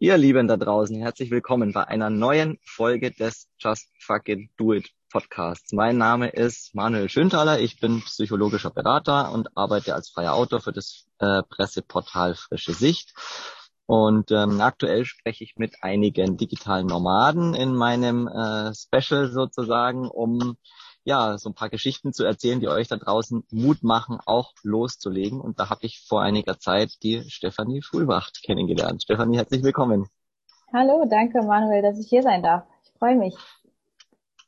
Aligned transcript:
Ihr 0.00 0.16
Lieben 0.16 0.46
da 0.46 0.56
draußen, 0.56 0.94
herzlich 0.94 1.32
willkommen 1.32 1.72
bei 1.72 1.88
einer 1.88 2.08
neuen 2.08 2.60
Folge 2.62 3.10
des 3.10 3.48
Just 3.58 3.88
Fuck 3.98 4.28
It 4.28 4.48
Do 4.56 4.74
It 4.74 4.90
Podcasts. 5.10 5.72
Mein 5.72 5.98
Name 5.98 6.28
ist 6.28 6.72
Manuel 6.72 7.08
Schöntaler, 7.08 7.58
ich 7.58 7.80
bin 7.80 8.02
psychologischer 8.02 8.70
Berater 8.70 9.32
und 9.32 9.56
arbeite 9.56 9.96
als 9.96 10.10
freier 10.10 10.34
Autor 10.34 10.60
für 10.60 10.70
das 10.70 11.08
äh, 11.18 11.42
Presseportal 11.42 12.36
Frische 12.36 12.74
Sicht. 12.74 13.12
Und 13.86 14.30
ähm, 14.30 14.60
aktuell 14.60 15.04
spreche 15.04 15.42
ich 15.42 15.56
mit 15.56 15.82
einigen 15.82 16.36
digitalen 16.36 16.86
Nomaden 16.86 17.54
in 17.54 17.74
meinem 17.74 18.28
äh, 18.28 18.72
Special 18.76 19.32
sozusagen, 19.32 20.08
um 20.08 20.58
ja, 21.04 21.38
so 21.38 21.50
ein 21.50 21.54
paar 21.54 21.70
Geschichten 21.70 22.12
zu 22.12 22.24
erzählen, 22.24 22.60
die 22.60 22.68
euch 22.68 22.88
da 22.88 22.96
draußen 22.96 23.44
Mut 23.50 23.82
machen, 23.82 24.18
auch 24.26 24.52
loszulegen. 24.62 25.40
Und 25.40 25.58
da 25.58 25.70
habe 25.70 25.86
ich 25.86 26.04
vor 26.06 26.22
einiger 26.22 26.58
Zeit 26.58 27.02
die 27.02 27.22
Stefanie 27.30 27.82
Schulwacht 27.82 28.42
kennengelernt. 28.42 29.02
Stefanie, 29.02 29.36
herzlich 29.36 29.62
willkommen. 29.62 30.08
Hallo, 30.72 31.06
danke 31.08 31.42
Manuel, 31.42 31.82
dass 31.82 31.98
ich 31.98 32.08
hier 32.08 32.22
sein 32.22 32.42
darf. 32.42 32.64
Ich 32.84 32.92
freue 32.98 33.16
mich. 33.16 33.34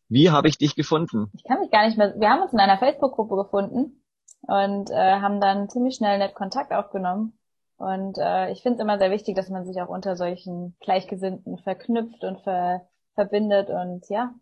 Wie 0.08 0.30
habe 0.30 0.48
ich 0.48 0.58
dich 0.58 0.74
gefunden? 0.74 1.30
Ich 1.34 1.44
kann 1.44 1.60
mich 1.60 1.70
gar 1.70 1.86
nicht 1.86 1.96
mehr. 1.96 2.14
Wir 2.18 2.28
haben 2.28 2.42
uns 2.42 2.52
in 2.52 2.60
einer 2.60 2.78
Facebook-Gruppe 2.78 3.36
gefunden 3.36 4.02
und 4.42 4.90
äh, 4.90 5.20
haben 5.20 5.40
dann 5.40 5.68
ziemlich 5.68 5.94
schnell 5.94 6.18
nett 6.18 6.34
Kontakt 6.34 6.72
aufgenommen. 6.72 7.38
Und 7.76 8.18
äh, 8.18 8.50
ich 8.50 8.60
finde 8.62 8.76
es 8.76 8.82
immer 8.82 8.98
sehr 8.98 9.10
wichtig, 9.10 9.36
dass 9.36 9.48
man 9.48 9.64
sich 9.64 9.80
auch 9.80 9.88
unter 9.88 10.16
solchen 10.16 10.76
Gleichgesinnten 10.80 11.58
verknüpft 11.58 12.22
und 12.24 12.42
ver 12.42 12.82
verbindet. 13.14 13.70
Und 13.70 14.08
ja, 14.08 14.34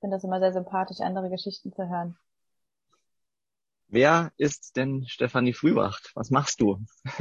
finde 0.00 0.16
das 0.16 0.24
immer 0.24 0.40
sehr 0.40 0.52
sympathisch, 0.52 1.00
andere 1.00 1.30
Geschichten 1.30 1.72
zu 1.72 1.88
hören. 1.88 2.16
Wer 3.88 4.32
ist 4.36 4.76
denn 4.76 5.04
Stefanie 5.06 5.52
Frühwacht? 5.52 6.10
Was 6.14 6.30
machst 6.30 6.60
du? 6.60 6.78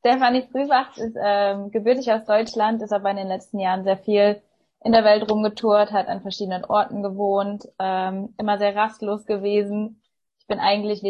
Stefanie 0.00 0.48
Frühwacht 0.50 0.98
ist 0.98 1.16
ähm, 1.22 1.70
gebürtig 1.70 2.10
aus 2.10 2.24
Deutschland, 2.24 2.82
ist 2.82 2.92
aber 2.92 3.10
in 3.10 3.16
den 3.16 3.28
letzten 3.28 3.60
Jahren 3.60 3.84
sehr 3.84 3.96
viel 3.96 4.42
in 4.82 4.92
der 4.92 5.04
Welt 5.04 5.30
rumgetourt, 5.30 5.92
hat 5.92 6.08
an 6.08 6.22
verschiedenen 6.22 6.64
Orten 6.64 7.02
gewohnt, 7.02 7.68
ähm, 7.78 8.34
immer 8.38 8.58
sehr 8.58 8.74
rastlos 8.74 9.26
gewesen. 9.26 10.02
Ich 10.38 10.46
bin 10.46 10.58
eigentlich 10.58 11.02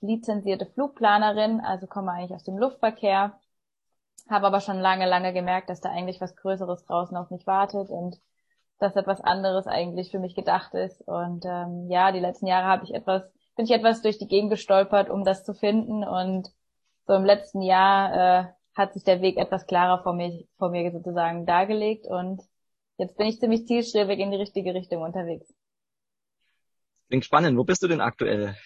lizenzierte 0.00 0.66
Flugplanerin, 0.66 1.60
also 1.60 1.86
komme 1.86 2.12
eigentlich 2.12 2.34
aus 2.34 2.44
dem 2.44 2.58
Luftverkehr, 2.58 3.38
habe 4.28 4.46
aber 4.46 4.60
schon 4.60 4.78
lange, 4.78 5.08
lange 5.08 5.32
gemerkt, 5.32 5.70
dass 5.70 5.80
da 5.80 5.90
eigentlich 5.90 6.20
was 6.20 6.36
Größeres 6.36 6.84
draußen 6.86 7.16
auf 7.16 7.30
mich 7.30 7.46
wartet 7.46 7.90
und 7.90 8.20
dass 8.80 8.96
etwas 8.96 9.20
anderes 9.20 9.66
eigentlich 9.66 10.10
für 10.10 10.18
mich 10.18 10.34
gedacht 10.34 10.74
ist. 10.74 11.02
Und 11.06 11.44
ähm, 11.44 11.88
ja, 11.88 12.12
die 12.12 12.18
letzten 12.18 12.46
Jahre 12.46 12.66
habe 12.66 12.84
ich 12.84 12.94
etwas, 12.94 13.22
bin 13.54 13.66
ich 13.66 13.70
etwas 13.70 14.00
durch 14.00 14.18
die 14.18 14.26
Gegend 14.26 14.50
gestolpert, 14.50 15.10
um 15.10 15.22
das 15.22 15.44
zu 15.44 15.52
finden. 15.52 16.02
Und 16.02 16.48
so 17.06 17.14
im 17.14 17.24
letzten 17.24 17.60
Jahr 17.60 18.14
äh, 18.14 18.44
hat 18.74 18.94
sich 18.94 19.04
der 19.04 19.20
Weg 19.20 19.36
etwas 19.36 19.66
klarer 19.66 20.02
vor 20.02 20.14
mir, 20.14 20.44
vor 20.56 20.70
mir 20.70 20.90
sozusagen 20.90 21.44
dargelegt. 21.44 22.06
Und 22.06 22.40
jetzt 22.96 23.16
bin 23.18 23.26
ich 23.26 23.38
ziemlich 23.38 23.66
zielstrebig 23.66 24.18
in 24.18 24.30
die 24.30 24.38
richtige 24.38 24.72
Richtung 24.72 25.02
unterwegs. 25.02 25.52
Klingt 27.08 27.26
spannend. 27.26 27.58
Wo 27.58 27.64
bist 27.64 27.82
du 27.82 27.88
denn 27.88 28.00
aktuell? 28.00 28.56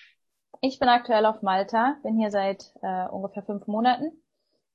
Ich 0.60 0.78
bin 0.78 0.88
aktuell 0.88 1.26
auf 1.26 1.42
Malta, 1.42 1.96
bin 2.04 2.16
hier 2.16 2.30
seit 2.30 2.72
äh, 2.82 3.08
ungefähr 3.08 3.42
fünf 3.42 3.66
Monaten, 3.66 4.12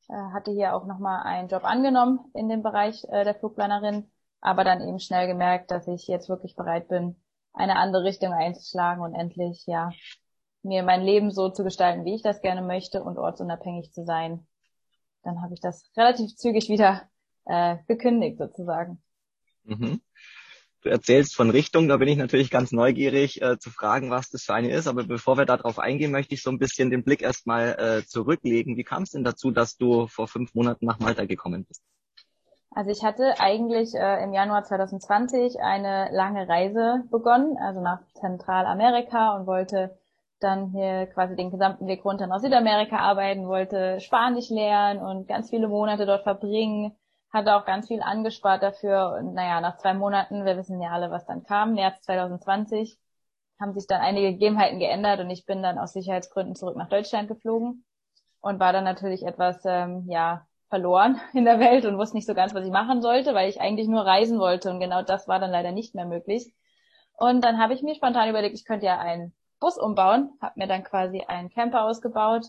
äh, 0.09 0.13
hatte 0.33 0.51
hier 0.51 0.75
auch 0.75 0.85
nochmal 0.85 1.23
einen 1.23 1.47
Job 1.47 1.63
angenommen 1.63 2.19
in 2.33 2.49
dem 2.49 2.61
Bereich 2.61 3.05
äh, 3.05 3.23
der 3.23 3.35
Flugplanerin 3.35 4.11
aber 4.41 4.63
dann 4.63 4.81
eben 4.81 4.99
schnell 4.99 5.27
gemerkt, 5.27 5.71
dass 5.71 5.87
ich 5.87 6.07
jetzt 6.07 6.29
wirklich 6.29 6.55
bereit 6.55 6.87
bin, 6.87 7.15
eine 7.53 7.75
andere 7.75 8.03
Richtung 8.03 8.33
einzuschlagen 8.33 9.03
und 9.03 9.13
endlich, 9.13 9.63
ja, 9.65 9.91
mir 10.63 10.83
mein 10.83 11.01
Leben 11.01 11.31
so 11.31 11.49
zu 11.49 11.63
gestalten, 11.63 12.05
wie 12.05 12.15
ich 12.15 12.21
das 12.21 12.41
gerne 12.41 12.61
möchte 12.61 13.03
und 13.03 13.17
ortsunabhängig 13.17 13.91
zu 13.91 14.05
sein. 14.05 14.45
Dann 15.23 15.41
habe 15.41 15.53
ich 15.53 15.61
das 15.61 15.89
relativ 15.97 16.35
zügig 16.35 16.69
wieder 16.69 17.09
äh, 17.45 17.77
gekündigt 17.87 18.37
sozusagen. 18.37 19.01
Mhm. 19.63 20.01
Du 20.81 20.89
erzählst 20.89 21.35
von 21.35 21.49
Richtung, 21.49 21.89
da 21.89 21.97
bin 21.97 22.07
ich 22.07 22.17
natürlich 22.17 22.49
ganz 22.49 22.71
neugierig 22.71 23.41
äh, 23.41 23.59
zu 23.59 23.69
fragen, 23.69 24.11
was 24.11 24.29
das 24.29 24.43
für 24.43 24.53
eine 24.53 24.71
ist. 24.71 24.87
Aber 24.87 25.03
bevor 25.03 25.37
wir 25.37 25.45
darauf 25.45 25.77
eingehen, 25.77 26.11
möchte 26.11 26.33
ich 26.35 26.41
so 26.41 26.49
ein 26.51 26.57
bisschen 26.57 26.89
den 26.89 27.03
Blick 27.03 27.21
erstmal 27.21 27.75
äh, 27.77 28.05
zurücklegen. 28.05 28.77
Wie 28.77 28.85
kam 28.85 29.03
es 29.03 29.11
denn 29.11 29.25
dazu, 29.25 29.51
dass 29.51 29.75
du 29.75 30.07
vor 30.07 30.29
fünf 30.29 30.53
Monaten 30.53 30.85
nach 30.85 30.99
Malta 30.99 31.25
gekommen 31.25 31.65
bist? 31.65 31.83
Also 32.71 32.91
ich 32.91 33.03
hatte 33.03 33.39
eigentlich 33.39 33.95
äh, 33.95 34.23
im 34.23 34.31
Januar 34.31 34.63
2020 34.63 35.59
eine 35.61 36.09
lange 36.11 36.47
Reise 36.47 37.03
begonnen, 37.09 37.57
also 37.57 37.81
nach 37.81 38.01
Zentralamerika 38.13 39.35
und 39.35 39.47
wollte 39.47 39.97
dann 40.39 40.67
hier 40.67 41.07
quasi 41.07 41.35
den 41.35 41.51
gesamten 41.51 41.87
Weg 41.87 42.05
runter 42.05 42.27
nach 42.27 42.39
Südamerika 42.39 42.97
arbeiten, 42.97 43.47
wollte 43.47 43.99
Spanisch 43.99 44.49
lernen 44.49 45.01
und 45.01 45.27
ganz 45.27 45.49
viele 45.49 45.67
Monate 45.67 46.05
dort 46.05 46.23
verbringen, 46.23 46.95
hatte 47.33 47.55
auch 47.55 47.65
ganz 47.65 47.87
viel 47.87 48.01
angespart 48.01 48.63
dafür. 48.63 49.17
Und 49.19 49.33
naja, 49.33 49.61
nach 49.61 49.77
zwei 49.77 49.93
Monaten, 49.93 50.45
wir 50.45 50.57
wissen 50.57 50.81
ja 50.81 50.91
alle, 50.91 51.11
was 51.11 51.25
dann 51.25 51.43
kam, 51.43 51.73
März 51.73 52.01
2020, 52.03 52.97
haben 53.59 53.73
sich 53.73 53.87
dann 53.87 54.01
einige 54.01 54.31
Gegebenheiten 54.31 54.79
geändert 54.79 55.19
und 55.19 55.29
ich 55.29 55.45
bin 55.45 55.61
dann 55.61 55.77
aus 55.77 55.93
Sicherheitsgründen 55.93 56.55
zurück 56.55 56.77
nach 56.77 56.89
Deutschland 56.89 57.27
geflogen 57.27 57.83
und 58.41 58.59
war 58.59 58.71
dann 58.71 58.85
natürlich 58.85 59.25
etwas, 59.25 59.61
ähm, 59.65 60.05
ja, 60.07 60.47
verloren 60.69 61.19
in 61.33 61.45
der 61.45 61.59
Welt 61.59 61.85
und 61.85 61.97
wusste 61.97 62.15
nicht 62.15 62.27
so 62.27 62.33
ganz, 62.33 62.53
was 62.53 62.65
ich 62.65 62.71
machen 62.71 63.01
sollte, 63.01 63.33
weil 63.33 63.49
ich 63.49 63.61
eigentlich 63.61 63.87
nur 63.87 64.05
reisen 64.05 64.39
wollte 64.39 64.69
und 64.71 64.79
genau 64.79 65.01
das 65.03 65.27
war 65.27 65.39
dann 65.39 65.51
leider 65.51 65.71
nicht 65.71 65.95
mehr 65.95 66.05
möglich. 66.05 66.53
Und 67.17 67.43
dann 67.43 67.59
habe 67.59 67.73
ich 67.73 67.83
mir 67.83 67.95
spontan 67.95 68.29
überlegt, 68.29 68.55
ich 68.55 68.65
könnte 68.65 68.85
ja 68.85 68.97
einen 68.99 69.33
Bus 69.59 69.77
umbauen, 69.77 70.31
habe 70.41 70.53
mir 70.57 70.67
dann 70.67 70.83
quasi 70.83 71.21
einen 71.27 71.49
Camper 71.49 71.83
ausgebaut 71.83 72.47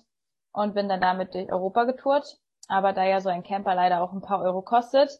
und 0.53 0.75
bin 0.75 0.89
dann 0.89 1.01
damit 1.01 1.35
durch 1.35 1.51
Europa 1.53 1.85
getourt. 1.85 2.39
Aber 2.69 2.93
da 2.93 3.05
ja 3.05 3.21
so 3.21 3.29
ein 3.31 3.43
Camper 3.43 3.75
leider 3.75 4.01
auch 4.01 4.13
ein 4.13 4.21
paar 4.21 4.41
Euro 4.43 4.63
kostet, 4.63 5.11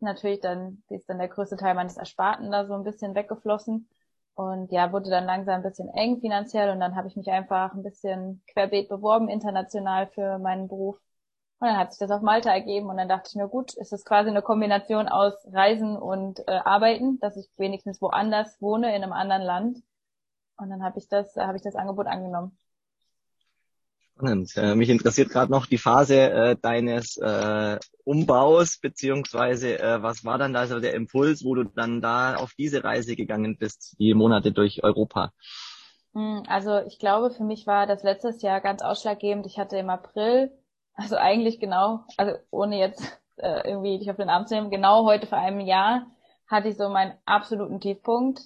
natürlich 0.00 0.40
dann 0.40 0.82
ist 0.88 1.08
dann 1.08 1.18
der 1.18 1.28
größte 1.28 1.56
Teil 1.56 1.74
meines 1.74 1.96
Ersparten 1.98 2.50
da 2.50 2.66
so 2.66 2.74
ein 2.74 2.84
bisschen 2.84 3.14
weggeflossen 3.14 3.88
und 4.34 4.72
ja, 4.72 4.92
wurde 4.92 5.10
dann 5.10 5.26
langsam 5.26 5.56
ein 5.56 5.62
bisschen 5.62 5.88
eng 5.88 6.20
finanziell 6.20 6.70
und 6.70 6.80
dann 6.80 6.96
habe 6.96 7.08
ich 7.08 7.16
mich 7.16 7.30
einfach 7.30 7.74
ein 7.74 7.82
bisschen 7.82 8.42
querbeet 8.52 8.88
beworben 8.88 9.28
international 9.28 10.06
für 10.08 10.38
meinen 10.38 10.68
Beruf 10.68 10.98
und 11.64 11.70
dann 11.70 11.78
hat 11.78 11.92
sich 11.92 11.98
das 11.98 12.10
auf 12.10 12.20
Malta 12.20 12.50
ergeben 12.50 12.90
und 12.90 12.98
dann 12.98 13.08
dachte 13.08 13.30
ich 13.30 13.36
mir, 13.36 13.48
gut, 13.48 13.72
ist 13.72 13.94
es 13.94 14.04
quasi 14.04 14.28
eine 14.28 14.42
Kombination 14.42 15.08
aus 15.08 15.32
Reisen 15.50 15.96
und 15.96 16.40
äh, 16.40 16.60
Arbeiten, 16.62 17.18
dass 17.20 17.38
ich 17.38 17.48
wenigstens 17.56 18.02
woanders 18.02 18.60
wohne, 18.60 18.94
in 18.94 19.02
einem 19.02 19.14
anderen 19.14 19.40
Land. 19.40 19.78
Und 20.58 20.68
dann 20.68 20.82
habe 20.82 20.98
ich 20.98 21.08
das, 21.08 21.34
habe 21.36 21.56
ich 21.56 21.62
das 21.62 21.74
Angebot 21.74 22.06
angenommen. 22.06 22.58
Spannend. 24.12 24.54
Äh, 24.56 24.74
mich 24.74 24.90
interessiert 24.90 25.30
gerade 25.30 25.50
noch 25.50 25.64
die 25.64 25.78
Phase 25.78 26.30
äh, 26.30 26.56
deines 26.60 27.16
äh, 27.16 27.78
Umbaus, 28.04 28.76
beziehungsweise 28.76 29.78
äh, 29.78 30.02
was 30.02 30.22
war 30.22 30.36
dann 30.36 30.52
da 30.52 30.66
so 30.66 30.80
der 30.80 30.92
Impuls, 30.92 31.46
wo 31.46 31.54
du 31.54 31.64
dann 31.64 32.02
da 32.02 32.34
auf 32.34 32.52
diese 32.58 32.84
Reise 32.84 33.16
gegangen 33.16 33.56
bist, 33.56 33.96
die 33.98 34.12
Monate 34.12 34.52
durch 34.52 34.84
Europa? 34.84 35.32
Hm, 36.12 36.42
also 36.46 36.80
ich 36.86 36.98
glaube, 36.98 37.30
für 37.30 37.44
mich 37.44 37.66
war 37.66 37.86
das 37.86 38.02
letztes 38.02 38.42
Jahr 38.42 38.60
ganz 38.60 38.82
ausschlaggebend. 38.82 39.46
Ich 39.46 39.58
hatte 39.58 39.78
im 39.78 39.88
April 39.88 40.52
also 40.94 41.16
eigentlich 41.16 41.60
genau, 41.60 42.04
also 42.16 42.36
ohne 42.50 42.78
jetzt 42.78 43.20
äh, 43.36 43.68
irgendwie 43.68 43.98
dich 43.98 44.10
auf 44.10 44.16
den 44.16 44.30
Arm 44.30 44.46
zu 44.46 44.54
nehmen, 44.54 44.70
genau 44.70 45.04
heute 45.04 45.26
vor 45.26 45.38
einem 45.38 45.60
Jahr 45.60 46.06
hatte 46.46 46.68
ich 46.68 46.76
so 46.76 46.88
meinen 46.88 47.14
absoluten 47.24 47.80
Tiefpunkt. 47.80 48.40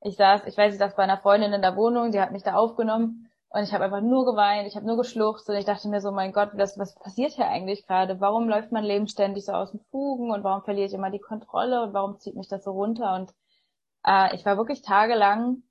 Ich 0.00 0.16
saß, 0.16 0.46
ich 0.46 0.56
weiß, 0.56 0.72
ich 0.72 0.78
saß 0.78 0.96
bei 0.96 1.02
einer 1.02 1.18
Freundin 1.18 1.52
in 1.52 1.62
der 1.62 1.76
Wohnung, 1.76 2.12
die 2.12 2.20
hat 2.20 2.32
mich 2.32 2.42
da 2.42 2.54
aufgenommen 2.54 3.30
und 3.50 3.62
ich 3.62 3.72
habe 3.74 3.84
einfach 3.84 4.00
nur 4.00 4.24
geweint, 4.24 4.66
ich 4.66 4.76
habe 4.76 4.86
nur 4.86 4.96
geschluchzt 4.96 5.48
und 5.48 5.56
ich 5.56 5.66
dachte 5.66 5.88
mir 5.88 6.00
so, 6.00 6.10
mein 6.10 6.32
Gott, 6.32 6.50
was, 6.54 6.78
was 6.78 6.94
passiert 6.94 7.32
hier 7.32 7.48
eigentlich 7.48 7.86
gerade? 7.86 8.20
Warum 8.20 8.48
läuft 8.48 8.72
mein 8.72 8.84
Leben 8.84 9.06
ständig 9.08 9.44
so 9.44 9.52
aus 9.52 9.72
den 9.72 9.80
Fugen 9.90 10.30
und 10.30 10.42
warum 10.42 10.62
verliere 10.62 10.86
ich 10.86 10.94
immer 10.94 11.10
die 11.10 11.20
Kontrolle 11.20 11.82
und 11.82 11.92
warum 11.92 12.18
zieht 12.18 12.34
mich 12.34 12.48
das 12.48 12.64
so 12.64 12.70
runter? 12.72 13.14
Und 13.14 13.32
äh, 14.06 14.34
ich 14.34 14.46
war 14.46 14.56
wirklich 14.56 14.82
tagelang 14.82 15.62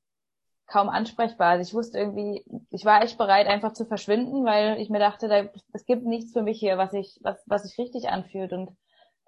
kaum 0.72 0.90
ansprechbar. 0.90 1.50
Also 1.50 1.70
ich 1.70 1.74
wusste 1.76 2.00
irgendwie, 2.00 2.46
ich 2.70 2.86
war 2.86 3.04
echt 3.04 3.18
bereit, 3.18 3.48
einfach 3.48 3.74
zu 3.74 3.86
verschwinden, 3.86 4.46
weil 4.46 4.80
ich 4.80 4.90
mir 4.90 5.00
dachte, 5.00 5.28
da, 5.28 5.44
es 5.74 5.86
gibt 5.86 6.06
nichts 6.06 6.32
für 6.32 6.44
mich 6.44 6.60
hier, 6.60 6.78
was 6.78 6.94
ich, 6.94 7.20
was, 7.22 7.44
was 7.46 7.64
sich 7.64 7.78
richtig 7.78 8.10
anfühlt. 8.10 8.54
Und 8.54 8.72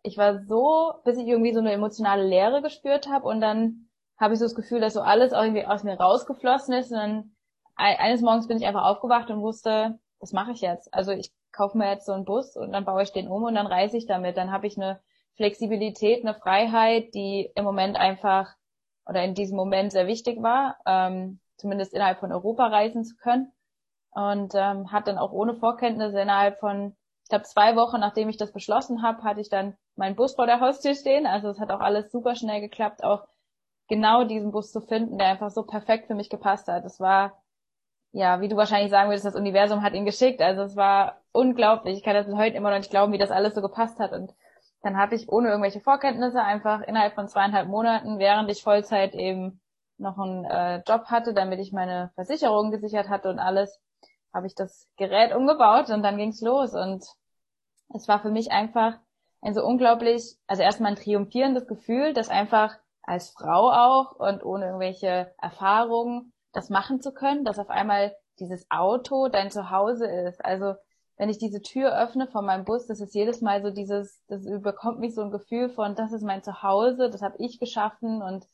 ich 0.03 0.17
war 0.17 0.39
so, 0.45 0.93
bis 1.03 1.17
ich 1.17 1.28
irgendwie 1.28 1.53
so 1.53 1.59
eine 1.59 1.73
emotionale 1.73 2.25
Leere 2.25 2.61
gespürt 2.61 3.09
habe 3.09 3.28
und 3.28 3.41
dann 3.41 3.90
habe 4.17 4.34
ich 4.34 4.40
so 4.40 4.45
das 4.45 4.55
Gefühl, 4.55 4.79
dass 4.79 4.93
so 4.93 5.01
alles 5.01 5.34
auch 5.34 5.43
irgendwie 5.43 5.66
aus 5.66 5.84
mir 5.84 5.99
rausgeflossen 5.99 6.73
ist. 6.75 6.91
Und 6.91 6.97
dann 6.97 7.31
eines 7.75 8.22
Morgens 8.22 8.47
bin 8.47 8.57
ich 8.57 8.66
einfach 8.66 8.85
aufgewacht 8.85 9.29
und 9.29 9.41
wusste, 9.41 9.99
was 10.19 10.31
mache 10.31 10.51
ich 10.51 10.61
jetzt? 10.61 10.93
Also 10.93 11.11
ich 11.11 11.34
kaufe 11.51 11.78
mir 11.78 11.91
jetzt 11.91 12.05
so 12.05 12.13
einen 12.13 12.25
Bus 12.25 12.55
und 12.55 12.72
dann 12.72 12.85
baue 12.85 13.03
ich 13.03 13.11
den 13.11 13.28
um 13.28 13.43
und 13.43 13.55
dann 13.55 13.67
reise 13.67 13.97
ich 13.97 14.05
damit. 14.05 14.37
Dann 14.37 14.51
habe 14.51 14.67
ich 14.67 14.78
eine 14.78 15.01
Flexibilität, 15.35 16.23
eine 16.23 16.35
Freiheit, 16.35 17.13
die 17.13 17.51
im 17.55 17.66
Moment 17.66 17.97
einfach 17.97 18.55
oder 19.05 19.23
in 19.23 19.34
diesem 19.34 19.58
Moment 19.58 19.91
sehr 19.91 20.08
wichtig 20.08 20.41
war, 20.41 20.78
ähm, 20.85 21.40
zumindest 21.58 21.94
innerhalb 21.94 22.20
von 22.20 22.32
Europa 22.32 22.67
reisen 22.67 23.03
zu 23.03 23.16
können. 23.16 23.52
Und 24.11 24.53
ähm, 24.55 24.91
hat 24.91 25.08
dann 25.08 25.17
auch 25.17 25.32
ohne 25.32 25.55
Vorkenntnisse 25.55 26.20
innerhalb 26.20 26.59
von, 26.59 26.96
ich 27.23 27.29
glaube, 27.29 27.46
zwei 27.46 27.76
Wochen, 27.76 28.00
nachdem 28.00 28.29
ich 28.29 28.38
das 28.38 28.52
beschlossen 28.52 29.02
habe, 29.02 29.23
hatte 29.23 29.41
ich 29.41 29.50
dann 29.50 29.76
meinen 29.96 30.16
Bus 30.16 30.35
vor 30.35 30.46
der 30.46 30.59
Haustür 30.59 30.94
stehen. 30.94 31.26
Also 31.26 31.50
es 31.50 31.59
hat 31.59 31.72
auch 31.72 31.79
alles 31.79 32.11
super 32.11 32.35
schnell 32.35 32.61
geklappt, 32.61 33.03
auch 33.03 33.28
genau 33.88 34.23
diesen 34.23 34.52
Bus 34.52 34.72
zu 34.72 34.82
finden, 34.82 35.17
der 35.17 35.28
einfach 35.28 35.49
so 35.49 35.64
perfekt 35.64 36.08
für 36.08 36.16
mich 36.16 36.29
gepasst 36.29 36.67
hat. 36.67 36.85
Es 36.85 36.99
war, 36.99 37.41
ja, 38.11 38.40
wie 38.41 38.47
du 38.47 38.56
wahrscheinlich 38.56 38.91
sagen 38.91 39.09
würdest, 39.09 39.26
das 39.26 39.35
Universum 39.35 39.82
hat 39.82 39.94
ihn 39.94 40.06
geschickt. 40.06 40.41
Also 40.41 40.61
es 40.61 40.76
war 40.76 41.22
unglaublich. 41.32 41.97
Ich 41.97 42.03
kann 42.03 42.14
das 42.14 42.28
heute 42.28 42.56
immer 42.56 42.70
noch 42.70 42.78
nicht 42.78 42.91
glauben, 42.91 43.14
wie 43.14 43.17
das 43.17 43.32
alles 43.32 43.56
so 43.56 43.61
gepasst 43.61 43.99
hat. 43.99 44.11
Und 44.14 44.34
dann 44.84 44.97
habe 44.97 45.16
ich 45.16 45.30
ohne 45.30 45.47
irgendwelche 45.47 45.80
Vorkenntnisse 45.80 46.41
einfach 46.41 46.82
innerhalb 46.82 47.16
von 47.16 47.30
zweieinhalb 47.30 47.68
Monaten, 47.70 48.20
während 48.20 48.52
ich 48.52 48.64
Vollzeit 48.64 49.16
eben 49.16 49.62
noch 49.97 50.18
einen 50.18 50.44
äh, 50.44 50.84
Job 50.85 51.06
hatte, 51.06 51.34
damit 51.34 51.59
ich 51.59 51.72
meine 51.72 52.12
Versicherung 52.16 52.70
gesichert 52.70 53.09
hatte 53.09 53.30
und 53.30 53.40
alles, 53.40 53.80
habe 54.34 54.46
ich 54.46 54.56
das 54.56 54.90
Gerät 54.97 55.34
umgebaut 55.34 55.90
und 55.90 56.03
dann 56.03 56.18
ging's 56.18 56.41
los. 56.41 56.74
Und 56.74 57.06
es 57.94 58.08
war 58.08 58.22
für 58.22 58.32
mich 58.32 58.52
einfach 58.52 58.97
ein 59.41 59.53
so 59.53 59.64
unglaublich, 59.64 60.35
also 60.47 60.64
erstmal 60.64 60.91
ein 60.91 60.97
triumphierendes 60.97 61.66
Gefühl, 61.66 62.14
dass 62.14 62.30
einfach 62.30 62.76
als 63.03 63.30
Frau 63.30 63.72
auch 63.72 64.16
und 64.18 64.44
ohne 64.44 64.66
irgendwelche 64.66 65.34
Erfahrungen 65.41 66.34
das 66.52 66.70
machen 66.70 67.00
zu 67.00 67.14
können, 67.14 67.46
dass 67.46 67.59
auf 67.59 67.70
einmal 67.70 68.16
dieses 68.40 68.66
Auto 68.70 69.30
dein 69.30 69.50
Zuhause 69.50 70.08
ist. 70.08 70.44
Also 70.44 70.76
wenn 71.23 71.29
ich 71.29 71.37
diese 71.37 71.61
Tür 71.61 71.97
öffne 71.97 72.28
von 72.28 72.46
meinem 72.46 72.66
Bus, 72.66 72.85
das 72.85 72.99
ist 72.99 73.16
jedes 73.16 73.40
Mal 73.40 73.61
so 73.61 73.70
dieses, 73.70 74.22
das 74.28 74.46
überkommt 74.46 74.99
mich 74.99 75.16
so 75.16 75.22
ein 75.22 75.31
Gefühl 75.31 75.70
von, 75.70 75.96
das 75.96 76.11
ist 76.11 76.22
mein 76.22 76.43
Zuhause, 76.43 77.09
das 77.09 77.22
habe 77.22 77.37
ich 77.37 77.61
geschaffen 77.61 78.22
und 78.22 78.46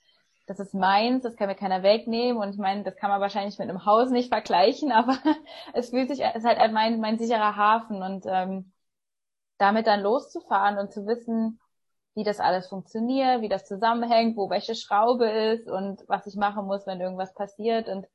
das 0.45 0.59
ist 0.59 0.75
meins, 0.75 1.23
das 1.23 1.35
kann 1.35 1.47
mir 1.47 1.55
keiner 1.55 1.81
wegnehmen. 1.81 2.39
Und 2.39 2.51
ich 2.51 2.59
meine, 2.59 2.83
das 2.83 2.95
kann 2.95 3.09
man 3.09 3.21
wahrscheinlich 3.21 3.57
mit 3.57 3.67
einem 3.67 3.87
Haus 3.87 4.11
nicht 4.11 4.29
vergleichen, 4.29 4.91
aber 4.91 5.17
es 5.73 5.89
fühlt 5.89 6.09
sich, 6.09 6.23
es 6.23 6.35
ist 6.35 6.45
halt 6.45 6.71
mein, 6.71 6.99
mein 6.99 7.17
sicherer 7.17 7.55
Hafen 7.55 8.03
und 8.03 8.25
ähm, 8.27 8.71
damit 9.57 9.87
dann 9.87 10.01
loszufahren 10.01 10.77
und 10.77 10.93
zu 10.93 11.07
wissen, 11.07 11.59
wie 12.13 12.23
das 12.23 12.39
alles 12.39 12.67
funktioniert, 12.67 13.41
wie 13.41 13.49
das 13.49 13.65
zusammenhängt, 13.65 14.37
wo 14.37 14.51
welche 14.51 14.75
Schraube 14.75 15.27
ist 15.27 15.67
und 15.67 16.03
was 16.07 16.27
ich 16.27 16.35
machen 16.35 16.67
muss, 16.67 16.85
wenn 16.85 17.01
irgendwas 17.01 17.33
passiert. 17.33 17.89
Und 17.89 18.05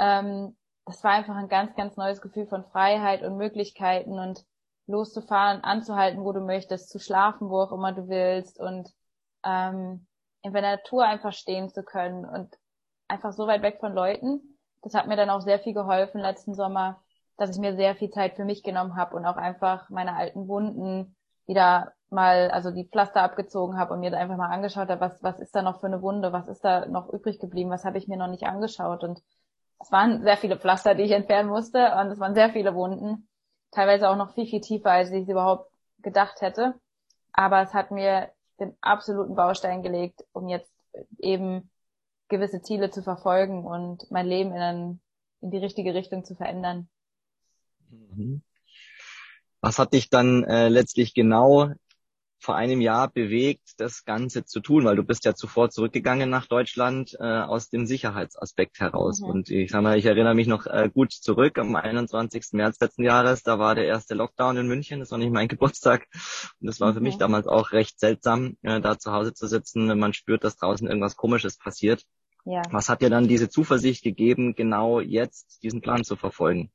ähm, 0.00 0.56
das 0.90 1.04
war 1.04 1.12
einfach 1.12 1.36
ein 1.36 1.48
ganz, 1.48 1.74
ganz 1.76 1.96
neues 1.96 2.20
Gefühl 2.20 2.46
von 2.46 2.64
Freiheit 2.64 3.22
und 3.22 3.36
Möglichkeiten 3.36 4.18
und 4.18 4.44
loszufahren, 4.86 5.62
anzuhalten, 5.62 6.24
wo 6.24 6.32
du 6.32 6.40
möchtest, 6.40 6.90
zu 6.90 6.98
schlafen, 6.98 7.48
wo 7.48 7.60
auch 7.60 7.72
immer 7.72 7.92
du 7.92 8.08
willst 8.08 8.58
und 8.58 8.92
ähm, 9.44 10.06
in 10.42 10.52
der 10.52 10.62
Natur 10.62 11.04
einfach 11.04 11.32
stehen 11.32 11.68
zu 11.70 11.82
können 11.82 12.24
und 12.24 12.58
einfach 13.08 13.32
so 13.32 13.46
weit 13.46 13.62
weg 13.62 13.78
von 13.80 13.92
Leuten. 13.92 14.58
Das 14.82 14.94
hat 14.94 15.06
mir 15.06 15.16
dann 15.16 15.30
auch 15.30 15.42
sehr 15.42 15.60
viel 15.60 15.74
geholfen 15.74 16.20
letzten 16.20 16.54
Sommer, 16.54 17.02
dass 17.36 17.50
ich 17.50 17.58
mir 17.58 17.76
sehr 17.76 17.94
viel 17.94 18.10
Zeit 18.10 18.34
für 18.34 18.44
mich 18.44 18.62
genommen 18.62 18.96
habe 18.96 19.16
und 19.16 19.26
auch 19.26 19.36
einfach 19.36 19.90
meine 19.90 20.16
alten 20.16 20.48
Wunden 20.48 21.14
wieder 21.46 21.92
mal, 22.10 22.50
also 22.50 22.70
die 22.70 22.88
Pflaster 22.88 23.22
abgezogen 23.22 23.78
habe 23.78 23.94
und 23.94 24.00
mir 24.00 24.16
einfach 24.16 24.36
mal 24.36 24.50
angeschaut 24.50 24.88
habe, 24.88 25.00
was, 25.00 25.22
was 25.22 25.38
ist 25.38 25.54
da 25.54 25.62
noch 25.62 25.80
für 25.80 25.86
eine 25.86 26.02
Wunde, 26.02 26.32
was 26.32 26.48
ist 26.48 26.64
da 26.64 26.86
noch 26.86 27.08
übrig 27.12 27.38
geblieben, 27.38 27.70
was 27.70 27.84
habe 27.84 27.98
ich 27.98 28.08
mir 28.08 28.16
noch 28.16 28.28
nicht 28.28 28.44
angeschaut 28.44 29.04
und 29.04 29.22
es 29.80 29.90
waren 29.90 30.22
sehr 30.22 30.36
viele 30.36 30.58
Pflaster, 30.58 30.94
die 30.94 31.04
ich 31.04 31.12
entfernen 31.12 31.48
musste 31.48 31.94
und 31.96 32.08
es 32.08 32.20
waren 32.20 32.34
sehr 32.34 32.50
viele 32.50 32.74
Wunden. 32.74 33.28
Teilweise 33.70 34.10
auch 34.10 34.16
noch 34.16 34.34
viel, 34.34 34.46
viel 34.46 34.60
tiefer, 34.60 34.92
als 34.92 35.10
ich 35.10 35.22
es 35.22 35.28
überhaupt 35.28 35.70
gedacht 35.98 36.40
hätte. 36.40 36.74
Aber 37.32 37.62
es 37.62 37.72
hat 37.72 37.90
mir 37.90 38.30
den 38.58 38.76
absoluten 38.80 39.34
Baustein 39.34 39.82
gelegt, 39.82 40.24
um 40.32 40.48
jetzt 40.48 40.72
eben 41.18 41.70
gewisse 42.28 42.60
Ziele 42.62 42.90
zu 42.90 43.02
verfolgen 43.02 43.64
und 43.64 44.10
mein 44.10 44.26
Leben 44.26 44.54
in, 44.54 45.00
in 45.40 45.50
die 45.50 45.58
richtige 45.58 45.94
Richtung 45.94 46.24
zu 46.24 46.34
verändern. 46.34 46.88
Mhm. 47.88 48.42
Was 49.60 49.78
hat 49.78 49.92
dich 49.92 50.10
dann 50.10 50.44
äh, 50.44 50.68
letztlich 50.68 51.14
genau 51.14 51.70
vor 52.40 52.56
einem 52.56 52.80
Jahr 52.80 53.08
bewegt, 53.08 53.74
das 53.78 54.04
Ganze 54.04 54.44
zu 54.44 54.60
tun? 54.60 54.84
Weil 54.84 54.96
du 54.96 55.02
bist 55.02 55.24
ja 55.24 55.34
zuvor 55.34 55.70
zurückgegangen 55.70 56.30
nach 56.30 56.46
Deutschland 56.46 57.16
äh, 57.20 57.24
aus 57.24 57.68
dem 57.68 57.86
Sicherheitsaspekt 57.86 58.80
heraus. 58.80 59.20
Mhm. 59.20 59.28
Und 59.28 59.50
ich 59.50 59.70
sag 59.70 59.82
mal, 59.82 59.98
ich 59.98 60.06
erinnere 60.06 60.34
mich 60.34 60.46
noch 60.46 60.66
äh, 60.66 60.90
gut 60.92 61.12
zurück 61.12 61.58
am 61.58 61.76
21. 61.76 62.46
März 62.52 62.80
letzten 62.80 63.04
Jahres. 63.04 63.42
Da 63.42 63.58
war 63.58 63.74
der 63.74 63.86
erste 63.86 64.14
Lockdown 64.14 64.56
in 64.56 64.66
München. 64.66 65.00
Das 65.00 65.10
war 65.10 65.18
nicht 65.18 65.32
mein 65.32 65.48
Geburtstag. 65.48 66.06
Und 66.60 66.66
das 66.66 66.80
war 66.80 66.90
mhm. 66.90 66.94
für 66.94 67.00
mich 67.00 67.14
mhm. 67.16 67.20
damals 67.20 67.46
auch 67.46 67.72
recht 67.72 68.00
seltsam, 68.00 68.56
äh, 68.62 68.80
da 68.80 68.98
zu 68.98 69.12
Hause 69.12 69.34
zu 69.34 69.46
sitzen, 69.46 69.88
wenn 69.88 69.98
man 69.98 70.14
spürt, 70.14 70.42
dass 70.44 70.56
draußen 70.56 70.88
irgendwas 70.88 71.16
Komisches 71.16 71.58
passiert. 71.58 72.04
Ja. 72.44 72.62
Was 72.70 72.88
hat 72.88 73.02
dir 73.02 73.10
dann 73.10 73.28
diese 73.28 73.50
Zuversicht 73.50 74.02
gegeben, 74.02 74.54
genau 74.54 75.00
jetzt 75.00 75.62
diesen 75.62 75.82
Plan 75.82 76.04
zu 76.04 76.16
verfolgen? 76.16 76.70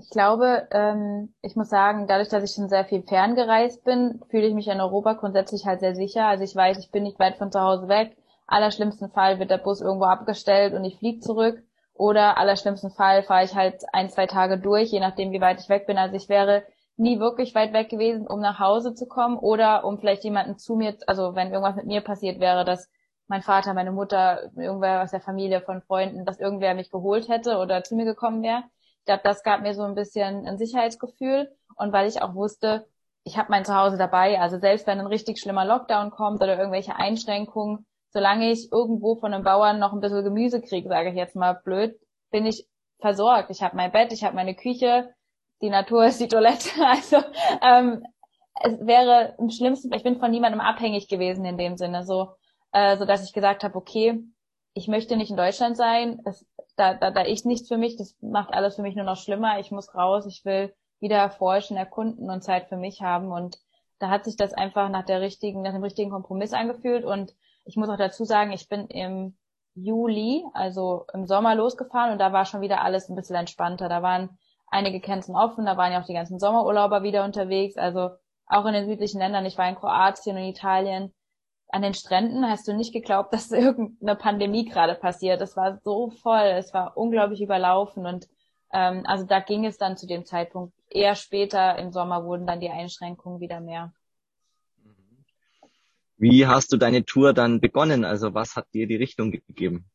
Ich 0.00 0.10
glaube, 0.10 0.68
ähm, 0.70 1.34
ich 1.42 1.56
muss 1.56 1.70
sagen, 1.70 2.06
dadurch, 2.06 2.28
dass 2.28 2.44
ich 2.44 2.52
schon 2.52 2.68
sehr 2.68 2.84
viel 2.84 3.02
ferngereist 3.02 3.84
bin, 3.84 4.20
fühle 4.30 4.46
ich 4.46 4.54
mich 4.54 4.68
in 4.68 4.80
Europa 4.80 5.14
grundsätzlich 5.14 5.66
halt 5.66 5.80
sehr 5.80 5.94
sicher. 5.94 6.26
Also 6.26 6.44
ich 6.44 6.54
weiß, 6.54 6.78
ich 6.78 6.92
bin 6.92 7.02
nicht 7.02 7.18
weit 7.18 7.36
von 7.36 7.50
zu 7.50 7.60
Hause 7.60 7.88
weg. 7.88 8.16
Allerschlimmsten 8.46 9.10
Fall 9.10 9.40
wird 9.40 9.50
der 9.50 9.58
Bus 9.58 9.80
irgendwo 9.80 10.04
abgestellt 10.04 10.74
und 10.74 10.84
ich 10.84 10.98
fliege 10.98 11.20
zurück. 11.20 11.62
Oder 11.94 12.38
allerschlimmsten 12.38 12.90
Fall 12.90 13.24
fahre 13.24 13.44
ich 13.44 13.56
halt 13.56 13.82
ein, 13.92 14.08
zwei 14.08 14.26
Tage 14.26 14.58
durch, 14.58 14.92
je 14.92 15.00
nachdem, 15.00 15.32
wie 15.32 15.40
weit 15.40 15.60
ich 15.60 15.68
weg 15.68 15.86
bin. 15.86 15.98
Also 15.98 16.14
ich 16.14 16.28
wäre 16.28 16.62
nie 16.96 17.18
wirklich 17.18 17.54
weit 17.56 17.72
weg 17.72 17.88
gewesen, 17.88 18.26
um 18.28 18.40
nach 18.40 18.60
Hause 18.60 18.94
zu 18.94 19.06
kommen 19.06 19.36
oder 19.36 19.84
um 19.84 19.98
vielleicht 19.98 20.22
jemanden 20.22 20.58
zu 20.58 20.76
mir, 20.76 20.96
also 21.08 21.34
wenn 21.34 21.48
irgendwas 21.52 21.76
mit 21.76 21.86
mir 21.86 22.02
passiert 22.02 22.38
wäre, 22.38 22.64
dass 22.64 22.88
mein 23.26 23.42
Vater, 23.42 23.74
meine 23.74 23.92
Mutter, 23.92 24.50
irgendwer 24.56 25.02
aus 25.02 25.10
der 25.10 25.20
Familie, 25.20 25.60
von 25.60 25.82
Freunden, 25.82 26.24
dass 26.24 26.38
irgendwer 26.40 26.74
mich 26.74 26.90
geholt 26.90 27.28
hätte 27.28 27.58
oder 27.58 27.82
zu 27.82 27.96
mir 27.96 28.04
gekommen 28.04 28.42
wäre 28.42 28.62
glaube, 29.08 29.22
das 29.24 29.42
gab 29.42 29.62
mir 29.62 29.74
so 29.74 29.82
ein 29.82 29.94
bisschen 29.94 30.46
ein 30.46 30.58
Sicherheitsgefühl 30.58 31.50
und 31.76 31.92
weil 31.92 32.06
ich 32.06 32.22
auch 32.22 32.34
wusste, 32.34 32.86
ich 33.24 33.36
habe 33.36 33.50
mein 33.50 33.64
Zuhause 33.64 33.96
dabei. 33.96 34.40
Also 34.40 34.58
selbst 34.58 34.86
wenn 34.86 35.00
ein 35.00 35.06
richtig 35.06 35.40
schlimmer 35.40 35.64
Lockdown 35.64 36.10
kommt 36.10 36.42
oder 36.42 36.56
irgendwelche 36.56 36.94
Einschränkungen, 36.96 37.86
solange 38.10 38.50
ich 38.50 38.70
irgendwo 38.70 39.16
von 39.16 39.34
einem 39.34 39.44
Bauern 39.44 39.78
noch 39.78 39.92
ein 39.92 40.00
bisschen 40.00 40.24
Gemüse 40.24 40.60
kriege, 40.60 40.88
sage 40.88 41.10
ich 41.10 41.16
jetzt 41.16 41.36
mal 41.36 41.54
blöd, 41.54 41.98
bin 42.30 42.46
ich 42.46 42.66
versorgt. 43.00 43.50
Ich 43.50 43.62
habe 43.62 43.76
mein 43.76 43.92
Bett, 43.92 44.12
ich 44.12 44.24
habe 44.24 44.36
meine 44.36 44.54
Küche, 44.54 45.12
die 45.62 45.70
Natur 45.70 46.06
ist 46.06 46.20
die 46.20 46.28
Toilette. 46.28 46.70
Also 46.80 47.16
ähm, 47.62 48.04
es 48.62 48.86
wäre 48.86 49.34
im 49.38 49.50
schlimmsten, 49.50 49.92
ich 49.92 50.02
bin 50.02 50.18
von 50.18 50.30
niemandem 50.30 50.60
abhängig 50.60 51.08
gewesen 51.08 51.44
in 51.44 51.58
dem 51.58 51.76
Sinne, 51.76 52.04
so, 52.04 52.32
äh, 52.72 52.96
so 52.96 53.04
dass 53.04 53.24
ich 53.24 53.32
gesagt 53.32 53.64
habe, 53.64 53.76
okay, 53.76 54.22
ich 54.78 54.86
möchte 54.86 55.16
nicht 55.16 55.30
in 55.30 55.36
Deutschland 55.36 55.76
sein. 55.76 56.20
Es, 56.24 56.46
da, 56.76 56.94
da, 56.94 57.10
da 57.10 57.24
ich 57.24 57.44
nichts 57.44 57.66
für 57.66 57.76
mich, 57.76 57.96
das 57.96 58.16
macht 58.20 58.54
alles 58.54 58.76
für 58.76 58.82
mich 58.82 58.94
nur 58.94 59.04
noch 59.04 59.16
schlimmer. 59.16 59.58
Ich 59.58 59.72
muss 59.72 59.92
raus, 59.94 60.24
ich 60.26 60.44
will 60.44 60.72
wieder 61.00 61.16
erforschen, 61.16 61.76
erkunden 61.76 62.30
und 62.30 62.42
Zeit 62.42 62.68
für 62.68 62.76
mich 62.76 63.02
haben. 63.02 63.32
Und 63.32 63.58
da 63.98 64.08
hat 64.08 64.24
sich 64.24 64.36
das 64.36 64.54
einfach 64.54 64.88
nach 64.88 65.04
der 65.04 65.20
richtigen, 65.20 65.62
nach 65.62 65.72
dem 65.72 65.82
richtigen 65.82 66.10
Kompromiss 66.10 66.52
angefühlt. 66.52 67.04
Und 67.04 67.34
ich 67.64 67.76
muss 67.76 67.88
auch 67.88 67.96
dazu 67.96 68.24
sagen, 68.24 68.52
ich 68.52 68.68
bin 68.68 68.86
im 68.86 69.36
Juli, 69.74 70.44
also 70.54 71.06
im 71.12 71.26
Sommer 71.26 71.56
losgefahren 71.56 72.12
und 72.12 72.18
da 72.18 72.32
war 72.32 72.44
schon 72.44 72.60
wieder 72.60 72.82
alles 72.82 73.08
ein 73.08 73.16
bisschen 73.16 73.36
entspannter. 73.36 73.88
Da 73.88 74.02
waren 74.02 74.38
einige 74.68 75.00
Grenzen 75.00 75.34
offen, 75.34 75.66
da 75.66 75.76
waren 75.76 75.92
ja 75.92 76.00
auch 76.00 76.06
die 76.06 76.14
ganzen 76.14 76.38
Sommerurlauber 76.38 77.02
wieder 77.02 77.24
unterwegs. 77.24 77.76
Also 77.76 78.10
auch 78.46 78.64
in 78.66 78.74
den 78.74 78.86
südlichen 78.86 79.18
Ländern. 79.18 79.44
Ich 79.44 79.58
war 79.58 79.68
in 79.68 79.74
Kroatien 79.74 80.36
und 80.36 80.44
Italien 80.44 81.12
an 81.68 81.82
den 81.82 81.94
Stränden 81.94 82.48
hast 82.48 82.66
du 82.66 82.74
nicht 82.74 82.92
geglaubt, 82.92 83.32
dass 83.32 83.50
irgendeine 83.50 84.16
Pandemie 84.16 84.64
gerade 84.64 84.94
passiert. 84.94 85.40
Es 85.40 85.56
war 85.56 85.78
so 85.84 86.10
voll, 86.10 86.46
es 86.56 86.72
war 86.74 86.96
unglaublich 86.96 87.40
überlaufen 87.42 88.06
und 88.06 88.28
ähm, 88.72 89.04
also 89.06 89.24
da 89.24 89.40
ging 89.40 89.64
es 89.64 89.78
dann 89.78 89.96
zu 89.96 90.06
dem 90.06 90.24
Zeitpunkt 90.24 90.74
eher 90.90 91.14
später 91.14 91.78
im 91.78 91.90
Sommer 91.92 92.24
wurden 92.24 92.46
dann 92.46 92.60
die 92.60 92.70
Einschränkungen 92.70 93.40
wieder 93.40 93.60
mehr. 93.60 93.92
Wie 96.16 96.46
hast 96.46 96.72
du 96.72 96.76
deine 96.76 97.04
Tour 97.04 97.32
dann 97.32 97.60
begonnen? 97.60 98.04
Also 98.04 98.34
was 98.34 98.56
hat 98.56 98.66
dir 98.74 98.88
die 98.88 98.96
Richtung 98.96 99.30
gegeben? 99.30 99.88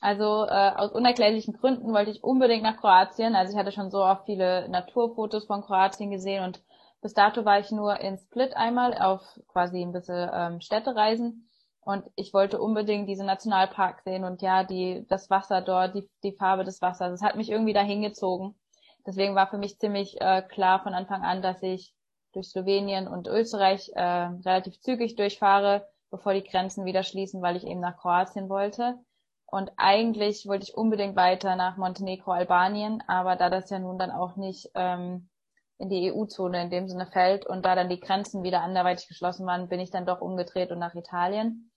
Also 0.00 0.44
äh, 0.46 0.72
aus 0.76 0.92
unerklärlichen 0.92 1.54
Gründen 1.54 1.92
wollte 1.92 2.10
ich 2.10 2.22
unbedingt 2.22 2.62
nach 2.62 2.76
Kroatien. 2.76 3.34
Also 3.34 3.52
ich 3.52 3.58
hatte 3.58 3.72
schon 3.72 3.90
so 3.90 4.04
oft 4.04 4.26
viele 4.26 4.68
Naturfotos 4.68 5.46
von 5.46 5.62
Kroatien 5.62 6.10
gesehen 6.10 6.44
und 6.44 6.62
bis 7.00 7.14
dato 7.14 7.44
war 7.44 7.60
ich 7.60 7.70
nur 7.70 8.00
in 8.00 8.18
Split 8.18 8.56
einmal 8.56 8.94
auf 8.98 9.22
quasi 9.48 9.82
ein 9.82 9.92
bisschen 9.92 10.30
ähm, 10.32 10.60
Städtereisen 10.60 11.48
und 11.80 12.04
ich 12.16 12.34
wollte 12.34 12.60
unbedingt 12.60 13.08
diese 13.08 13.24
Nationalpark 13.24 14.02
sehen 14.02 14.24
und 14.24 14.42
ja, 14.42 14.64
die, 14.64 15.06
das 15.08 15.30
Wasser 15.30 15.62
dort, 15.62 15.94
die, 15.94 16.08
die 16.22 16.32
Farbe 16.32 16.64
des 16.64 16.82
Wassers, 16.82 17.12
das 17.12 17.22
hat 17.22 17.36
mich 17.36 17.50
irgendwie 17.50 17.72
dahin 17.72 18.02
gezogen. 18.02 18.54
Deswegen 19.06 19.34
war 19.34 19.46
für 19.48 19.56
mich 19.56 19.78
ziemlich 19.78 20.20
äh, 20.20 20.42
klar 20.42 20.82
von 20.82 20.92
Anfang 20.92 21.22
an, 21.22 21.40
dass 21.40 21.62
ich 21.62 21.94
durch 22.34 22.48
Slowenien 22.48 23.08
und 23.08 23.26
Österreich 23.26 23.90
äh, 23.94 24.02
relativ 24.02 24.80
zügig 24.80 25.16
durchfahre, 25.16 25.88
bevor 26.10 26.34
die 26.34 26.44
Grenzen 26.44 26.84
wieder 26.84 27.02
schließen, 27.02 27.40
weil 27.40 27.56
ich 27.56 27.66
eben 27.66 27.80
nach 27.80 27.96
Kroatien 27.96 28.50
wollte. 28.50 28.98
Und 29.46 29.72
eigentlich 29.78 30.46
wollte 30.46 30.64
ich 30.64 30.76
unbedingt 30.76 31.16
weiter 31.16 31.56
nach 31.56 31.78
Montenegro, 31.78 32.32
Albanien, 32.32 33.02
aber 33.06 33.36
da 33.36 33.48
das 33.48 33.70
ja 33.70 33.78
nun 33.78 33.98
dann 33.98 34.10
auch 34.10 34.36
nicht 34.36 34.70
ähm, 34.74 35.30
in 35.78 35.88
die 35.88 36.12
EU-Zone 36.12 36.62
in 36.62 36.70
dem 36.70 36.88
Sinne 36.88 37.06
fällt 37.06 37.46
und 37.46 37.64
da 37.64 37.74
dann 37.74 37.88
die 37.88 38.00
Grenzen 38.00 38.42
wieder 38.42 38.62
anderweitig 38.62 39.06
geschlossen 39.08 39.46
waren, 39.46 39.68
bin 39.68 39.80
ich 39.80 39.90
dann 39.90 40.06
doch 40.06 40.20
umgedreht 40.20 40.72
und 40.72 40.78
nach 40.78 40.94
Italien. 40.94 41.70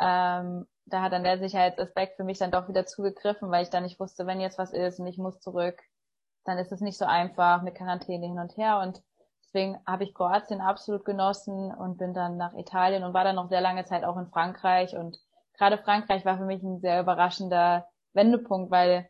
Ähm, 0.00 0.66
da 0.86 1.02
hat 1.02 1.12
dann 1.12 1.24
der 1.24 1.38
Sicherheitsaspekt 1.38 2.16
für 2.16 2.24
mich 2.24 2.38
dann 2.38 2.52
doch 2.52 2.68
wieder 2.68 2.86
zugegriffen, 2.86 3.50
weil 3.50 3.64
ich 3.64 3.70
dann 3.70 3.82
nicht 3.82 4.00
wusste, 4.00 4.26
wenn 4.26 4.40
jetzt 4.40 4.58
was 4.58 4.72
ist 4.72 5.00
und 5.00 5.06
ich 5.06 5.18
muss 5.18 5.40
zurück, 5.40 5.78
dann 6.44 6.58
ist 6.58 6.72
es 6.72 6.80
nicht 6.80 6.98
so 6.98 7.04
einfach 7.04 7.62
mit 7.62 7.74
Quarantäne 7.74 8.26
hin 8.26 8.38
und 8.38 8.56
her 8.56 8.80
und 8.80 9.02
deswegen 9.44 9.78
habe 9.86 10.04
ich 10.04 10.14
Kroatien 10.14 10.60
absolut 10.60 11.04
genossen 11.04 11.74
und 11.74 11.98
bin 11.98 12.14
dann 12.14 12.36
nach 12.36 12.54
Italien 12.54 13.02
und 13.02 13.14
war 13.14 13.24
dann 13.24 13.36
noch 13.36 13.48
sehr 13.48 13.60
lange 13.60 13.84
Zeit 13.84 14.04
auch 14.04 14.16
in 14.16 14.28
Frankreich 14.28 14.96
und 14.96 15.18
gerade 15.58 15.76
Frankreich 15.78 16.24
war 16.24 16.38
für 16.38 16.46
mich 16.46 16.62
ein 16.62 16.80
sehr 16.80 17.00
überraschender 17.00 17.86
Wendepunkt, 18.14 18.70
weil 18.70 19.09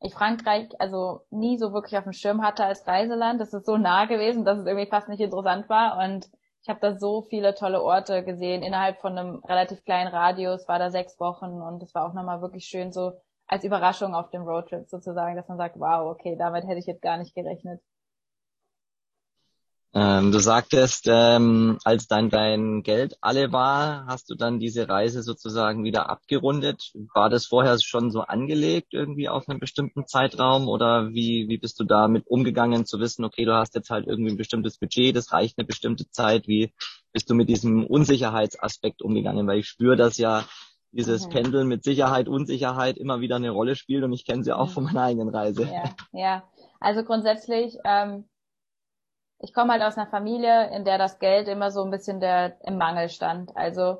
ich 0.00 0.14
Frankreich 0.14 0.68
also 0.78 1.22
nie 1.30 1.58
so 1.58 1.72
wirklich 1.72 1.96
auf 1.96 2.04
dem 2.04 2.12
Schirm 2.12 2.42
hatte 2.42 2.64
als 2.64 2.86
Reiseland. 2.86 3.40
Das 3.40 3.54
ist 3.54 3.66
so 3.66 3.76
nah 3.76 4.04
gewesen, 4.06 4.44
dass 4.44 4.58
es 4.58 4.66
irgendwie 4.66 4.88
fast 4.88 5.08
nicht 5.08 5.20
interessant 5.20 5.68
war. 5.68 5.98
Und 6.04 6.28
ich 6.62 6.68
habe 6.68 6.80
da 6.80 6.98
so 6.98 7.22
viele 7.22 7.54
tolle 7.54 7.82
Orte 7.82 8.24
gesehen. 8.24 8.62
Innerhalb 8.62 8.98
von 9.00 9.16
einem 9.16 9.36
relativ 9.44 9.84
kleinen 9.84 10.08
Radius 10.08 10.68
war 10.68 10.78
da 10.78 10.90
sechs 10.90 11.18
Wochen 11.20 11.62
und 11.62 11.82
es 11.82 11.94
war 11.94 12.08
auch 12.08 12.12
nochmal 12.14 12.42
wirklich 12.42 12.66
schön 12.66 12.92
so 12.92 13.12
als 13.46 13.64
Überraschung 13.64 14.14
auf 14.14 14.30
dem 14.30 14.42
Roadtrip 14.42 14.88
sozusagen, 14.88 15.36
dass 15.36 15.48
man 15.48 15.58
sagt, 15.58 15.78
wow, 15.78 16.10
okay, 16.10 16.36
damit 16.36 16.66
hätte 16.66 16.78
ich 16.78 16.86
jetzt 16.86 17.02
gar 17.02 17.16
nicht 17.18 17.34
gerechnet. 17.34 17.80
Ähm, 19.98 20.30
du 20.30 20.40
sagtest, 20.40 21.06
ähm, 21.08 21.78
als 21.82 22.06
dein, 22.06 22.28
dein 22.28 22.82
Geld 22.82 23.16
alle 23.22 23.50
war, 23.50 24.04
hast 24.06 24.28
du 24.28 24.34
dann 24.34 24.58
diese 24.58 24.90
Reise 24.90 25.22
sozusagen 25.22 25.84
wieder 25.84 26.10
abgerundet. 26.10 26.92
War 27.14 27.30
das 27.30 27.46
vorher 27.46 27.78
schon 27.80 28.10
so 28.10 28.20
angelegt 28.20 28.88
irgendwie 28.92 29.30
auf 29.30 29.48
einen 29.48 29.58
bestimmten 29.58 30.06
Zeitraum 30.06 30.68
oder 30.68 31.14
wie, 31.14 31.48
wie 31.48 31.56
bist 31.56 31.80
du 31.80 31.84
damit 31.84 32.26
umgegangen 32.26 32.84
zu 32.84 33.00
wissen, 33.00 33.24
okay, 33.24 33.46
du 33.46 33.54
hast 33.54 33.74
jetzt 33.74 33.88
halt 33.88 34.06
irgendwie 34.06 34.32
ein 34.32 34.36
bestimmtes 34.36 34.76
Budget, 34.76 35.16
das 35.16 35.32
reicht 35.32 35.56
eine 35.56 35.66
bestimmte 35.66 36.10
Zeit. 36.10 36.46
Wie 36.46 36.74
bist 37.14 37.30
du 37.30 37.34
mit 37.34 37.48
diesem 37.48 37.86
Unsicherheitsaspekt 37.86 39.00
umgegangen? 39.00 39.46
Weil 39.46 39.60
ich 39.60 39.66
spüre, 39.66 39.96
dass 39.96 40.18
ja 40.18 40.44
dieses 40.92 41.26
mhm. 41.26 41.30
Pendeln 41.30 41.68
mit 41.68 41.84
Sicherheit, 41.84 42.28
Unsicherheit 42.28 42.98
immer 42.98 43.20
wieder 43.20 43.36
eine 43.36 43.48
Rolle 43.48 43.76
spielt 43.76 44.04
und 44.04 44.12
ich 44.12 44.26
kenne 44.26 44.44
sie 44.44 44.52
auch 44.52 44.68
mhm. 44.68 44.72
von 44.72 44.84
meiner 44.84 45.04
eigenen 45.04 45.30
Reise. 45.30 45.62
Ja, 45.62 45.84
ja. 46.12 46.42
Also 46.80 47.02
grundsätzlich, 47.02 47.78
ähm, 47.86 48.26
ich 49.38 49.52
komme 49.52 49.72
halt 49.72 49.82
aus 49.82 49.96
einer 49.96 50.06
Familie, 50.06 50.70
in 50.74 50.84
der 50.84 50.98
das 50.98 51.18
Geld 51.18 51.48
immer 51.48 51.70
so 51.70 51.82
ein 51.82 51.90
bisschen 51.90 52.20
der 52.20 52.56
im 52.66 52.78
Mangel 52.78 53.08
stand. 53.08 53.56
Also 53.56 53.98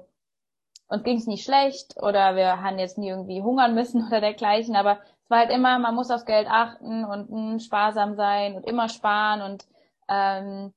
uns 0.89 1.03
ging 1.03 1.19
es 1.19 1.27
nie 1.27 1.39
schlecht 1.39 1.97
oder 2.01 2.37
wir 2.37 2.63
haben 2.63 2.79
jetzt 2.79 2.99
nie 2.99 3.09
irgendwie 3.09 3.43
hungern 3.43 3.75
müssen 3.75 4.07
oder 4.07 4.21
dergleichen, 4.21 4.77
aber 4.77 5.01
es 5.25 5.31
war 5.31 5.39
halt 5.39 5.51
immer, 5.51 5.79
man 5.79 5.95
muss 5.95 6.11
aufs 6.11 6.25
Geld 6.25 6.47
achten 6.49 7.05
und 7.05 7.31
mh, 7.31 7.51
hm, 7.53 7.59
sparsam 7.59 8.15
sein 8.15 8.55
und 8.55 8.67
immer 8.67 8.89
sparen 8.89 9.43
und 9.43 9.67
ähm, 10.09 10.73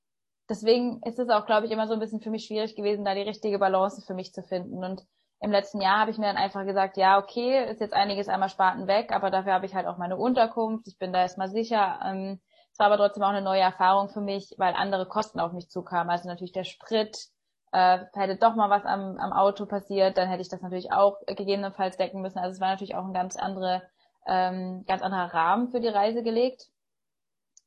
deswegen 0.49 1.01
ist 1.03 1.19
es 1.19 1.29
auch, 1.29 1.45
glaube 1.45 1.67
ich, 1.67 1.71
immer 1.71 1.87
so 1.87 1.93
ein 1.93 1.99
bisschen 1.99 2.21
für 2.21 2.31
mich 2.31 2.45
schwierig 2.45 2.75
gewesen, 2.75 3.05
da 3.05 3.13
die 3.13 3.21
richtige 3.21 3.59
Balance 3.59 4.01
für 4.01 4.15
mich 4.15 4.33
zu 4.33 4.41
finden. 4.41 4.83
Und 4.83 5.05
im 5.41 5.51
letzten 5.51 5.79
Jahr 5.79 5.99
habe 5.99 6.11
ich 6.11 6.17
mir 6.17 6.25
dann 6.25 6.37
einfach 6.37 6.65
gesagt, 6.65 6.97
ja, 6.97 7.19
okay, 7.19 7.69
ist 7.71 7.79
jetzt 7.79 7.93
einiges 7.93 8.27
einmal 8.27 8.49
Sparten 8.49 8.87
weg, 8.87 9.11
aber 9.13 9.29
dafür 9.29 9.53
habe 9.53 9.67
ich 9.67 9.75
halt 9.75 9.85
auch 9.85 9.97
meine 9.97 10.17
Unterkunft, 10.17 10.87
ich 10.87 10.97
bin 10.97 11.13
da 11.13 11.21
erstmal 11.21 11.49
sicher. 11.49 11.99
Ähm, 12.03 12.41
war 12.79 12.87
aber 12.87 12.97
trotzdem 12.97 13.23
auch 13.23 13.29
eine 13.29 13.41
neue 13.41 13.61
Erfahrung 13.61 14.09
für 14.09 14.21
mich, 14.21 14.55
weil 14.57 14.73
andere 14.73 15.05
Kosten 15.05 15.39
auf 15.39 15.51
mich 15.51 15.69
zukamen. 15.69 16.09
Also 16.09 16.27
natürlich 16.27 16.53
der 16.53 16.63
Sprit, 16.63 17.29
äh, 17.71 17.99
hätte 18.13 18.37
doch 18.37 18.55
mal 18.55 18.69
was 18.69 18.85
am, 18.85 19.17
am 19.17 19.33
Auto 19.33 19.65
passiert, 19.65 20.17
dann 20.17 20.29
hätte 20.29 20.41
ich 20.41 20.49
das 20.49 20.61
natürlich 20.61 20.91
auch 20.91 21.17
gegebenenfalls 21.27 21.97
decken 21.97 22.21
müssen. 22.21 22.39
Also 22.39 22.55
es 22.55 22.61
war 22.61 22.69
natürlich 22.69 22.95
auch 22.95 23.05
ein 23.05 23.13
ganz 23.13 23.35
andere, 23.35 23.83
ähm, 24.25 24.85
ganz 24.87 25.01
anderer 25.01 25.33
Rahmen 25.33 25.69
für 25.69 25.79
die 25.79 25.87
Reise 25.87 26.23
gelegt. 26.23 26.67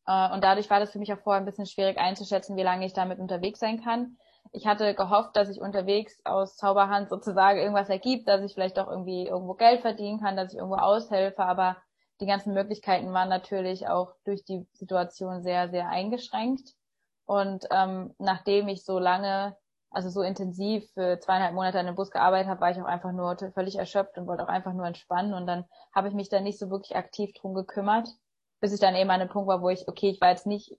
Äh, 0.07 0.33
und 0.33 0.43
dadurch 0.43 0.71
war 0.71 0.81
das 0.81 0.91
für 0.91 0.99
mich 0.99 1.13
auch 1.13 1.21
vorher 1.21 1.41
ein 1.41 1.47
bisschen 1.47 1.67
schwierig 1.67 1.99
einzuschätzen, 1.99 2.57
wie 2.57 2.63
lange 2.63 2.87
ich 2.87 2.95
damit 2.95 3.21
unterwegs 3.21 3.61
sein 3.61 3.83
kann. 3.83 4.17
Ich 4.51 4.67
hatte 4.67 4.95
gehofft, 4.95 5.37
dass 5.37 5.49
ich 5.49 5.61
unterwegs 5.61 6.21
aus 6.25 6.57
Zauberhand 6.57 7.09
sozusagen 7.09 7.59
irgendwas 7.59 7.89
ergibt, 7.89 8.29
dass 8.29 8.43
ich 8.43 8.55
vielleicht 8.55 8.79
auch 8.79 8.89
irgendwie 8.89 9.27
irgendwo 9.27 9.55
Geld 9.55 9.83
verdienen 9.83 10.21
kann, 10.21 10.37
dass 10.37 10.53
ich 10.53 10.59
irgendwo 10.59 10.77
aushelfe, 10.77 11.45
aber 11.45 11.77
die 12.23 12.27
ganzen 12.27 12.55
Möglichkeiten 12.55 13.13
waren 13.13 13.29
natürlich 13.29 13.89
auch 13.89 14.15
durch 14.25 14.45
die 14.45 14.65
Situation 14.73 15.43
sehr, 15.43 15.69
sehr 15.71 15.89
eingeschränkt. 15.89 16.75
Und 17.27 17.67
ähm, 17.71 18.15
nachdem 18.19 18.69
ich 18.69 18.85
so 18.85 19.01
lange, 19.01 19.57
also 19.91 20.09
so 20.09 20.23
intensiv 20.23 20.89
für 20.95 21.19
zweieinhalb 21.19 21.53
Monate 21.53 21.81
an 21.81 21.87
dem 21.87 21.97
Bus 21.97 22.13
gearbeitet 22.13 22.49
habe, 22.49 22.61
war 22.61 22.71
ich 22.71 22.81
auch 22.81 22.87
einfach 22.87 23.11
nur 23.11 23.37
völlig 23.53 23.77
erschöpft 23.77 24.17
und 24.17 24.29
wollte 24.29 24.45
auch 24.45 24.49
einfach 24.49 24.73
nur 24.73 24.87
entspannen. 24.87 25.35
Und 25.35 25.47
dann 25.47 25.65
habe 25.95 26.09
ich 26.09 26.15
mich 26.15 26.29
dann 26.29 26.45
nicht 26.45 26.61
so 26.61 26.71
wirklich 26.71 26.97
aktiv 26.97 27.33
drum 27.35 27.55
gekümmert, 27.55 28.09
bis 28.61 28.73
ich 28.73 28.81
dann 28.81 28.95
eben 28.95 29.11
an 29.11 29.21
dem 29.21 29.29
Punkt 29.29 29.49
war, 29.49 29.61
wo 29.61 29.69
ich, 29.69 29.89
okay, 29.89 30.11
ich 30.11 30.21
war 30.21 30.31
jetzt 30.31 30.47
nicht, 30.47 30.79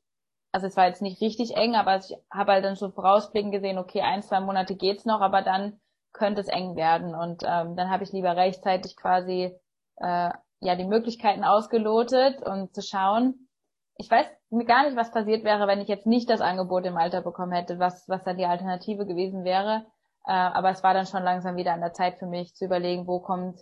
also 0.53 0.67
es 0.67 0.77
war 0.77 0.87
jetzt 0.87 1.01
nicht 1.01 1.21
richtig 1.21 1.57
eng, 1.57 1.75
aber 1.75 1.97
ich 1.97 2.15
habe 2.31 2.53
halt 2.53 2.63
dann 2.63 2.77
schon 2.77 2.93
vorausblickend 2.93 3.51
gesehen, 3.51 3.77
okay, 3.77 4.01
ein, 4.01 4.23
zwei 4.23 4.39
Monate 4.39 4.75
geht's 4.75 5.03
noch, 5.03 5.19
aber 5.19 5.41
dann 5.41 5.79
könnte 6.13 6.39
es 6.39 6.47
eng 6.47 6.77
werden. 6.77 7.13
Und 7.13 7.43
ähm, 7.45 7.75
dann 7.75 7.89
habe 7.89 8.05
ich 8.05 8.13
lieber 8.13 8.37
rechtzeitig 8.37 8.95
quasi 8.95 9.53
äh, 9.97 10.29
ja 10.63 10.75
die 10.75 10.85
Möglichkeiten 10.85 11.43
ausgelotet 11.43 12.41
und 12.41 12.73
zu 12.73 12.81
schauen. 12.81 13.49
Ich 13.97 14.09
weiß 14.09 14.27
gar 14.65 14.85
nicht, 14.85 14.97
was 14.97 15.11
passiert 15.11 15.43
wäre, 15.43 15.67
wenn 15.67 15.81
ich 15.81 15.87
jetzt 15.87 16.07
nicht 16.07 16.29
das 16.29 16.41
Angebot 16.41 16.85
im 16.85 16.97
Alter 16.97 17.21
bekommen 17.21 17.51
hätte, 17.51 17.79
was, 17.79 18.07
was 18.07 18.23
dann 18.23 18.37
die 18.37 18.45
Alternative 18.45 19.05
gewesen 19.05 19.43
wäre. 19.43 19.85
Äh, 20.25 20.31
aber 20.31 20.69
es 20.69 20.83
war 20.83 20.93
dann 20.93 21.05
schon 21.05 21.23
langsam 21.23 21.55
wieder 21.55 21.73
an 21.73 21.81
der 21.81 21.93
Zeit 21.93 22.17
für 22.17 22.25
mich 22.25 22.55
zu 22.55 22.65
überlegen, 22.65 23.07
wo 23.07 23.19
kommt 23.19 23.59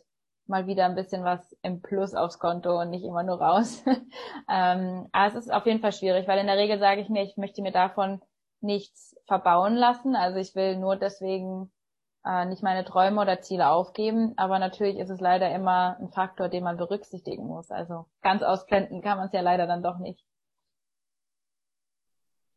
mal 0.48 0.68
wieder 0.68 0.86
ein 0.86 0.96
bisschen 0.96 1.24
was 1.24 1.56
im 1.62 1.82
Plus 1.82 2.14
aufs 2.14 2.40
Konto 2.40 2.80
und 2.80 2.90
nicht 2.90 3.04
immer 3.04 3.24
nur 3.24 3.42
raus. 3.42 3.84
ähm, 4.50 5.08
aber 5.12 5.28
es 5.28 5.36
ist 5.36 5.52
auf 5.52 5.66
jeden 5.66 5.80
Fall 5.80 5.94
schwierig, 5.94 6.28
weil 6.28 6.40
in 6.40 6.48
der 6.48 6.58
Regel 6.58 6.80
sage 6.80 7.02
ich 7.02 7.10
mir, 7.10 7.24
ich 7.24 7.38
möchte 7.38 7.62
mir 7.62 7.72
davon 7.72 8.22
nichts 8.60 9.16
verbauen 9.28 9.76
lassen. 9.76 10.16
Also 10.16 10.38
ich 10.38 10.56
will 10.56 10.78
nur 10.78 10.96
deswegen 10.96 11.72
äh, 12.26 12.46
nicht 12.46 12.64
meine 12.64 12.86
Träume 12.86 13.22
oder 13.22 13.42
Ziele 13.42 13.70
aufgeben. 13.70 14.34
Aber 14.38 14.60
natürlich 14.60 14.98
ist 14.98 15.10
es 15.10 15.20
leider 15.20 15.54
immer 15.54 15.98
ein 16.00 16.10
Faktor, 16.10 16.50
den 16.50 16.64
man 16.64 16.78
berücksichtigen 16.78 17.48
muss. 17.48 17.72
Also 17.72 18.06
ganz 18.22 18.44
ausblenden 18.44 19.02
kann 19.02 19.18
man 19.18 19.28
es 19.28 19.34
ja 19.34 19.42
leider 19.42 19.68
dann 19.68 19.84
doch 19.84 19.98
nicht. 19.98 20.24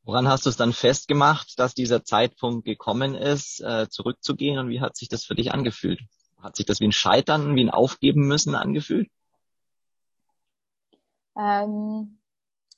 Woran 0.04 0.28
hast 0.28 0.44
du 0.44 0.50
es 0.50 0.56
dann 0.56 0.75
festgemacht, 0.75 1.59
dass 1.59 1.75
dieser 1.75 2.04
Zeitpunkt 2.04 2.66
gekommen 2.66 3.14
ist, 3.14 3.61
äh, 3.61 3.88
zurückzugehen 3.88 4.59
und 4.59 4.68
wie 4.68 4.83
hat 4.83 4.97
sich 4.97 5.09
das 5.09 5.25
für 5.25 5.35
dich 5.35 5.52
angefühlt? 5.52 6.00
Hat 6.42 6.56
sich 6.56 6.66
das 6.66 6.80
wie 6.80 6.88
ein 6.88 6.92
Scheitern, 6.92 7.56
wie 7.56 7.64
ein 7.64 7.71
Aufgeben 7.71 8.28
müssen 8.28 8.54
angefühlt? 8.54 9.09
Ähm, 11.38 12.18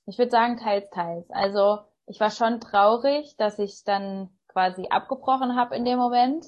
ich 0.06 0.18
würde 0.18 0.30
sagen, 0.30 0.56
teils, 0.56 0.88
teils. 0.90 1.28
Also 1.30 1.80
ich 2.06 2.20
war 2.20 2.30
schon 2.30 2.60
traurig, 2.60 3.36
dass 3.36 3.58
ich 3.58 3.82
dann 3.82 4.30
quasi 4.46 4.86
abgebrochen 4.88 5.56
habe 5.56 5.74
in 5.74 5.84
dem 5.84 5.98
Moment. 5.98 6.46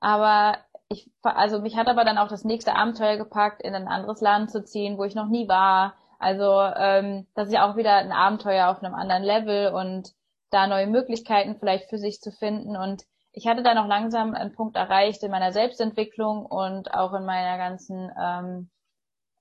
Aber 0.00 0.56
ich, 0.88 1.10
also 1.22 1.60
mich 1.60 1.76
hat 1.76 1.88
aber 1.88 2.04
dann 2.04 2.18
auch 2.18 2.28
das 2.28 2.44
nächste 2.44 2.74
Abenteuer 2.74 3.16
gepackt, 3.16 3.62
in 3.62 3.74
ein 3.74 3.86
anderes 3.86 4.20
Land 4.20 4.50
zu 4.50 4.64
ziehen, 4.64 4.98
wo 4.98 5.04
ich 5.04 5.14
noch 5.14 5.28
nie 5.28 5.48
war. 5.48 5.94
Also 6.18 6.60
ähm, 6.76 7.26
das 7.34 7.48
ist 7.48 7.54
ja 7.54 7.70
auch 7.70 7.76
wieder 7.76 7.94
ein 7.94 8.12
Abenteuer 8.12 8.68
auf 8.68 8.82
einem 8.82 8.94
anderen 8.94 9.22
Level 9.22 9.72
und 9.72 10.12
da 10.50 10.66
neue 10.66 10.88
Möglichkeiten 10.88 11.56
vielleicht 11.58 11.88
für 11.88 11.98
sich 11.98 12.20
zu 12.20 12.32
finden. 12.32 12.76
Und 12.76 13.04
ich 13.32 13.46
hatte 13.46 13.62
dann 13.62 13.78
auch 13.78 13.86
langsam 13.86 14.34
einen 14.34 14.52
Punkt 14.52 14.76
erreicht 14.76 15.22
in 15.22 15.30
meiner 15.30 15.52
Selbstentwicklung 15.52 16.44
und 16.44 16.92
auch 16.92 17.14
in 17.14 17.24
meiner 17.24 17.56
ganzen 17.56 18.10
ähm, 18.20 18.70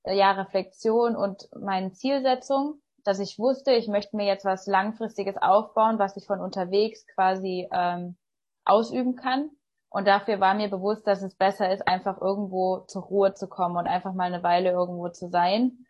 ja, 0.06 0.32
Reflexion 0.32 1.16
und 1.16 1.50
meinen 1.60 1.94
Zielsetzungen, 1.94 2.82
dass 3.04 3.20
ich 3.20 3.40
wusste, 3.40 3.72
ich 3.72 3.88
möchte 3.88 4.16
mir 4.16 4.28
jetzt 4.28 4.46
was 4.46 4.68
Langfristiges 4.68 5.36
aufbauen, 5.38 5.98
was 5.98 6.16
ich 6.16 6.28
von 6.28 6.40
unterwegs 6.40 7.08
quasi 7.08 7.68
ähm, 7.74 8.18
ausüben 8.66 9.16
kann 9.16 9.50
und 9.90 10.08
dafür 10.08 10.40
war 10.40 10.54
mir 10.54 10.70
bewusst, 10.70 11.08
dass 11.08 11.22
es 11.24 11.36
besser 11.36 11.72
ist, 11.72 11.88
einfach 11.88 12.22
irgendwo 12.22 12.80
zur 12.88 13.04
Ruhe 13.04 13.34
zu 13.34 13.48
kommen 13.48 13.78
und 13.78 13.88
einfach 13.88 14.14
mal 14.14 14.26
eine 14.26 14.44
Weile 14.44 14.72
irgendwo 14.72 15.10
zu 15.10 15.30
sein. 15.30 15.86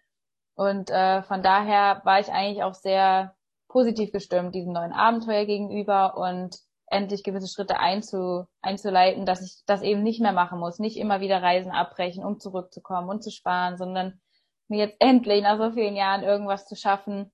Und 0.56 0.90
äh, 0.90 1.22
von 1.24 1.44
daher 1.44 2.02
war 2.06 2.20
ich 2.20 2.32
eigentlich 2.32 2.64
auch 2.64 2.74
sehr 2.74 3.36
positiv 3.68 4.12
gestimmt 4.12 4.56
diesem 4.56 4.74
neuen 4.74 4.94
Abenteuer 4.94 5.46
gegenüber 5.46 6.18
und 6.18 6.58
endlich 6.88 7.24
gewisse 7.24 7.48
Schritte 7.48 7.78
einzu, 7.80 8.46
einzuleiten, 8.62 9.26
dass 9.26 9.42
ich 9.42 9.64
das 9.66 9.82
eben 9.82 10.02
nicht 10.02 10.22
mehr 10.22 10.32
machen 10.32 10.60
muss, 10.60 10.80
nicht 10.80 10.98
immer 10.98 11.20
wieder 11.20 11.42
Reisen 11.42 11.72
abbrechen, 11.72 12.26
um 12.26 12.40
zurückzukommen 12.40 13.10
und 13.10 13.24
zu 13.24 13.32
sparen, 13.32 13.78
sondern 13.78 14.20
mir 14.68 14.86
jetzt 14.86 14.98
endlich 15.00 15.44
nach 15.44 15.58
so 15.58 15.72
vielen 15.72 15.96
Jahren 15.96 16.24
irgendwas 16.24 16.66
zu 16.66 16.76
schaffen, 16.76 17.32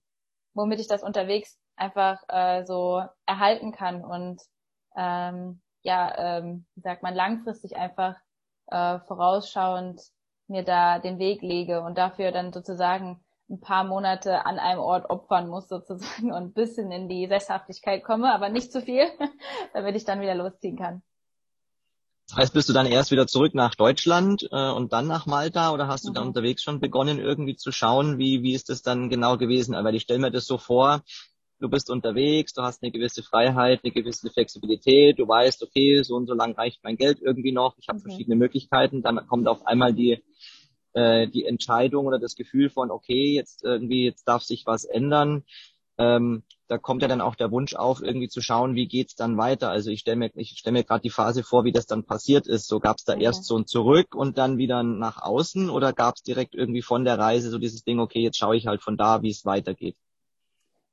womit 0.54 0.80
ich 0.80 0.88
das 0.88 1.04
unterwegs 1.04 1.58
einfach 1.78 2.22
äh, 2.28 2.66
so 2.66 3.04
erhalten 3.26 3.72
kann 3.72 4.04
und 4.04 4.42
ähm, 4.98 5.62
ja, 5.86 6.40
ähm, 6.40 6.66
wie 6.76 6.82
sagt 6.82 7.04
man, 7.04 7.14
langfristig 7.14 7.78
einfach 7.78 8.16
äh, 8.68 9.00
vorausschauend 9.00 10.02
mir 10.48 10.64
da 10.64 11.00
den 11.00 11.20
Weg 11.20 11.42
lege 11.42 11.82
und 11.82 11.98
dafür 11.98 12.32
dann 12.32 12.52
sozusagen 12.52 13.24
ein 13.50 13.60
paar 13.60 13.84
Monate 13.84 14.46
an 14.46 14.58
einem 14.58 14.80
Ort 14.80 15.10
opfern 15.10 15.48
muss 15.48 15.68
sozusagen 15.68 16.32
und 16.32 16.44
ein 16.44 16.54
bisschen 16.54 16.92
in 16.92 17.08
die 17.08 17.28
Sesshaftigkeit 17.28 18.04
komme, 18.04 18.34
aber 18.34 18.50
nicht 18.50 18.72
zu 18.72 18.82
viel, 18.82 19.06
damit 19.74 19.96
ich 19.96 20.06
dann 20.06 20.22
wieder 20.22 20.36
losziehen 20.36 20.78
kann. 20.78 21.04
Das 22.28 22.38
heißt, 22.38 22.54
bist 22.54 22.70
du 22.70 22.74
dann 22.74 22.88
erst 22.88 23.12
wieder 23.12 23.28
zurück 23.28 23.54
nach 23.54 23.76
Deutschland 23.76 24.48
äh, 24.52 24.72
und 24.72 24.94
dann 24.94 25.06
nach 25.06 25.28
Malta 25.28 25.72
oder 25.72 25.88
hast 25.88 26.06
du 26.06 26.10
mhm. 26.10 26.16
dann 26.16 26.28
unterwegs 26.28 26.64
schon 26.64 26.80
begonnen, 26.80 27.20
irgendwie 27.20 27.56
zu 27.56 27.72
schauen, 27.72 28.18
wie, 28.18 28.42
wie 28.42 28.56
ist 28.56 28.70
das 28.70 28.82
dann 28.82 29.10
genau 29.10 29.38
gewesen? 29.38 29.76
Weil 29.76 29.94
ich 29.94 30.02
stelle 30.02 30.20
mir 30.20 30.32
das 30.32 30.48
so 30.48 30.58
vor, 30.58 31.04
du 31.60 31.70
bist 31.70 31.90
unterwegs, 31.90 32.54
du 32.54 32.62
hast 32.62 32.84
eine 32.84 32.92
gewisse 32.92 33.24
Freiheit, 33.24 33.82
eine 33.84 33.94
gewisse 33.94 34.30
Flexibilität, 34.30 35.20
du 35.20 35.28
weißt, 35.28 35.64
okay, 35.64 36.02
so 36.04 36.16
und 36.16 36.28
so 36.28 36.34
lang 36.34 36.54
reicht 36.54 36.84
mein 36.84 36.98
Geld 36.98 37.20
irgendwie 37.22 37.52
noch, 37.52 37.76
ich 37.78 37.88
habe 37.88 38.00
okay. 38.00 38.10
verschiedene 38.10 38.36
Möglichkeiten, 38.36 39.02
dann 39.02 39.26
kommt 39.28 39.48
auf 39.48 39.66
einmal 39.66 39.94
die 39.94 40.22
äh, 40.96 41.28
die 41.28 41.46
Entscheidung 41.46 42.08
oder 42.08 42.20
das 42.20 42.36
Gefühl 42.36 42.70
von, 42.70 42.90
okay, 42.90 43.34
jetzt 43.36 43.64
irgendwie, 43.64 44.06
jetzt 44.06 44.28
darf 44.28 44.44
sich 44.44 44.66
was 44.66 44.86
ändern. 44.86 45.44
Ähm, 45.98 46.44
da 46.68 46.78
kommt 46.78 47.02
ja 47.02 47.08
dann 47.08 47.22
auch 47.22 47.36
der 47.36 47.52
Wunsch 47.52 47.76
auf, 47.76 48.02
irgendwie 48.02 48.28
zu 48.28 48.42
schauen, 48.42 48.76
wie 48.76 48.88
geht's 48.88 49.16
dann 49.16 49.38
weiter. 49.38 49.70
Also 49.70 49.92
ich 49.92 50.00
stelle 50.00 50.18
mir, 50.18 50.32
ich 50.36 50.58
stelle 50.58 50.74
mir 50.74 50.84
gerade 50.84 51.02
die 51.02 51.10
Phase 51.10 51.44
vor, 51.44 51.64
wie 51.64 51.72
das 51.72 51.86
dann 51.86 52.06
passiert 52.06 52.48
ist. 52.48 52.68
So 52.68 52.80
gab's 52.80 53.04
da 53.04 53.14
okay. 53.14 53.24
erst 53.24 53.46
so 53.46 53.58
ein 53.58 53.68
Zurück 53.68 54.16
und 54.16 54.38
dann 54.38 54.58
wieder 54.58 54.84
nach 54.84 55.22
außen 55.22 55.70
oder 55.70 55.94
gab's 55.94 56.24
direkt 56.24 56.56
irgendwie 56.56 56.82
von 56.82 57.06
der 57.06 57.20
Reise 57.20 57.50
so 57.50 57.60
dieses 57.60 57.84
Ding, 57.84 58.00
okay, 58.00 58.22
jetzt 58.22 58.38
schaue 58.38 58.56
ich 58.56 58.68
halt 58.68 58.82
von 58.82 58.98
da, 58.98 59.22
wie 59.22 59.30
es 59.30 59.46
weitergeht. 59.46 59.96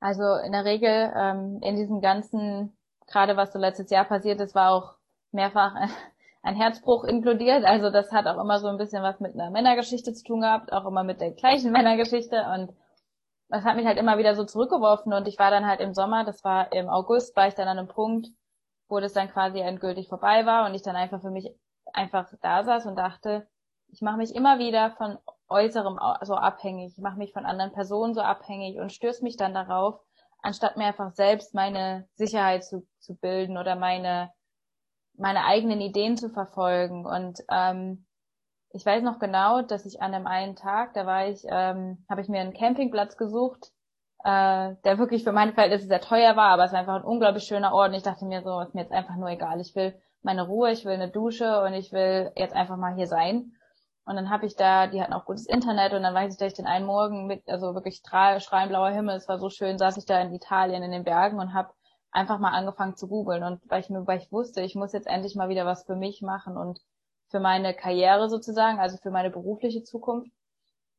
Also 0.03 0.35
in 0.45 0.51
der 0.51 0.65
Regel 0.65 1.13
ähm, 1.17 1.61
in 1.63 1.77
diesem 1.77 2.01
ganzen 2.01 2.77
gerade 3.07 3.37
was 3.37 3.53
so 3.53 3.59
letztes 3.61 3.89
Jahr 3.91 4.05
passiert 4.05 4.41
ist, 4.41 4.55
war 4.55 4.73
auch 4.73 4.95
mehrfach 5.31 5.75
ein 6.43 6.57
Herzbruch 6.57 7.05
inkludiert. 7.05 7.65
Also 7.65 7.91
das 7.91 8.11
hat 8.11 8.27
auch 8.27 8.41
immer 8.43 8.59
so 8.59 8.67
ein 8.67 8.79
bisschen 8.79 9.05
was 9.05 9.21
mit 9.21 9.35
einer 9.35 9.51
Männergeschichte 9.51 10.13
zu 10.13 10.25
tun 10.25 10.41
gehabt, 10.41 10.73
auch 10.73 10.87
immer 10.87 11.05
mit 11.05 11.21
der 11.21 11.31
gleichen 11.31 11.71
Männergeschichte 11.77 12.45
und 12.53 12.73
das 13.49 13.65
hat 13.65 13.77
mich 13.77 13.87
halt 13.87 13.99
immer 13.99 14.19
wieder 14.19 14.35
so 14.35 14.45
zurückgeworfen 14.45 15.13
und 15.13 15.29
ich 15.29 15.39
war 15.39 15.53
dann 15.53 15.67
halt 15.67 15.81
im 15.81 15.95
Sommer, 15.95 16.25
das 16.25 16.43
war 16.43 16.73
im 16.73 16.89
August, 16.89 17.37
war 17.37 17.47
ich 17.47 17.55
dann 17.55 17.69
an 17.69 17.79
einem 17.79 17.89
Punkt, 17.89 18.29
wo 18.89 18.99
das 18.99 19.13
dann 19.13 19.31
quasi 19.31 19.61
endgültig 19.61 20.09
vorbei 20.09 20.47
war 20.47 20.67
und 20.67 20.75
ich 20.75 20.83
dann 20.83 20.97
einfach 20.97 21.21
für 21.21 21.31
mich 21.31 21.55
einfach 21.93 22.33
da 22.41 22.65
saß 22.65 22.87
und 22.87 22.97
dachte, 22.97 23.47
ich 23.93 24.01
mache 24.01 24.17
mich 24.17 24.35
immer 24.35 24.59
wieder 24.59 24.91
von 24.93 25.19
Äußerem 25.49 25.99
so 26.23 26.35
abhängig, 26.35 26.95
ich 26.97 27.03
mache 27.03 27.19
mich 27.19 27.33
von 27.33 27.45
anderen 27.45 27.73
Personen 27.73 28.15
so 28.15 28.23
abhängig 28.23 28.79
und 28.79 28.93
stöße 28.93 29.23
mich 29.23 29.37
dann 29.37 29.55
darauf, 29.55 30.01
anstatt 30.43 30.77
mir 30.77 30.87
einfach 30.87 31.13
selbst 31.13 31.55
meine 31.55 32.09
Sicherheit 32.15 32.65
zu, 32.65 32.87
zu 32.99 33.15
bilden 33.15 33.59
oder 33.59 33.77
meine 33.77 34.33
meine 35.15 35.45
eigenen 35.45 35.83
Ideen 35.83 36.17
zu 36.17 36.31
verfolgen 36.31 37.05
und 37.05 37.39
ähm, 37.51 38.07
ich 38.75 38.87
weiß 38.87 39.03
noch 39.03 39.19
genau, 39.19 39.61
dass 39.61 39.85
ich 39.85 40.01
an 40.01 40.15
einem 40.15 40.27
einen 40.27 40.57
Tag, 40.57 40.95
da 40.95 41.05
war 41.05 41.29
ich, 41.29 41.45
ähm, 41.47 42.05
habe 42.09 42.23
ich 42.23 42.29
mir 42.29 42.41
einen 42.41 42.55
Campingplatz 42.55 43.19
gesucht, 43.19 43.71
äh, 44.25 44.75
der 44.85 44.99
wirklich 44.99 45.25
für 45.25 45.33
meine 45.33 45.53
Verhältnisse 45.53 45.87
sehr 45.89 46.01
teuer 46.01 46.37
war, 46.37 46.51
aber 46.51 46.65
es 46.65 46.73
war 46.73 46.81
einfach 46.81 46.97
ein 46.97 47.05
unglaublich 47.05 47.45
schöner 47.45 47.75
Ort 47.75 47.91
und 47.91 47.97
ich 47.97 48.03
dachte 48.03 48.25
mir 48.25 48.43
so, 48.43 48.61
ist 48.61 48.75
mir 48.75 48.83
jetzt 48.83 48.93
einfach 48.93 49.17
nur 49.17 49.29
egal. 49.29 49.61
Ich 49.61 49.75
will 49.75 49.95
meine 50.23 50.47
Ruhe, 50.47 50.71
ich 50.71 50.85
will 50.85 50.95
eine 50.95 51.11
Dusche 51.11 51.63
und 51.63 51.75
ich 51.75 51.93
will 51.93 52.33
jetzt 52.37 52.55
einfach 52.55 52.77
mal 52.77 52.95
hier 52.95 53.07
sein. 53.07 53.53
Und 54.05 54.17
dann 54.17 54.31
habe 54.31 54.47
ich 54.47 54.57
da, 54.57 54.89
die 54.89 55.01
hatten 55.01 55.13
auch 55.13 55.25
gutes 55.25 55.47
Internet 55.47 55.93
und 55.93 56.03
dann 56.03 56.15
weiß 56.15 56.33
ich, 56.33 56.39
dass 56.39 56.49
ich 56.49 56.57
den 56.57 56.67
einen 56.67 56.87
Morgen 56.87 57.27
mit, 57.27 57.49
also 57.49 57.75
wirklich 57.75 57.97
strahlend 57.97 58.69
blauer 58.69 58.91
Himmel, 58.91 59.17
es 59.17 59.29
war 59.29 59.39
so 59.39 59.49
schön, 59.49 59.79
saß 59.79 59.97
ich 59.97 60.07
da 60.07 60.21
in 60.21 60.35
Italien 60.35 60.83
in 60.83 60.91
den 60.91 61.05
Bergen 61.05 61.39
und 61.39 61.55
habe 61.55 61.73
einfach 62.11 62.39
mal 62.39 62.51
angefangen 62.51 62.97
zu 62.97 63.09
googeln 63.09 63.43
und 63.43 63.61
weil 63.71 63.81
ich 63.81 63.91
mir, 63.91 64.07
weil 64.07 64.19
ich 64.19 64.31
wusste, 64.33 64.61
ich 64.61 64.75
muss 64.75 64.93
jetzt 64.93 65.07
endlich 65.07 65.35
mal 65.35 65.49
wieder 65.49 65.65
was 65.67 65.85
für 65.85 65.97
mich 65.97 66.21
machen 66.21 66.57
und 66.57 66.81
für 67.29 67.41
meine 67.41 67.75
Karriere 67.75 68.29
sozusagen, 68.29 68.79
also 68.79 68.99
für 68.99 69.11
meine 69.11 69.31
berufliche 69.31 69.83
Zukunft. 69.83 70.31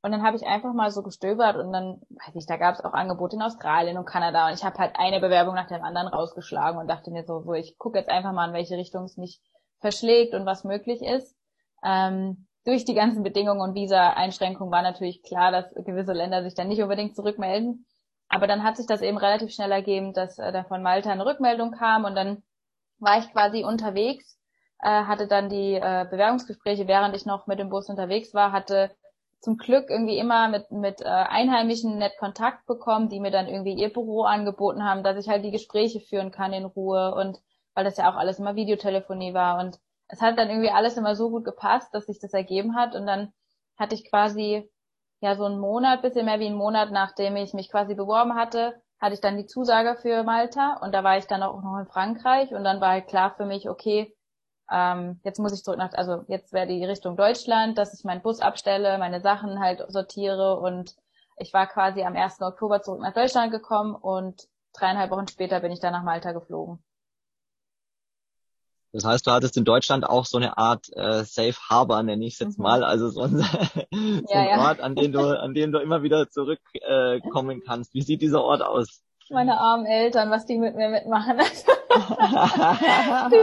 Und 0.01 0.11
dann 0.11 0.23
habe 0.23 0.35
ich 0.35 0.45
einfach 0.45 0.73
mal 0.73 0.91
so 0.91 1.03
gestöbert 1.03 1.55
und 1.55 1.71
dann, 1.71 2.01
weiß 2.09 2.35
ich, 2.35 2.45
da 2.45 2.57
gab 2.57 2.75
es 2.75 2.83
auch 2.83 2.93
Angebote 2.93 3.35
in 3.35 3.41
Australien 3.41 3.97
und 3.97 4.05
Kanada 4.05 4.47
und 4.47 4.53
ich 4.53 4.63
habe 4.65 4.77
halt 4.77 4.95
eine 4.97 5.21
Bewerbung 5.21 5.55
nach 5.55 5.67
dem 5.67 5.83
anderen 5.83 6.07
rausgeschlagen 6.07 6.79
und 6.79 6.87
dachte 6.87 7.11
mir 7.11 7.23
so, 7.23 7.41
so 7.41 7.53
ich 7.53 7.77
gucke 7.77 7.99
jetzt 7.99 8.09
einfach 8.09 8.33
mal, 8.33 8.47
in 8.47 8.53
welche 8.53 8.75
Richtung 8.75 9.03
es 9.03 9.15
mich 9.15 9.39
verschlägt 9.79 10.33
und 10.33 10.45
was 10.45 10.63
möglich 10.63 11.01
ist. 11.01 11.37
Ähm, 11.83 12.47
durch 12.65 12.85
die 12.85 12.93
ganzen 12.93 13.23
Bedingungen 13.23 13.61
und 13.61 13.75
Visa-Einschränkungen 13.75 14.71
war 14.71 14.81
natürlich 14.81 15.23
klar, 15.23 15.51
dass 15.51 15.73
gewisse 15.85 16.13
Länder 16.13 16.43
sich 16.43 16.55
dann 16.55 16.69
nicht 16.69 16.81
unbedingt 16.81 17.15
zurückmelden. 17.15 17.85
Aber 18.29 18.47
dann 18.47 18.63
hat 18.63 18.77
sich 18.77 18.85
das 18.87 19.01
eben 19.01 19.17
relativ 19.17 19.51
schnell 19.51 19.71
ergeben, 19.71 20.13
dass 20.13 20.39
äh, 20.39 20.51
da 20.51 20.63
von 20.63 20.81
Malta 20.81 21.11
eine 21.11 21.25
Rückmeldung 21.25 21.71
kam 21.71 22.05
und 22.05 22.15
dann 22.15 22.43
war 22.99 23.19
ich 23.19 23.31
quasi 23.31 23.63
unterwegs 23.63 24.33
äh, 24.83 25.05
hatte 25.05 25.27
dann 25.27 25.49
die 25.49 25.75
äh, 25.75 26.05
Bewerbungsgespräche, 26.09 26.87
während 26.87 27.15
ich 27.15 27.25
noch 27.25 27.47
mit 27.47 27.57
dem 27.57 27.69
Bus 27.69 27.89
unterwegs 27.89 28.33
war, 28.33 28.51
hatte 28.51 28.91
zum 29.39 29.57
Glück 29.57 29.89
irgendwie 29.89 30.17
immer 30.17 30.49
mit, 30.49 30.71
mit 30.71 31.01
äh, 31.01 31.05
Einheimischen 31.05 31.97
nett 31.97 32.17
Kontakt 32.19 32.65
bekommen, 32.65 33.09
die 33.09 33.19
mir 33.19 33.31
dann 33.31 33.47
irgendwie 33.47 33.73
ihr 33.73 33.91
Büro 33.91 34.23
angeboten 34.23 34.83
haben, 34.83 35.03
dass 35.03 35.17
ich 35.17 35.29
halt 35.29 35.43
die 35.45 35.51
Gespräche 35.51 36.01
führen 36.01 36.31
kann 36.31 36.53
in 36.53 36.65
Ruhe 36.65 37.15
und 37.15 37.39
weil 37.73 37.85
das 37.85 37.97
ja 37.97 38.11
auch 38.11 38.15
alles 38.15 38.39
immer 38.39 38.55
Videotelefonie 38.55 39.33
war 39.33 39.59
und 39.59 39.79
es 40.07 40.21
hat 40.21 40.37
dann 40.37 40.49
irgendwie 40.49 40.71
alles 40.71 40.97
immer 40.97 41.15
so 41.15 41.29
gut 41.29 41.45
gepasst, 41.45 41.93
dass 41.93 42.05
sich 42.05 42.19
das 42.19 42.33
ergeben 42.33 42.75
hat 42.75 42.95
und 42.95 43.05
dann 43.05 43.33
hatte 43.77 43.95
ich 43.95 44.09
quasi 44.09 44.69
ja 45.21 45.35
so 45.35 45.45
einen 45.45 45.59
Monat, 45.59 46.01
bisschen 46.01 46.25
mehr 46.25 46.39
wie 46.39 46.47
einen 46.47 46.55
Monat, 46.55 46.91
nachdem 46.91 47.35
ich 47.35 47.53
mich 47.53 47.69
quasi 47.71 47.95
beworben 47.95 48.35
hatte, 48.35 48.81
hatte 48.99 49.15
ich 49.15 49.21
dann 49.21 49.37
die 49.37 49.45
Zusage 49.45 49.95
für 49.95 50.23
Malta 50.23 50.77
und 50.81 50.93
da 50.93 51.03
war 51.03 51.17
ich 51.17 51.27
dann 51.27 51.43
auch 51.43 51.61
noch 51.61 51.77
in 51.79 51.87
Frankreich 51.87 52.53
und 52.53 52.63
dann 52.63 52.81
war 52.81 52.89
halt 52.89 53.07
klar 53.07 53.33
für 53.35 53.45
mich, 53.45 53.69
okay, 53.69 54.15
ähm, 54.71 55.19
jetzt 55.23 55.39
muss 55.39 55.53
ich 55.53 55.63
zurück 55.63 55.79
nach, 55.79 55.93
also 55.93 56.23
jetzt 56.27 56.53
wäre 56.53 56.67
die 56.67 56.83
Richtung 56.85 57.15
Deutschland, 57.17 57.77
dass 57.77 57.93
ich 57.93 58.05
meinen 58.05 58.21
Bus 58.21 58.39
abstelle, 58.39 58.97
meine 58.97 59.21
Sachen 59.21 59.59
halt 59.59 59.83
sortiere 59.89 60.59
und 60.59 60.95
ich 61.37 61.53
war 61.53 61.67
quasi 61.67 62.03
am 62.03 62.15
1. 62.15 62.41
Oktober 62.41 62.81
zurück 62.81 63.01
nach 63.01 63.13
Deutschland 63.13 63.51
gekommen 63.51 63.95
und 63.95 64.47
dreieinhalb 64.73 65.11
Wochen 65.11 65.27
später 65.27 65.59
bin 65.59 65.71
ich 65.71 65.79
dann 65.79 65.93
nach 65.93 66.03
Malta 66.03 66.31
geflogen. 66.31 66.83
Das 68.93 69.05
heißt, 69.05 69.25
du 69.25 69.31
hattest 69.31 69.57
in 69.57 69.65
Deutschland 69.65 70.07
auch 70.07 70.25
so 70.25 70.37
eine 70.37 70.55
Art 70.57 70.85
äh, 70.95 71.23
Safe 71.23 71.55
Harbor, 71.67 72.03
nenne 72.03 72.23
ich 72.25 72.33
es 72.33 72.39
jetzt 72.39 72.59
mhm. 72.59 72.63
mal, 72.63 72.83
also 72.83 73.09
so 73.09 73.21
ein, 73.21 73.37
so 73.37 73.45
ja, 74.29 74.39
ein 74.39 74.49
ja. 74.49 74.67
Ort, 74.67 74.81
an 74.81 74.93
den 74.95 75.11
du, 75.11 75.19
an 75.19 75.55
den 75.55 75.71
du 75.71 75.79
immer 75.79 76.03
wieder 76.03 76.29
zurückkommen 76.29 77.57
äh, 77.57 77.61
kannst. 77.65 77.95
Wie 77.95 78.03
sieht 78.03 78.21
dieser 78.21 78.43
Ort 78.43 78.61
aus? 78.61 79.01
Meine 79.31 79.59
armen 79.59 79.87
Eltern, 79.87 80.29
was 80.29 80.45
die 80.45 80.59
mit 80.59 80.75
mir 80.75 80.89
mitmachen. 80.89 81.37
die 81.37 81.45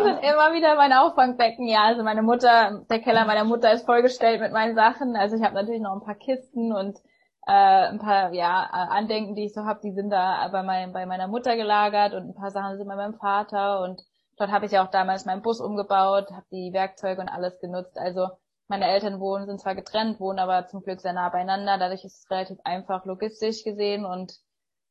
sind 0.02 0.18
immer 0.22 0.54
wieder 0.54 0.76
mein 0.76 0.92
Auffangbecken. 0.92 1.66
Ja, 1.66 1.82
also 1.84 2.04
meine 2.04 2.22
Mutter, 2.22 2.84
der 2.88 3.00
Keller 3.00 3.24
meiner 3.24 3.42
Mutter 3.44 3.72
ist 3.72 3.86
vollgestellt 3.86 4.40
mit 4.40 4.52
meinen 4.52 4.76
Sachen. 4.76 5.16
Also 5.16 5.34
ich 5.36 5.42
habe 5.42 5.54
natürlich 5.54 5.80
noch 5.80 5.94
ein 5.94 6.04
paar 6.04 6.14
Kisten 6.14 6.72
und 6.72 6.98
äh, 7.46 7.88
ein 7.88 7.98
paar 7.98 8.32
ja 8.32 8.68
Andenken, 8.70 9.34
die 9.34 9.46
ich 9.46 9.54
so 9.54 9.64
habe, 9.64 9.80
die 9.82 9.90
sind 9.92 10.10
da 10.10 10.46
bei, 10.52 10.62
mein, 10.62 10.92
bei 10.92 11.06
meiner 11.06 11.26
Mutter 11.26 11.56
gelagert 11.56 12.14
und 12.14 12.28
ein 12.28 12.34
paar 12.34 12.52
Sachen 12.52 12.76
sind 12.76 12.86
bei 12.86 12.94
meinem 12.94 13.14
Vater 13.14 13.82
und 13.82 14.00
dort 14.40 14.50
habe 14.50 14.66
ich 14.66 14.72
ja 14.72 14.84
auch 14.84 14.90
damals 14.90 15.26
meinen 15.26 15.42
Bus 15.42 15.60
umgebaut, 15.60 16.30
habe 16.30 16.46
die 16.50 16.72
Werkzeuge 16.72 17.20
und 17.20 17.28
alles 17.28 17.60
genutzt. 17.60 17.98
Also 17.98 18.28
meine 18.68 18.86
Eltern 18.88 19.20
wohnen, 19.20 19.46
sind 19.46 19.60
zwar 19.60 19.74
getrennt, 19.74 20.18
wohnen 20.20 20.38
aber 20.38 20.66
zum 20.66 20.82
Glück 20.82 21.00
sehr 21.00 21.12
nah 21.12 21.28
beieinander. 21.28 21.76
Dadurch 21.78 22.04
ist 22.04 22.24
es 22.24 22.30
relativ 22.30 22.58
einfach 22.64 23.04
logistisch 23.04 23.64
gesehen 23.64 24.04
und 24.04 24.32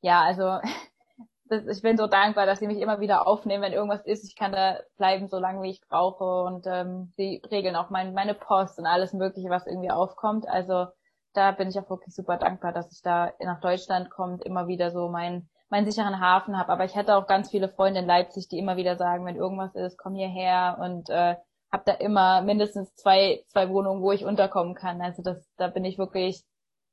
ja, 0.01 0.21
also 0.21 0.59
das, 1.45 1.65
ich 1.65 1.81
bin 1.81 1.97
so 1.97 2.05
dankbar, 2.05 2.45
dass 2.45 2.59
sie 2.59 2.67
mich 2.67 2.79
immer 2.79 2.99
wieder 2.99 3.27
aufnehmen, 3.27 3.63
wenn 3.63 3.73
irgendwas 3.73 4.05
ist. 4.05 4.23
Ich 4.23 4.35
kann 4.35 4.51
da 4.51 4.79
bleiben, 4.97 5.29
so 5.29 5.39
lange 5.39 5.63
wie 5.63 5.71
ich 5.71 5.81
brauche. 5.81 6.43
Und 6.43 6.67
ähm, 6.67 7.11
sie 7.17 7.41
regeln 7.49 7.75
auch 7.75 7.89
mein, 7.89 8.13
meine 8.13 8.35
Post 8.35 8.77
und 8.77 8.85
alles 8.85 9.13
Mögliche, 9.13 9.49
was 9.49 9.65
irgendwie 9.65 9.91
aufkommt. 9.91 10.47
Also 10.47 10.87
da 11.33 11.51
bin 11.51 11.69
ich 11.69 11.79
auch 11.79 11.89
wirklich 11.89 12.13
super 12.13 12.37
dankbar, 12.37 12.71
dass 12.71 12.91
ich 12.91 13.01
da 13.01 13.33
nach 13.39 13.61
Deutschland 13.61 14.09
kommt, 14.11 14.43
immer 14.43 14.67
wieder 14.67 14.91
so 14.91 15.09
meinen 15.09 15.49
meinen 15.69 15.89
sicheren 15.89 16.19
Hafen 16.19 16.57
habe. 16.57 16.71
Aber 16.71 16.85
ich 16.85 16.95
hätte 16.95 17.15
auch 17.15 17.27
ganz 17.27 17.49
viele 17.49 17.69
Freunde 17.69 18.01
in 18.01 18.07
Leipzig, 18.07 18.47
die 18.47 18.59
immer 18.59 18.77
wieder 18.77 18.97
sagen, 18.97 19.25
wenn 19.25 19.35
irgendwas 19.35 19.75
ist, 19.75 19.97
komm 19.97 20.15
hierher 20.15 20.77
und 20.81 21.09
äh, 21.09 21.35
habe 21.71 21.83
da 21.85 21.93
immer 21.93 22.41
mindestens 22.41 22.93
zwei 22.95 23.43
zwei 23.47 23.69
Wohnungen, 23.69 24.01
wo 24.01 24.11
ich 24.11 24.25
unterkommen 24.25 24.75
kann. 24.75 25.01
Also 25.01 25.21
das 25.21 25.47
da 25.57 25.67
bin 25.67 25.85
ich 25.85 25.97
wirklich 25.97 26.43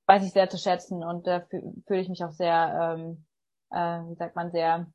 weiß 0.07 0.25
ich 0.25 0.33
sehr 0.33 0.49
zu 0.49 0.59
schätzen 0.59 1.03
und 1.03 1.27
da 1.27 1.41
fühle 1.41 2.01
ich 2.01 2.09
mich 2.09 2.25
auch 2.25 2.33
sehr 2.33 2.97
ähm, 2.97 3.27
äh, 3.71 4.01
wie 4.09 4.15
sagt 4.15 4.37
man, 4.37 4.51
sehr 4.51 4.87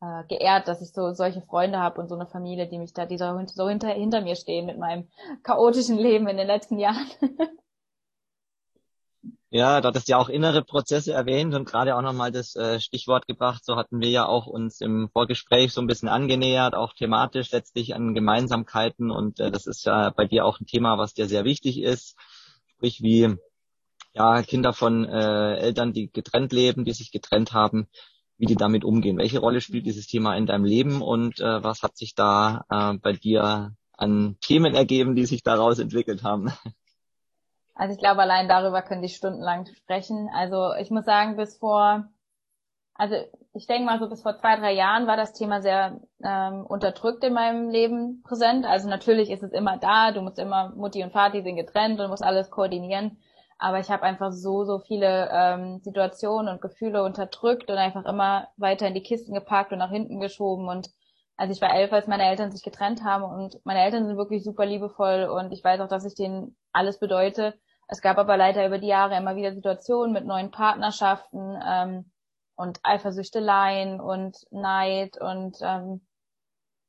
äh, 0.00 0.24
geehrt, 0.28 0.68
dass 0.68 0.82
ich 0.82 0.92
so 0.92 1.12
solche 1.12 1.42
Freunde 1.42 1.78
habe 1.78 2.00
und 2.00 2.08
so 2.08 2.14
eine 2.14 2.26
Familie, 2.26 2.68
die 2.68 2.78
mich 2.78 2.92
da, 2.92 3.06
die 3.06 3.18
so, 3.18 3.40
so 3.46 3.68
hinter, 3.68 3.88
hinter 3.88 4.20
mir 4.20 4.36
stehen 4.36 4.66
mit 4.66 4.78
meinem 4.78 5.08
chaotischen 5.42 5.98
Leben 5.98 6.28
in 6.28 6.36
den 6.36 6.46
letzten 6.46 6.78
Jahren. 6.78 7.06
Ja, 9.54 9.82
da 9.82 9.88
hattest 9.88 10.08
ja 10.08 10.16
auch 10.16 10.30
innere 10.30 10.64
Prozesse 10.64 11.12
erwähnt 11.12 11.54
und 11.54 11.66
gerade 11.66 11.94
auch 11.94 12.00
nochmal 12.00 12.32
das 12.32 12.56
äh, 12.56 12.80
Stichwort 12.80 13.26
gebracht. 13.26 13.62
So 13.66 13.76
hatten 13.76 14.00
wir 14.00 14.08
ja 14.08 14.26
auch 14.26 14.46
uns 14.46 14.80
im 14.80 15.10
Vorgespräch 15.12 15.74
so 15.74 15.82
ein 15.82 15.86
bisschen 15.86 16.08
angenähert, 16.08 16.74
auch 16.74 16.94
thematisch 16.94 17.52
letztlich 17.52 17.94
an 17.94 18.14
Gemeinsamkeiten. 18.14 19.10
Und 19.10 19.40
äh, 19.40 19.50
das 19.50 19.66
ist 19.66 19.84
ja 19.84 20.08
bei 20.08 20.24
dir 20.24 20.46
auch 20.46 20.58
ein 20.58 20.64
Thema, 20.64 20.96
was 20.96 21.12
dir 21.12 21.28
sehr 21.28 21.44
wichtig 21.44 21.82
ist. 21.82 22.16
Sprich, 22.66 23.02
wie 23.02 23.36
ja, 24.14 24.42
Kinder 24.42 24.72
von 24.72 25.04
äh, 25.04 25.56
Eltern, 25.58 25.92
die 25.92 26.10
getrennt 26.10 26.52
leben, 26.54 26.86
die 26.86 26.94
sich 26.94 27.12
getrennt 27.12 27.52
haben, 27.52 27.88
wie 28.38 28.46
die 28.46 28.56
damit 28.56 28.84
umgehen. 28.84 29.18
Welche 29.18 29.40
Rolle 29.40 29.60
spielt 29.60 29.84
dieses 29.84 30.06
Thema 30.06 30.34
in 30.34 30.46
deinem 30.46 30.64
Leben 30.64 31.02
und 31.02 31.40
äh, 31.40 31.62
was 31.62 31.82
hat 31.82 31.98
sich 31.98 32.14
da 32.14 32.64
äh, 32.70 32.94
bei 32.94 33.12
dir 33.12 33.76
an 33.98 34.38
Themen 34.40 34.74
ergeben, 34.74 35.14
die 35.14 35.26
sich 35.26 35.42
daraus 35.42 35.78
entwickelt 35.78 36.22
haben? 36.22 36.50
Also 37.74 37.94
ich 37.94 37.98
glaube, 37.98 38.22
allein 38.22 38.48
darüber 38.48 38.82
könnte 38.82 39.06
ich 39.06 39.16
stundenlang 39.16 39.66
sprechen. 39.66 40.28
Also 40.34 40.74
ich 40.74 40.90
muss 40.90 41.04
sagen, 41.04 41.36
bis 41.36 41.56
vor, 41.56 42.04
also 42.94 43.16
ich 43.54 43.66
denke 43.66 43.84
mal 43.84 43.98
so 43.98 44.08
bis 44.08 44.22
vor 44.22 44.36
zwei, 44.36 44.56
drei 44.56 44.72
Jahren 44.72 45.06
war 45.06 45.16
das 45.16 45.32
Thema 45.32 45.62
sehr 45.62 46.00
ähm, 46.22 46.66
unterdrückt 46.66 47.24
in 47.24 47.32
meinem 47.32 47.70
Leben 47.70 48.22
präsent. 48.22 48.66
Also 48.66 48.88
natürlich 48.88 49.30
ist 49.30 49.42
es 49.42 49.52
immer 49.52 49.78
da, 49.78 50.12
du 50.12 50.20
musst 50.20 50.38
immer, 50.38 50.70
Mutti 50.76 51.02
und 51.02 51.14
Vati 51.14 51.42
sind 51.42 51.56
getrennt 51.56 52.00
und 52.00 52.10
musst 52.10 52.24
alles 52.24 52.50
koordinieren. 52.50 53.18
Aber 53.58 53.78
ich 53.78 53.90
habe 53.90 54.02
einfach 54.02 54.32
so, 54.32 54.64
so 54.64 54.80
viele 54.80 55.30
ähm, 55.32 55.78
Situationen 55.80 56.52
und 56.52 56.60
Gefühle 56.60 57.04
unterdrückt 57.04 57.70
und 57.70 57.78
einfach 57.78 58.04
immer 58.06 58.48
weiter 58.56 58.88
in 58.88 58.94
die 58.94 59.04
Kisten 59.04 59.34
gepackt 59.34 59.72
und 59.72 59.78
nach 59.78 59.90
hinten 59.90 60.18
geschoben. 60.18 60.68
Und 60.68 60.90
also 61.36 61.52
ich 61.52 61.60
war 61.60 61.74
elf, 61.74 61.92
als 61.92 62.06
meine 62.06 62.26
Eltern 62.26 62.52
sich 62.52 62.62
getrennt 62.62 63.02
haben 63.04 63.24
und 63.24 63.60
meine 63.64 63.82
Eltern 63.82 64.06
sind 64.06 64.16
wirklich 64.16 64.44
super 64.44 64.66
liebevoll 64.66 65.24
und 65.24 65.52
ich 65.52 65.64
weiß 65.64 65.80
auch, 65.80 65.88
dass 65.88 66.04
ich 66.04 66.14
denen 66.14 66.56
alles 66.72 66.98
bedeute. 66.98 67.54
Es 67.88 68.00
gab 68.00 68.18
aber 68.18 68.36
leider 68.36 68.66
über 68.66 68.78
die 68.78 68.86
Jahre 68.86 69.16
immer 69.16 69.36
wieder 69.36 69.52
Situationen 69.52 70.12
mit 70.12 70.24
neuen 70.24 70.50
Partnerschaften 70.50 71.58
ähm, 71.66 72.10
und 72.54 72.80
Eifersüchteleien 72.82 74.00
und 74.00 74.36
Neid 74.50 75.20
und 75.20 75.58
ähm, 75.62 76.06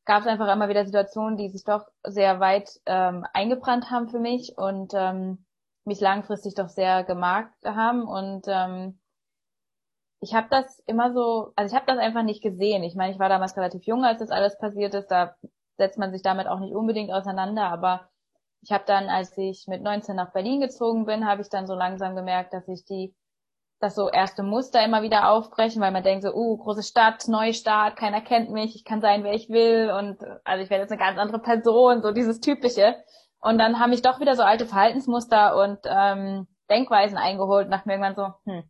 gab 0.05 0.21
es 0.21 0.27
einfach 0.27 0.51
immer 0.51 0.69
wieder 0.69 0.85
Situationen, 0.85 1.37
die 1.37 1.49
sich 1.49 1.63
doch 1.63 1.85
sehr 2.03 2.39
weit 2.39 2.69
ähm, 2.85 3.25
eingebrannt 3.33 3.89
haben 3.89 4.09
für 4.09 4.19
mich 4.19 4.53
und 4.57 4.93
ähm, 4.93 5.45
mich 5.85 5.99
langfristig 5.99 6.55
doch 6.55 6.69
sehr 6.69 7.03
gemarkt 7.03 7.65
haben 7.65 8.03
und 8.07 8.45
ähm, 8.47 8.99
ich 10.23 10.33
habe 10.33 10.47
das 10.49 10.79
immer 10.85 11.13
so, 11.13 11.51
also 11.55 11.73
ich 11.73 11.79
habe 11.79 11.91
das 11.91 11.99
einfach 11.99 12.23
nicht 12.23 12.41
gesehen. 12.41 12.83
Ich 12.83 12.95
meine, 12.95 13.11
ich 13.13 13.19
war 13.19 13.27
damals 13.27 13.57
relativ 13.57 13.83
jung, 13.83 14.05
als 14.05 14.19
das 14.19 14.31
alles 14.31 14.57
passiert 14.57 14.93
ist. 14.93 15.07
Da 15.07 15.35
setzt 15.77 15.97
man 15.99 16.11
sich 16.11 16.21
damit 16.21 16.47
auch 16.47 16.59
nicht 16.59 16.73
unbedingt 16.73 17.11
auseinander. 17.11 17.63
Aber 17.65 18.09
ich 18.61 18.71
habe 18.71 18.85
dann, 18.87 19.09
als 19.09 19.37
ich 19.37 19.65
mit 19.67 19.83
19 19.83 20.15
nach 20.15 20.31
Berlin 20.31 20.61
gezogen 20.61 21.05
bin, 21.05 21.27
habe 21.27 21.41
ich 21.41 21.49
dann 21.49 21.67
so 21.67 21.75
langsam 21.75 22.15
gemerkt, 22.15 22.53
dass 22.53 22.65
ich 22.69 22.85
die, 22.85 23.13
dass 23.81 23.95
so 23.95 24.09
erste 24.09 24.43
Muster 24.43 24.83
immer 24.83 25.01
wieder 25.01 25.29
aufbrechen, 25.29 25.81
weil 25.81 25.91
man 25.91 26.03
denkt 26.03 26.23
so, 26.23 26.33
uh, 26.33 26.57
große 26.57 26.83
Stadt, 26.83 27.27
Neustart, 27.27 27.97
keiner 27.97 28.21
kennt 28.21 28.49
mich, 28.49 28.75
ich 28.75 28.85
kann 28.85 29.01
sein, 29.01 29.25
wer 29.25 29.33
ich 29.33 29.49
will 29.49 29.91
und 29.91 30.23
also 30.45 30.63
ich 30.63 30.69
werde 30.69 30.83
jetzt 30.83 30.91
eine 30.91 31.01
ganz 31.01 31.19
andere 31.19 31.39
Person, 31.39 32.01
so 32.01 32.11
dieses 32.13 32.39
typische. 32.39 32.95
Und 33.41 33.57
dann 33.57 33.77
haben 33.79 33.89
mich 33.89 34.01
doch 34.01 34.21
wieder 34.21 34.37
so 34.37 34.43
alte 34.43 34.65
Verhaltensmuster 34.65 35.57
und 35.57 35.79
ähm, 35.83 36.47
Denkweisen 36.69 37.17
eingeholt 37.17 37.69
dachte 37.69 37.89
mir 37.89 37.95
irgendwann 37.95 38.15
so, 38.15 38.33
hm, 38.49 38.63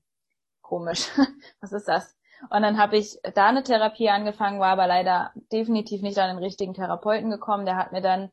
komisch, 0.73 1.07
was 1.62 1.71
ist 1.71 1.88
das? 1.88 2.17
Und 2.49 2.63
dann 2.63 2.79
habe 2.79 2.97
ich 2.97 3.19
da 3.36 3.47
eine 3.47 3.63
Therapie 3.63 4.09
angefangen, 4.09 4.59
war 4.59 4.71
aber 4.71 4.88
leider 4.88 5.31
definitiv 5.51 6.01
nicht 6.01 6.17
an 6.17 6.36
den 6.36 6.43
richtigen 6.43 6.73
Therapeuten 6.73 7.29
gekommen. 7.29 7.65
Der 7.65 7.77
hat 7.77 7.91
mir 7.91 8.01
dann 8.01 8.31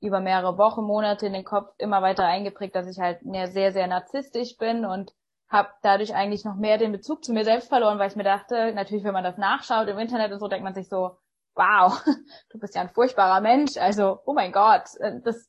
über 0.00 0.20
mehrere 0.20 0.56
Wochen, 0.56 0.82
Monate 0.82 1.26
in 1.26 1.34
den 1.34 1.44
Kopf 1.44 1.72
immer 1.78 2.00
weiter 2.00 2.24
eingeprägt, 2.24 2.74
dass 2.74 2.88
ich 2.88 2.98
halt 2.98 3.20
sehr, 3.22 3.72
sehr 3.72 3.86
narzisstisch 3.86 4.56
bin 4.56 4.86
und 4.86 5.12
habe 5.48 5.68
dadurch 5.82 6.14
eigentlich 6.14 6.44
noch 6.44 6.56
mehr 6.56 6.78
den 6.78 6.90
Bezug 6.90 7.22
zu 7.22 7.32
mir 7.32 7.44
selbst 7.44 7.68
verloren, 7.68 7.98
weil 7.98 8.08
ich 8.08 8.16
mir 8.16 8.24
dachte, 8.24 8.72
natürlich, 8.72 9.04
wenn 9.04 9.12
man 9.12 9.22
das 9.22 9.36
nachschaut 9.36 9.86
im 9.88 9.98
Internet 9.98 10.32
und 10.32 10.40
so, 10.40 10.48
denkt 10.48 10.64
man 10.64 10.74
sich 10.74 10.88
so, 10.88 11.18
wow, 11.54 12.02
du 12.50 12.58
bist 12.58 12.74
ja 12.74 12.80
ein 12.80 12.88
furchtbarer 12.88 13.42
Mensch. 13.42 13.76
Also, 13.76 14.20
oh 14.24 14.32
mein 14.32 14.52
Gott, 14.52 14.84
äh, 15.00 15.20
das, 15.22 15.48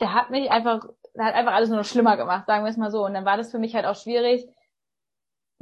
der 0.00 0.12
hat 0.12 0.30
mich 0.30 0.50
einfach, 0.50 0.84
der 1.14 1.24
hat 1.24 1.34
einfach 1.34 1.54
alles 1.54 1.70
nur 1.70 1.78
noch 1.78 1.86
schlimmer 1.86 2.16
gemacht, 2.18 2.46
sagen 2.46 2.64
wir 2.64 2.70
es 2.70 2.76
mal 2.76 2.90
so. 2.90 3.04
Und 3.04 3.14
dann 3.14 3.24
war 3.24 3.38
das 3.38 3.50
für 3.50 3.58
mich 3.58 3.74
halt 3.74 3.86
auch 3.86 3.96
schwierig, 3.96 4.46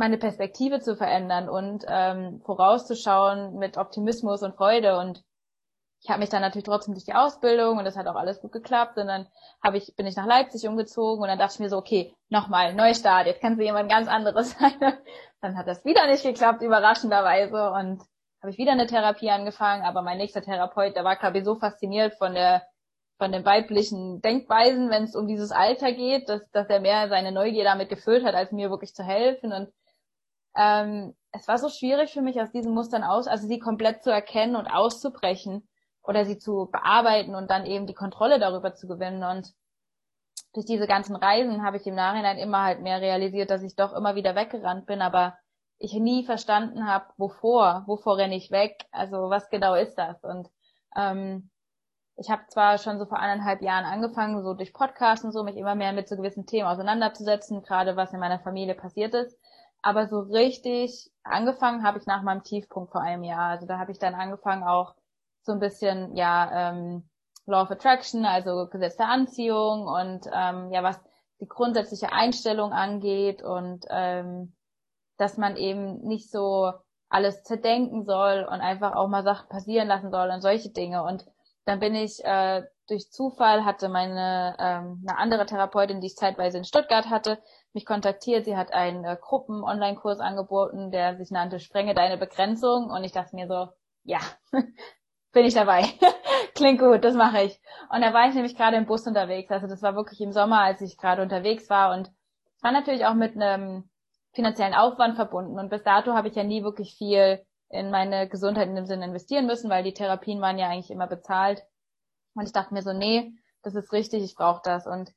meine 0.00 0.16
Perspektive 0.16 0.80
zu 0.80 0.96
verändern 0.96 1.50
und 1.50 1.84
ähm, 1.86 2.40
vorauszuschauen 2.46 3.58
mit 3.58 3.76
Optimismus 3.76 4.42
und 4.42 4.56
Freude. 4.56 4.98
Und 4.98 5.22
ich 6.02 6.08
habe 6.08 6.20
mich 6.20 6.30
dann 6.30 6.40
natürlich 6.40 6.64
trotzdem 6.64 6.94
durch 6.94 7.04
die 7.04 7.12
Ausbildung 7.12 7.76
und 7.76 7.84
das 7.84 7.98
hat 7.98 8.06
auch 8.06 8.16
alles 8.16 8.40
gut 8.40 8.50
geklappt. 8.50 8.96
Und 8.96 9.08
dann 9.08 9.28
habe 9.62 9.76
ich, 9.76 9.94
bin 9.96 10.06
ich 10.06 10.16
nach 10.16 10.24
Leipzig 10.24 10.66
umgezogen 10.66 11.22
und 11.22 11.28
dann 11.28 11.38
dachte 11.38 11.54
ich 11.54 11.60
mir 11.60 11.68
so, 11.68 11.76
okay, 11.76 12.14
nochmal, 12.30 12.74
Neustart, 12.74 13.26
jetzt 13.26 13.42
kannst 13.42 13.60
du 13.60 13.64
jemand 13.64 13.90
ganz 13.90 14.08
anderes 14.08 14.52
sein. 14.58 14.72
dann 15.42 15.58
hat 15.58 15.68
das 15.68 15.84
wieder 15.84 16.06
nicht 16.06 16.22
geklappt, 16.22 16.62
überraschenderweise. 16.62 17.70
Und 17.70 18.00
habe 18.40 18.50
ich 18.50 18.56
wieder 18.56 18.72
eine 18.72 18.86
Therapie 18.86 19.30
angefangen, 19.30 19.84
aber 19.84 20.00
mein 20.00 20.16
nächster 20.16 20.40
Therapeut, 20.40 20.96
der 20.96 21.04
war, 21.04 21.16
glaube 21.16 21.38
ich, 21.38 21.44
so 21.44 21.56
fasziniert 21.56 22.14
von 22.14 22.32
der 22.32 22.62
von 23.18 23.32
den 23.32 23.44
weiblichen 23.44 24.22
Denkweisen, 24.22 24.88
wenn 24.88 25.04
es 25.04 25.14
um 25.14 25.28
dieses 25.28 25.52
Alter 25.52 25.92
geht, 25.92 26.30
dass, 26.30 26.40
dass 26.52 26.70
er 26.70 26.80
mehr 26.80 27.10
seine 27.10 27.32
Neugier 27.32 27.64
damit 27.64 27.90
gefüllt 27.90 28.24
hat, 28.24 28.34
als 28.34 28.50
mir 28.50 28.70
wirklich 28.70 28.94
zu 28.94 29.04
helfen. 29.04 29.52
Und 29.52 29.68
ähm, 30.56 31.14
es 31.32 31.46
war 31.48 31.58
so 31.58 31.68
schwierig 31.68 32.12
für 32.12 32.22
mich, 32.22 32.40
aus 32.40 32.50
diesen 32.50 32.74
Mustern 32.74 33.04
aus, 33.04 33.26
also 33.26 33.46
sie 33.46 33.58
komplett 33.58 34.02
zu 34.02 34.10
erkennen 34.10 34.56
und 34.56 34.66
auszubrechen 34.66 35.68
oder 36.02 36.24
sie 36.24 36.38
zu 36.38 36.68
bearbeiten 36.72 37.34
und 37.34 37.50
dann 37.50 37.66
eben 37.66 37.86
die 37.86 37.94
Kontrolle 37.94 38.38
darüber 38.38 38.74
zu 38.74 38.88
gewinnen. 38.88 39.22
Und 39.22 39.52
durch 40.52 40.66
diese 40.66 40.86
ganzen 40.86 41.14
Reisen 41.14 41.62
habe 41.62 41.76
ich 41.76 41.86
im 41.86 41.94
Nachhinein 41.94 42.38
immer 42.38 42.64
halt 42.64 42.80
mehr 42.80 43.00
realisiert, 43.00 43.50
dass 43.50 43.62
ich 43.62 43.76
doch 43.76 43.92
immer 43.92 44.14
wieder 44.16 44.34
weggerannt 44.34 44.86
bin, 44.86 45.02
aber 45.02 45.38
ich 45.78 45.94
nie 45.94 46.24
verstanden 46.24 46.86
habe, 46.86 47.06
wovor, 47.16 47.84
wovor 47.86 48.18
renne 48.18 48.36
ich 48.36 48.50
weg, 48.50 48.84
also 48.92 49.30
was 49.30 49.48
genau 49.48 49.74
ist 49.74 49.94
das? 49.94 50.22
Und 50.24 50.48
ähm, 50.96 51.50
ich 52.16 52.28
habe 52.28 52.42
zwar 52.48 52.76
schon 52.76 52.98
so 52.98 53.06
vor 53.06 53.18
eineinhalb 53.18 53.62
Jahren 53.62 53.86
angefangen, 53.86 54.42
so 54.42 54.52
durch 54.52 54.74
Podcasts 54.74 55.24
und 55.24 55.32
so, 55.32 55.42
mich 55.42 55.56
immer 55.56 55.74
mehr 55.74 55.94
mit 55.94 56.06
so 56.06 56.16
gewissen 56.16 56.44
Themen 56.44 56.68
auseinanderzusetzen, 56.68 57.62
gerade 57.62 57.96
was 57.96 58.12
in 58.12 58.20
meiner 58.20 58.40
Familie 58.40 58.74
passiert 58.74 59.14
ist. 59.14 59.39
Aber 59.82 60.08
so 60.08 60.20
richtig 60.20 61.10
angefangen 61.22 61.82
habe 61.82 61.98
ich 61.98 62.06
nach 62.06 62.22
meinem 62.22 62.42
Tiefpunkt 62.42 62.92
vor 62.92 63.00
einem 63.00 63.24
Jahr. 63.24 63.50
Also 63.50 63.66
da 63.66 63.78
habe 63.78 63.92
ich 63.92 63.98
dann 63.98 64.14
angefangen 64.14 64.62
auch 64.62 64.94
so 65.42 65.52
ein 65.52 65.60
bisschen, 65.60 66.16
ja, 66.16 66.70
ähm, 66.70 67.08
Law 67.46 67.62
of 67.62 67.70
Attraction, 67.70 68.24
also 68.24 68.68
Gesetz 68.68 68.96
der 68.96 69.08
Anziehung 69.08 69.86
und 69.86 70.26
ähm, 70.32 70.70
ja, 70.70 70.82
was 70.82 71.00
die 71.40 71.48
grundsätzliche 71.48 72.12
Einstellung 72.12 72.72
angeht 72.72 73.42
und 73.42 73.86
ähm, 73.88 74.54
dass 75.16 75.36
man 75.36 75.56
eben 75.56 76.00
nicht 76.02 76.30
so 76.30 76.72
alles 77.08 77.42
zerdenken 77.42 78.04
soll 78.04 78.46
und 78.48 78.60
einfach 78.60 78.94
auch 78.94 79.08
mal 79.08 79.24
Sachen 79.24 79.48
passieren 79.48 79.88
lassen 79.88 80.10
soll 80.10 80.30
und 80.30 80.42
solche 80.42 80.70
Dinge. 80.70 81.02
Und 81.02 81.26
dann 81.64 81.80
bin 81.80 81.94
ich 81.94 82.24
äh, 82.24 82.62
durch 82.88 83.10
Zufall 83.10 83.64
hatte 83.64 83.88
meine 83.88 84.56
ähm, 84.58 85.04
eine 85.06 85.18
andere 85.18 85.46
Therapeutin, 85.46 86.00
die 86.00 86.08
ich 86.08 86.16
zeitweise 86.16 86.58
in 86.58 86.64
Stuttgart 86.64 87.08
hatte, 87.08 87.38
mich 87.72 87.86
kontaktiert. 87.86 88.44
Sie 88.44 88.56
hat 88.56 88.72
einen 88.72 89.04
äh, 89.04 89.16
Gruppen-Online-Kurs 89.20 90.20
angeboten, 90.20 90.90
der 90.90 91.16
sich 91.16 91.30
nannte 91.30 91.60
Sprenge 91.60 91.94
deine 91.94 92.16
Begrenzung. 92.16 92.90
Und 92.90 93.04
ich 93.04 93.12
dachte 93.12 93.36
mir 93.36 93.46
so, 93.46 93.68
ja, 94.04 94.18
bin 95.32 95.44
ich 95.44 95.54
dabei. 95.54 95.84
Klingt 96.54 96.80
gut, 96.80 97.04
das 97.04 97.14
mache 97.14 97.42
ich. 97.42 97.60
Und 97.90 98.02
da 98.02 98.12
war 98.12 98.28
ich 98.28 98.34
nämlich 98.34 98.56
gerade 98.56 98.76
im 98.76 98.86
Bus 98.86 99.06
unterwegs. 99.06 99.50
Also 99.50 99.66
das 99.66 99.82
war 99.82 99.94
wirklich 99.94 100.20
im 100.20 100.32
Sommer, 100.32 100.60
als 100.60 100.80
ich 100.80 100.98
gerade 100.98 101.22
unterwegs 101.22 101.70
war. 101.70 101.94
Und 101.94 102.10
war 102.60 102.72
natürlich 102.72 103.06
auch 103.06 103.14
mit 103.14 103.36
einem 103.36 103.88
finanziellen 104.32 104.74
Aufwand 104.74 105.16
verbunden. 105.16 105.58
Und 105.58 105.70
bis 105.70 105.82
dato 105.82 106.14
habe 106.14 106.28
ich 106.28 106.34
ja 106.34 106.44
nie 106.44 106.62
wirklich 106.62 106.94
viel 106.96 107.44
in 107.68 107.90
meine 107.90 108.28
Gesundheit 108.28 108.68
in 108.68 108.74
dem 108.74 108.86
Sinne 108.86 109.06
investieren 109.06 109.46
müssen, 109.46 109.70
weil 109.70 109.84
die 109.84 109.94
Therapien 109.94 110.40
waren 110.40 110.58
ja 110.58 110.68
eigentlich 110.68 110.90
immer 110.90 111.06
bezahlt. 111.06 111.62
Und 112.34 112.44
ich 112.44 112.52
dachte 112.52 112.74
mir 112.74 112.82
so, 112.82 112.92
nee, 112.92 113.32
das 113.62 113.74
ist 113.74 113.92
richtig, 113.92 114.24
ich 114.24 114.34
brauche 114.34 114.60
das. 114.64 114.86
Und 114.86 115.12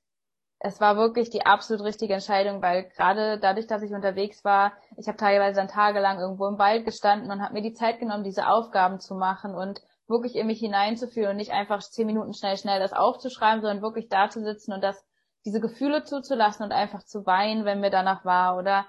es 0.66 0.80
war 0.80 0.96
wirklich 0.96 1.30
die 1.30 1.46
absolut 1.46 1.84
richtige 1.84 2.14
Entscheidung, 2.14 2.62
weil 2.62 2.86
gerade 2.96 3.38
dadurch, 3.38 3.68
dass 3.68 3.84
ich 3.84 3.92
unterwegs 3.92 4.46
war, 4.46 4.72
ich 4.96 5.08
habe 5.10 5.18
teilweise 5.18 5.58
dann 5.58 5.68
tagelang 5.68 6.20
irgendwo 6.20 6.48
im 6.48 6.58
Wald 6.58 6.86
gestanden 6.86 7.30
und 7.32 7.44
habe 7.44 7.54
mir 7.54 7.62
die 7.62 7.74
Zeit 7.74 8.00
genommen, 8.00 8.24
diese 8.24 8.48
Aufgaben 8.48 9.02
zu 9.02 9.14
machen 9.14 9.56
und 9.56 9.82
wirklich 10.08 10.38
in 10.38 10.48
mich 10.48 10.60
hineinzufühlen 10.60 11.32
und 11.32 11.36
nicht 11.36 11.52
einfach 11.52 11.80
zehn 11.82 12.08
Minuten 12.08 12.34
schnell, 12.34 12.58
schnell 12.58 12.80
das 12.80 12.94
aufzuschreiben, 12.94 13.62
sondern 13.62 13.82
wirklich 13.82 14.08
da 14.08 14.30
zu 14.30 14.42
sitzen 14.42 14.72
und 14.72 14.82
das, 14.82 15.06
diese 15.44 15.60
Gefühle 15.60 16.06
zuzulassen 16.06 16.64
und 16.64 16.72
einfach 16.72 17.04
zu 17.04 17.26
weinen, 17.26 17.66
wenn 17.66 17.82
mir 17.82 17.90
danach 17.90 18.24
war 18.24 18.58
oder 18.58 18.86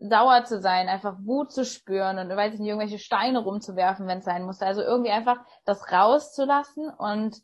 sauer 0.00 0.42
zu 0.42 0.60
sein, 0.60 0.88
einfach 0.88 1.16
Wut 1.20 1.52
zu 1.52 1.64
spüren 1.64 2.18
und 2.18 2.28
weiß 2.28 2.54
ich 2.54 2.58
nicht, 2.58 2.68
irgendwelche 2.68 2.98
Steine 2.98 3.38
rumzuwerfen, 3.38 4.08
wenn 4.08 4.18
es 4.18 4.24
sein 4.24 4.42
musste. 4.42 4.66
Also 4.66 4.82
irgendwie 4.82 5.12
einfach 5.12 5.38
das 5.64 5.92
rauszulassen 5.92 6.90
und 6.90 7.36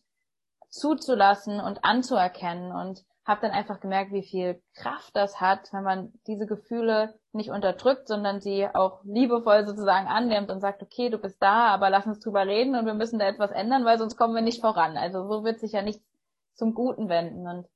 zuzulassen 0.68 1.60
und 1.60 1.84
anzuerkennen 1.84 2.72
und 2.72 3.04
habe 3.24 3.40
dann 3.40 3.52
einfach 3.52 3.80
gemerkt, 3.80 4.12
wie 4.12 4.24
viel 4.24 4.60
Kraft 4.74 5.14
das 5.14 5.40
hat, 5.40 5.72
wenn 5.72 5.84
man 5.84 6.12
diese 6.26 6.46
Gefühle 6.46 7.14
nicht 7.32 7.50
unterdrückt, 7.50 8.08
sondern 8.08 8.40
sie 8.40 8.66
auch 8.74 9.00
liebevoll 9.04 9.64
sozusagen 9.66 10.08
annimmt 10.08 10.50
und 10.50 10.60
sagt, 10.60 10.82
okay, 10.82 11.08
du 11.08 11.18
bist 11.18 11.40
da, 11.40 11.68
aber 11.68 11.88
lass 11.88 12.06
uns 12.06 12.18
drüber 12.18 12.46
reden 12.46 12.74
und 12.74 12.84
wir 12.84 12.94
müssen 12.94 13.20
da 13.20 13.26
etwas 13.26 13.52
ändern, 13.52 13.84
weil 13.84 13.98
sonst 13.98 14.16
kommen 14.16 14.34
wir 14.34 14.42
nicht 14.42 14.60
voran. 14.60 14.96
Also 14.96 15.26
so 15.28 15.44
wird 15.44 15.60
sich 15.60 15.72
ja 15.72 15.82
nichts 15.82 16.04
zum 16.54 16.74
Guten 16.74 17.08
wenden. 17.08 17.46
Und 17.46 17.68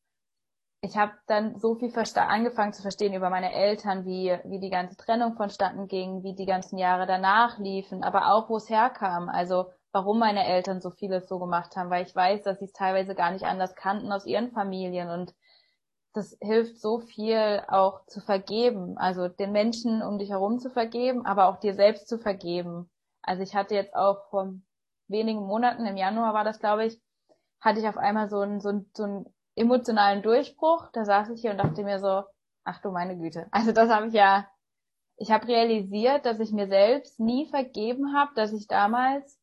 ich 0.81 0.97
habe 0.97 1.13
dann 1.27 1.59
so 1.59 1.77
viel 1.77 1.93
angefangen 2.17 2.73
zu 2.73 2.83
verstehen 2.83 3.15
über 3.15 3.31
meine 3.31 3.53
Eltern, 3.53 4.05
wie, 4.05 4.37
wie 4.45 4.59
die 4.59 4.71
ganze 4.71 4.97
Trennung 4.97 5.35
vonstatten 5.37 5.87
ging, 5.87 6.25
wie 6.25 6.35
die 6.35 6.47
ganzen 6.47 6.77
Jahre 6.77 7.07
danach 7.07 7.59
liefen, 7.59 8.03
aber 8.03 8.33
auch 8.33 8.49
wo 8.49 8.57
es 8.57 8.69
herkam. 8.69 9.29
Also 9.29 9.71
warum 9.97 10.19
meine 10.19 10.47
Eltern 10.47 10.83
so 10.83 10.91
vieles 10.91 11.27
so 11.27 11.39
gemacht 11.39 11.75
haben, 11.75 11.89
weil 11.89 12.05
ich 12.05 12.15
weiß, 12.15 12.43
dass 12.43 12.59
sie 12.59 12.67
es 12.67 12.75
teilweise 12.75 13.15
gar 13.15 13.31
nicht 13.31 13.47
anders 13.47 13.75
kannten 13.75 14.13
aus 14.13 14.27
ihren 14.27 14.51
Familien 14.51 15.09
und 15.09 15.35
das 16.13 16.37
hilft 16.43 16.83
so 16.83 16.99
viel 16.99 17.63
auch 17.69 18.05
zu 18.05 18.21
vergeben, 18.21 18.99
also 18.99 19.29
den 19.29 19.53
Menschen 19.53 20.03
um 20.03 20.19
dich 20.19 20.29
herum 20.29 20.59
zu 20.59 20.69
vergeben, 20.69 21.25
aber 21.25 21.49
auch 21.49 21.61
dir 21.61 21.73
selbst 21.73 22.09
zu 22.09 22.19
vergeben. 22.19 22.91
Also 23.23 23.43
ich 23.43 23.57
hatte 23.57 23.75
jetzt 23.75 23.97
auch 23.97 24.29
vor 24.29 24.53
wenigen 25.09 25.47
Monaten, 25.47 25.87
im 25.87 25.97
Januar 25.97 26.35
war 26.35 26.45
das, 26.45 26.59
glaube 26.59 26.85
ich, 26.85 27.01
hatte 27.63 27.81
ich 27.81 27.89
auf 27.89 27.97
einmal 27.97 28.29
so 28.29 28.41
einen, 28.41 28.61
so 28.61 28.69
einen, 28.69 28.91
so 28.95 29.05
einen 29.05 29.35
emotionalen 29.55 30.23
Durchbruch. 30.23 30.91
Da 30.93 31.07
saß 31.07 31.31
ich 31.31 31.41
hier 31.41 31.53
und 31.53 31.59
dachte 31.59 31.85
mir 31.85 32.01
so, 32.01 32.23
ach 32.65 32.83
du 32.83 32.91
meine 32.91 33.17
Güte. 33.17 33.47
Also 33.51 33.73
das 33.73 33.89
habe 33.89 34.09
ich 34.09 34.13
ja, 34.13 34.47
ich 35.17 35.31
habe 35.31 35.49
realisiert, 35.49 36.27
dass 36.27 36.39
ich 36.39 36.53
mir 36.53 36.69
selbst 36.69 37.19
nie 37.19 37.47
vergeben 37.47 38.15
habe, 38.15 38.33
dass 38.35 38.53
ich 38.53 38.67
damals 38.67 39.41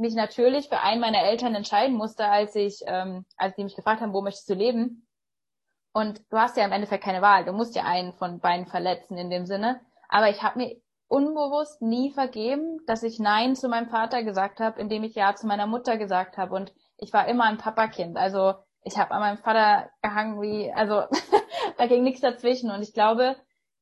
mich 0.00 0.14
natürlich 0.14 0.68
für 0.68 0.80
einen 0.80 1.00
meiner 1.00 1.22
Eltern 1.22 1.54
entscheiden 1.54 1.96
musste, 1.96 2.26
als 2.26 2.54
ich, 2.56 2.82
ähm, 2.86 3.24
als 3.36 3.54
die 3.56 3.64
mich 3.64 3.76
gefragt 3.76 4.00
haben, 4.00 4.12
wo 4.12 4.22
möchtest 4.22 4.48
du 4.48 4.54
leben? 4.54 5.06
Und 5.92 6.20
du 6.30 6.38
hast 6.38 6.56
ja 6.56 6.64
im 6.64 6.72
Endeffekt 6.72 7.04
keine 7.04 7.22
Wahl. 7.22 7.44
Du 7.44 7.52
musst 7.52 7.74
ja 7.74 7.84
einen 7.84 8.12
von 8.12 8.40
beiden 8.40 8.66
verletzen 8.66 9.18
in 9.18 9.30
dem 9.30 9.46
Sinne. 9.46 9.80
Aber 10.08 10.30
ich 10.30 10.42
habe 10.42 10.58
mir 10.58 10.80
unbewusst 11.08 11.82
nie 11.82 12.12
vergeben, 12.12 12.78
dass 12.86 13.02
ich 13.02 13.18
Nein 13.18 13.56
zu 13.56 13.68
meinem 13.68 13.88
Vater 13.88 14.22
gesagt 14.22 14.60
habe, 14.60 14.80
indem 14.80 15.02
ich 15.02 15.14
Ja 15.14 15.34
zu 15.34 15.46
meiner 15.46 15.66
Mutter 15.66 15.96
gesagt 15.96 16.38
habe. 16.38 16.54
Und 16.54 16.72
ich 16.96 17.12
war 17.12 17.26
immer 17.26 17.44
ein 17.44 17.58
Papakind. 17.58 18.16
Also 18.16 18.54
ich 18.82 18.96
habe 18.98 19.10
an 19.10 19.20
meinem 19.20 19.38
Vater 19.38 19.90
gehangen 20.02 20.40
wie, 20.40 20.72
also 20.72 21.02
da 21.78 21.86
ging 21.86 22.04
nichts 22.04 22.20
dazwischen. 22.20 22.70
Und 22.70 22.82
ich 22.82 22.94
glaube, 22.94 23.36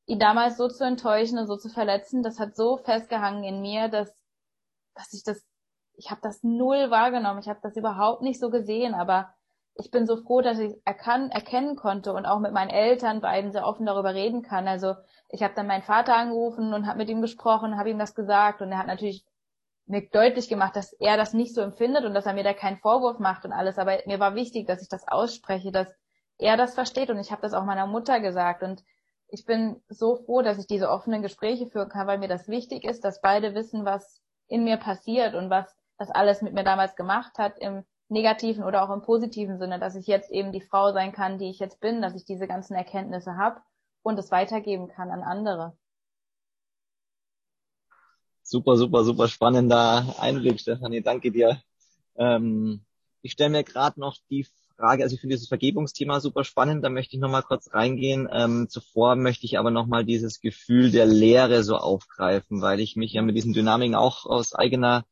ihn 0.07 0.19
damals 0.19 0.57
so 0.57 0.67
zu 0.67 0.83
enttäuschen 0.83 1.37
und 1.37 1.47
so 1.47 1.55
zu 1.55 1.69
verletzen, 1.69 2.23
das 2.23 2.39
hat 2.39 2.55
so 2.55 2.77
festgehangen 2.77 3.43
in 3.43 3.61
mir, 3.61 3.87
dass, 3.89 4.11
dass 4.95 5.13
ich 5.13 5.23
das 5.23 5.48
ich 5.99 6.09
habe 6.09 6.21
das 6.23 6.43
null 6.43 6.89
wahrgenommen, 6.89 7.41
ich 7.41 7.49
habe 7.49 7.59
das 7.61 7.75
überhaupt 7.75 8.21
nicht 8.21 8.39
so 8.39 8.49
gesehen, 8.49 8.93
aber 8.93 9.33
ich 9.75 9.91
bin 9.91 10.07
so 10.07 10.15
froh, 10.17 10.41
dass 10.41 10.57
ich 10.57 10.75
erkan 10.85 11.29
erkennen 11.29 11.75
konnte 11.75 12.13
und 12.13 12.25
auch 12.25 12.39
mit 12.39 12.53
meinen 12.53 12.69
Eltern 12.69 13.21
beiden 13.21 13.51
sehr 13.51 13.65
offen 13.65 13.85
darüber 13.85 14.13
reden 14.13 14.41
kann. 14.41 14.67
Also 14.67 14.95
ich 15.29 15.43
habe 15.43 15.53
dann 15.55 15.67
meinen 15.67 15.83
Vater 15.83 16.15
angerufen 16.15 16.73
und 16.73 16.87
habe 16.87 16.99
mit 16.99 17.09
ihm 17.09 17.21
gesprochen, 17.21 17.77
habe 17.77 17.89
ihm 17.89 17.99
das 17.99 18.15
gesagt 18.15 18.61
und 18.61 18.71
er 18.71 18.79
hat 18.79 18.87
natürlich 18.87 19.25
mir 19.87 20.07
deutlich 20.09 20.47
gemacht, 20.47 20.75
dass 20.75 20.93
er 20.93 21.17
das 21.17 21.33
nicht 21.33 21.53
so 21.53 21.61
empfindet 21.61 22.05
und 22.05 22.13
dass 22.13 22.25
er 22.25 22.33
mir 22.33 22.43
da 22.43 22.53
keinen 22.53 22.77
Vorwurf 22.77 23.19
macht 23.19 23.43
und 23.43 23.51
alles. 23.51 23.77
Aber 23.77 23.97
mir 24.05 24.19
war 24.19 24.35
wichtig, 24.35 24.67
dass 24.67 24.81
ich 24.81 24.89
das 24.89 25.05
ausspreche, 25.07 25.71
dass 25.71 25.93
er 26.37 26.55
das 26.55 26.75
versteht 26.75 27.09
und 27.09 27.19
ich 27.19 27.31
habe 27.31 27.41
das 27.41 27.53
auch 27.53 27.65
meiner 27.65 27.87
Mutter 27.87 28.21
gesagt 28.21 28.63
und 28.63 28.83
ich 29.27 29.45
bin 29.45 29.81
so 29.89 30.15
froh, 30.15 30.41
dass 30.41 30.59
ich 30.59 30.67
diese 30.67 30.89
offenen 30.89 31.21
Gespräche 31.21 31.67
führen 31.67 31.89
kann, 31.89 32.07
weil 32.07 32.19
mir 32.19 32.29
das 32.29 32.47
wichtig 32.47 32.85
ist, 32.85 33.03
dass 33.03 33.21
beide 33.21 33.53
wissen, 33.53 33.83
was 33.85 34.21
in 34.47 34.63
mir 34.63 34.77
passiert 34.77 35.35
und 35.35 35.49
was 35.49 35.78
das 35.99 36.09
alles 36.09 36.41
mit 36.41 36.53
mir 36.53 36.63
damals 36.63 36.95
gemacht 36.95 37.37
hat 37.37 37.59
im 37.59 37.83
negativen 38.07 38.63
oder 38.63 38.83
auch 38.83 38.93
im 38.93 39.01
positiven 39.01 39.59
Sinne, 39.59 39.79
dass 39.79 39.95
ich 39.95 40.07
jetzt 40.07 40.31
eben 40.31 40.51
die 40.51 40.61
Frau 40.61 40.91
sein 40.93 41.11
kann, 41.11 41.37
die 41.37 41.49
ich 41.49 41.59
jetzt 41.59 41.79
bin, 41.79 42.01
dass 42.01 42.15
ich 42.15 42.25
diese 42.25 42.47
ganzen 42.47 42.73
Erkenntnisse 42.73 43.37
habe 43.37 43.61
und 44.01 44.17
es 44.17 44.31
weitergeben 44.31 44.87
kann 44.87 45.11
an 45.11 45.21
andere. 45.21 45.77
Super, 48.41 48.77
super, 48.77 49.03
super 49.03 49.27
spannender 49.27 50.15
Einblick, 50.19 50.59
Stefanie. 50.59 51.01
Danke 51.01 51.31
dir. 51.31 51.61
Ähm, 52.15 52.83
ich 53.21 53.33
stelle 53.33 53.51
mir 53.51 53.63
gerade 53.63 53.99
noch 53.99 54.17
die 54.31 54.47
Frage, 54.75 55.03
also 55.03 55.13
ich 55.13 55.21
finde 55.21 55.35
dieses 55.35 55.49
Vergebungsthema 55.49 56.19
super 56.19 56.43
spannend, 56.43 56.83
da 56.83 56.89
möchte 56.89 57.15
ich 57.15 57.21
nochmal 57.21 57.43
kurz 57.43 57.73
reingehen. 57.73 58.27
Ähm, 58.31 58.67
zuvor 58.69 59.15
möchte 59.17 59.45
ich 59.45 59.59
aber 59.59 59.69
nochmal 59.69 60.03
dieses 60.03 60.39
Gefühl 60.39 60.89
der 60.89 61.05
Leere 61.05 61.63
so 61.63 61.75
aufgreifen, 61.75 62.61
weil 62.61 62.79
ich 62.79 62.95
mich 62.95 63.13
ja 63.13 63.21
mit 63.21 63.35
diesen 63.35 63.53
Dynamiken 63.53 63.95
auch 63.95 64.25
aus 64.25 64.55
eigener 64.55 65.05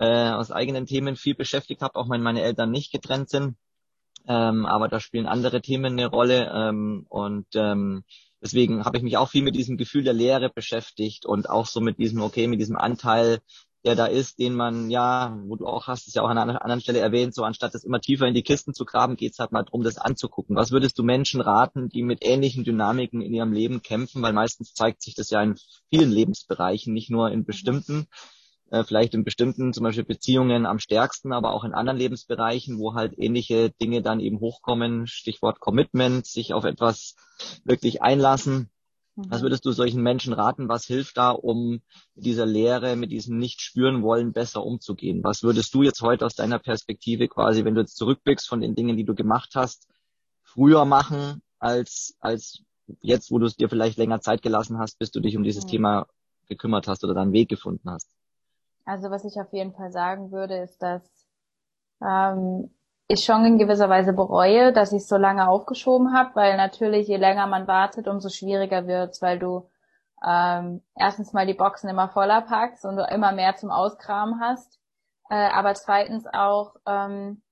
äh, 0.00 0.30
aus 0.30 0.50
eigenen 0.50 0.86
Themen 0.86 1.14
viel 1.14 1.34
beschäftigt 1.34 1.82
habe, 1.82 1.96
auch 1.96 2.08
wenn 2.08 2.22
meine 2.22 2.42
Eltern 2.42 2.70
nicht 2.70 2.90
getrennt 2.90 3.28
sind. 3.28 3.56
Ähm, 4.26 4.66
aber 4.66 4.88
da 4.88 4.98
spielen 4.98 5.26
andere 5.26 5.60
Themen 5.60 5.92
eine 5.92 6.06
Rolle 6.06 6.50
ähm, 6.54 7.06
und 7.08 7.46
ähm, 7.54 8.04
deswegen 8.42 8.84
habe 8.84 8.96
ich 8.96 9.02
mich 9.02 9.16
auch 9.16 9.28
viel 9.28 9.42
mit 9.42 9.54
diesem 9.54 9.76
Gefühl 9.76 10.02
der 10.02 10.12
Leere 10.12 10.50
beschäftigt 10.50 11.26
und 11.26 11.48
auch 11.48 11.66
so 11.66 11.80
mit 11.80 11.98
diesem, 11.98 12.22
okay, 12.22 12.46
mit 12.46 12.60
diesem 12.60 12.76
Anteil, 12.76 13.40
der 13.84 13.94
da 13.94 14.06
ist, 14.06 14.38
den 14.38 14.54
man, 14.54 14.90
ja, 14.90 15.38
wo 15.46 15.56
du 15.56 15.66
auch 15.66 15.86
hast 15.86 16.06
es 16.06 16.14
ja 16.14 16.22
auch 16.22 16.28
an 16.28 16.38
einer 16.38 16.62
anderen 16.62 16.80
Stelle 16.82 16.98
erwähnt, 16.98 17.34
so 17.34 17.44
anstatt 17.44 17.74
das 17.74 17.84
immer 17.84 18.00
tiefer 18.00 18.26
in 18.26 18.34
die 18.34 18.42
Kisten 18.42 18.74
zu 18.74 18.84
graben, 18.84 19.16
geht's 19.16 19.38
halt 19.38 19.52
mal 19.52 19.62
drum, 19.64 19.82
das 19.82 19.98
anzugucken. 19.98 20.56
Was 20.56 20.70
würdest 20.70 20.98
du 20.98 21.02
Menschen 21.02 21.40
raten, 21.40 21.88
die 21.88 22.02
mit 22.02 22.24
ähnlichen 22.24 22.64
Dynamiken 22.64 23.22
in 23.22 23.32
ihrem 23.32 23.52
Leben 23.52 23.82
kämpfen? 23.82 24.20
Weil 24.22 24.34
meistens 24.34 24.74
zeigt 24.74 25.02
sich 25.02 25.14
das 25.14 25.30
ja 25.30 25.42
in 25.42 25.56
vielen 25.88 26.10
Lebensbereichen, 26.10 26.92
nicht 26.92 27.10
nur 27.10 27.30
in 27.30 27.44
bestimmten 27.44 28.06
äh, 28.70 28.84
vielleicht 28.84 29.14
in 29.14 29.24
bestimmten, 29.24 29.72
zum 29.72 29.84
Beispiel 29.84 30.04
Beziehungen 30.04 30.64
am 30.64 30.78
stärksten, 30.78 31.32
aber 31.32 31.52
auch 31.52 31.64
in 31.64 31.74
anderen 31.74 31.98
Lebensbereichen, 31.98 32.78
wo 32.78 32.94
halt 32.94 33.14
ähnliche 33.18 33.70
Dinge 33.70 34.00
dann 34.00 34.20
eben 34.20 34.40
hochkommen, 34.40 35.06
Stichwort 35.06 35.60
Commitment, 35.60 36.26
sich 36.26 36.54
auf 36.54 36.64
etwas 36.64 37.16
wirklich 37.64 38.00
einlassen. 38.02 38.70
Mhm. 39.16 39.26
Was 39.28 39.42
würdest 39.42 39.64
du 39.66 39.72
solchen 39.72 40.02
Menschen 40.02 40.32
raten? 40.32 40.68
Was 40.68 40.84
hilft 40.84 41.16
da, 41.16 41.30
um 41.30 41.82
mit 42.14 42.24
dieser 42.26 42.46
Lehre, 42.46 42.94
mit 42.94 43.10
diesem 43.10 43.38
nicht 43.38 43.60
spüren 43.60 44.02
wollen, 44.02 44.32
besser 44.32 44.64
umzugehen? 44.64 45.24
Was 45.24 45.42
würdest 45.42 45.74
du 45.74 45.82
jetzt 45.82 46.00
heute 46.00 46.24
aus 46.24 46.36
deiner 46.36 46.60
Perspektive 46.60 47.26
quasi, 47.26 47.64
wenn 47.64 47.74
du 47.74 47.80
jetzt 47.80 47.96
zurückblickst 47.96 48.48
von 48.48 48.60
den 48.60 48.76
Dingen, 48.76 48.96
die 48.96 49.04
du 49.04 49.14
gemacht 49.14 49.50
hast, 49.54 49.88
früher 50.42 50.84
machen 50.84 51.42
als, 51.58 52.16
als 52.20 52.62
jetzt, 53.00 53.32
wo 53.32 53.38
du 53.38 53.46
es 53.46 53.56
dir 53.56 53.68
vielleicht 53.68 53.98
länger 53.98 54.20
Zeit 54.20 54.42
gelassen 54.42 54.78
hast, 54.78 54.98
bis 54.98 55.10
du 55.10 55.18
dich 55.18 55.36
um 55.36 55.42
dieses 55.42 55.64
mhm. 55.64 55.70
Thema 55.70 56.06
gekümmert 56.46 56.86
hast 56.86 57.02
oder 57.02 57.14
deinen 57.14 57.32
Weg 57.32 57.48
gefunden 57.48 57.90
hast? 57.90 58.08
Also 58.90 59.12
was 59.12 59.24
ich 59.24 59.40
auf 59.40 59.52
jeden 59.52 59.72
Fall 59.72 59.92
sagen 59.92 60.32
würde, 60.32 60.56
ist, 60.56 60.82
dass 60.82 61.00
ähm, 62.02 62.74
ich 63.06 63.24
schon 63.24 63.44
in 63.44 63.56
gewisser 63.56 63.88
Weise 63.88 64.12
bereue, 64.12 64.72
dass 64.72 64.92
ich 64.92 65.06
so 65.06 65.16
lange 65.16 65.48
aufgeschoben 65.48 66.12
habe, 66.12 66.34
weil 66.34 66.56
natürlich 66.56 67.06
je 67.06 67.16
länger 67.16 67.46
man 67.46 67.68
wartet, 67.68 68.08
umso 68.08 68.30
schwieriger 68.30 68.88
wird's, 68.88 69.22
weil 69.22 69.38
du 69.38 69.70
ähm, 70.26 70.82
erstens 70.96 71.32
mal 71.32 71.46
die 71.46 71.54
Boxen 71.54 71.88
immer 71.88 72.08
voller 72.08 72.42
packst 72.42 72.84
und 72.84 72.96
du 72.96 73.04
immer 73.04 73.30
mehr 73.30 73.54
zum 73.54 73.70
Auskramen 73.70 74.40
hast, 74.40 74.80
äh, 75.30 75.36
aber 75.36 75.74
zweitens 75.74 76.26
auch 76.26 76.74
ähm, 76.84 77.44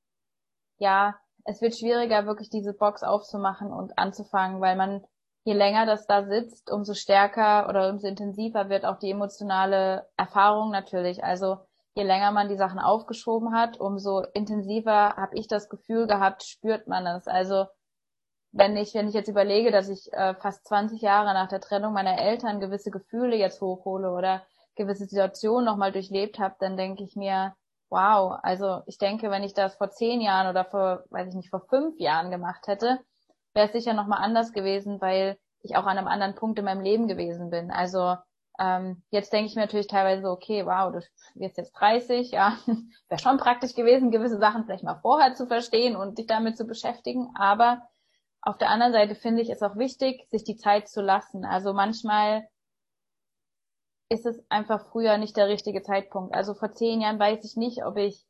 ja, 0.78 1.14
es 1.44 1.62
wird 1.62 1.78
schwieriger, 1.78 2.26
wirklich 2.26 2.50
diese 2.50 2.74
Box 2.74 3.04
aufzumachen 3.04 3.72
und 3.72 3.96
anzufangen, 3.96 4.60
weil 4.60 4.74
man 4.74 5.04
je 5.44 5.54
länger 5.54 5.86
das 5.86 6.06
da 6.06 6.24
sitzt, 6.24 6.70
umso 6.70 6.94
stärker 6.94 7.68
oder 7.68 7.90
umso 7.90 8.06
intensiver 8.06 8.68
wird 8.68 8.84
auch 8.84 8.98
die 8.98 9.10
emotionale 9.10 10.08
Erfahrung 10.16 10.70
natürlich. 10.70 11.24
Also 11.24 11.58
je 11.94 12.04
länger 12.04 12.32
man 12.32 12.48
die 12.48 12.56
Sachen 12.56 12.78
aufgeschoben 12.78 13.54
hat, 13.54 13.80
umso 13.80 14.22
intensiver 14.34 15.16
habe 15.16 15.36
ich 15.36 15.48
das 15.48 15.68
Gefühl 15.68 16.06
gehabt, 16.06 16.44
spürt 16.44 16.86
man 16.86 17.06
es. 17.06 17.26
Also 17.26 17.66
wenn 18.52 18.76
ich, 18.76 18.94
wenn 18.94 19.08
ich 19.08 19.14
jetzt 19.14 19.28
überlege, 19.28 19.70
dass 19.70 19.88
ich 19.88 20.12
äh, 20.12 20.34
fast 20.34 20.66
20 20.66 21.00
Jahre 21.02 21.34
nach 21.34 21.48
der 21.48 21.60
Trennung 21.60 21.92
meiner 21.92 22.18
Eltern 22.18 22.60
gewisse 22.60 22.90
Gefühle 22.90 23.36
jetzt 23.36 23.60
hochhole 23.60 24.10
oder 24.12 24.42
gewisse 24.74 25.06
Situationen 25.06 25.64
nochmal 25.64 25.92
durchlebt 25.92 26.38
habe, 26.38 26.56
dann 26.60 26.76
denke 26.76 27.04
ich 27.04 27.16
mir, 27.16 27.54
wow, 27.90 28.38
also 28.42 28.82
ich 28.86 28.98
denke, 28.98 29.30
wenn 29.30 29.42
ich 29.42 29.54
das 29.54 29.76
vor 29.76 29.90
zehn 29.90 30.20
Jahren 30.20 30.48
oder 30.48 30.64
vor, 30.64 31.04
weiß 31.10 31.28
ich 31.28 31.34
nicht, 31.34 31.50
vor 31.50 31.66
fünf 31.68 31.98
Jahren 31.98 32.30
gemacht 32.30 32.66
hätte, 32.66 33.00
wäre 33.54 33.66
es 33.66 33.72
sicher 33.72 33.94
nochmal 33.94 34.22
anders 34.22 34.52
gewesen, 34.52 35.00
weil 35.00 35.38
ich 35.62 35.76
auch 35.76 35.86
an 35.86 35.98
einem 35.98 36.08
anderen 36.08 36.34
Punkt 36.34 36.58
in 36.58 36.64
meinem 36.64 36.80
Leben 36.80 37.08
gewesen 37.08 37.50
bin. 37.50 37.70
Also 37.70 38.16
ähm, 38.58 39.02
jetzt 39.10 39.32
denke 39.32 39.48
ich 39.48 39.54
mir 39.54 39.62
natürlich 39.62 39.86
teilweise 39.86 40.22
so, 40.22 40.30
okay, 40.30 40.66
wow, 40.66 40.92
du 40.92 41.00
wirst 41.40 41.58
jetzt 41.58 41.72
30, 41.72 42.32
ja, 42.32 42.58
wäre 43.08 43.20
schon 43.20 43.38
praktisch 43.38 43.74
gewesen, 43.74 44.10
gewisse 44.10 44.38
Sachen 44.38 44.64
vielleicht 44.64 44.84
mal 44.84 44.98
vorher 45.00 45.34
zu 45.34 45.46
verstehen 45.46 45.96
und 45.96 46.18
dich 46.18 46.26
damit 46.26 46.56
zu 46.56 46.64
beschäftigen. 46.64 47.30
Aber 47.36 47.82
auf 48.42 48.58
der 48.58 48.70
anderen 48.70 48.92
Seite 48.92 49.14
finde 49.14 49.42
ich 49.42 49.50
es 49.50 49.62
auch 49.62 49.76
wichtig, 49.76 50.26
sich 50.30 50.44
die 50.44 50.56
Zeit 50.56 50.88
zu 50.88 51.00
lassen. 51.00 51.44
Also 51.44 51.72
manchmal 51.72 52.48
ist 54.08 54.26
es 54.26 54.42
einfach 54.48 54.88
früher 54.90 55.18
nicht 55.18 55.36
der 55.36 55.48
richtige 55.48 55.82
Zeitpunkt. 55.82 56.34
Also 56.34 56.54
vor 56.54 56.72
zehn 56.72 57.00
Jahren 57.00 57.18
weiß 57.18 57.44
ich 57.44 57.56
nicht, 57.56 57.84
ob 57.84 57.96
ich 57.96 58.24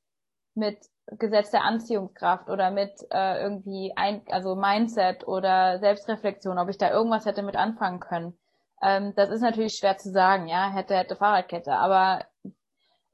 mit 0.58 0.78
Gesetz 1.16 1.50
der 1.50 1.64
Anziehungskraft 1.64 2.50
oder 2.50 2.70
mit 2.70 2.92
äh, 3.10 3.42
irgendwie 3.42 3.92
ein, 3.96 4.22
also 4.30 4.54
Mindset 4.54 5.26
oder 5.26 5.78
Selbstreflexion, 5.78 6.58
ob 6.58 6.68
ich 6.68 6.78
da 6.78 6.90
irgendwas 6.90 7.24
hätte 7.24 7.42
mit 7.42 7.56
anfangen 7.56 8.00
können. 8.00 8.38
Ähm, 8.82 9.14
das 9.16 9.30
ist 9.30 9.40
natürlich 9.40 9.74
schwer 9.74 9.96
zu 9.96 10.10
sagen, 10.10 10.48
ja, 10.48 10.70
hätte, 10.70 10.96
hätte 10.96 11.16
Fahrradkette, 11.16 11.72
aber 11.72 12.26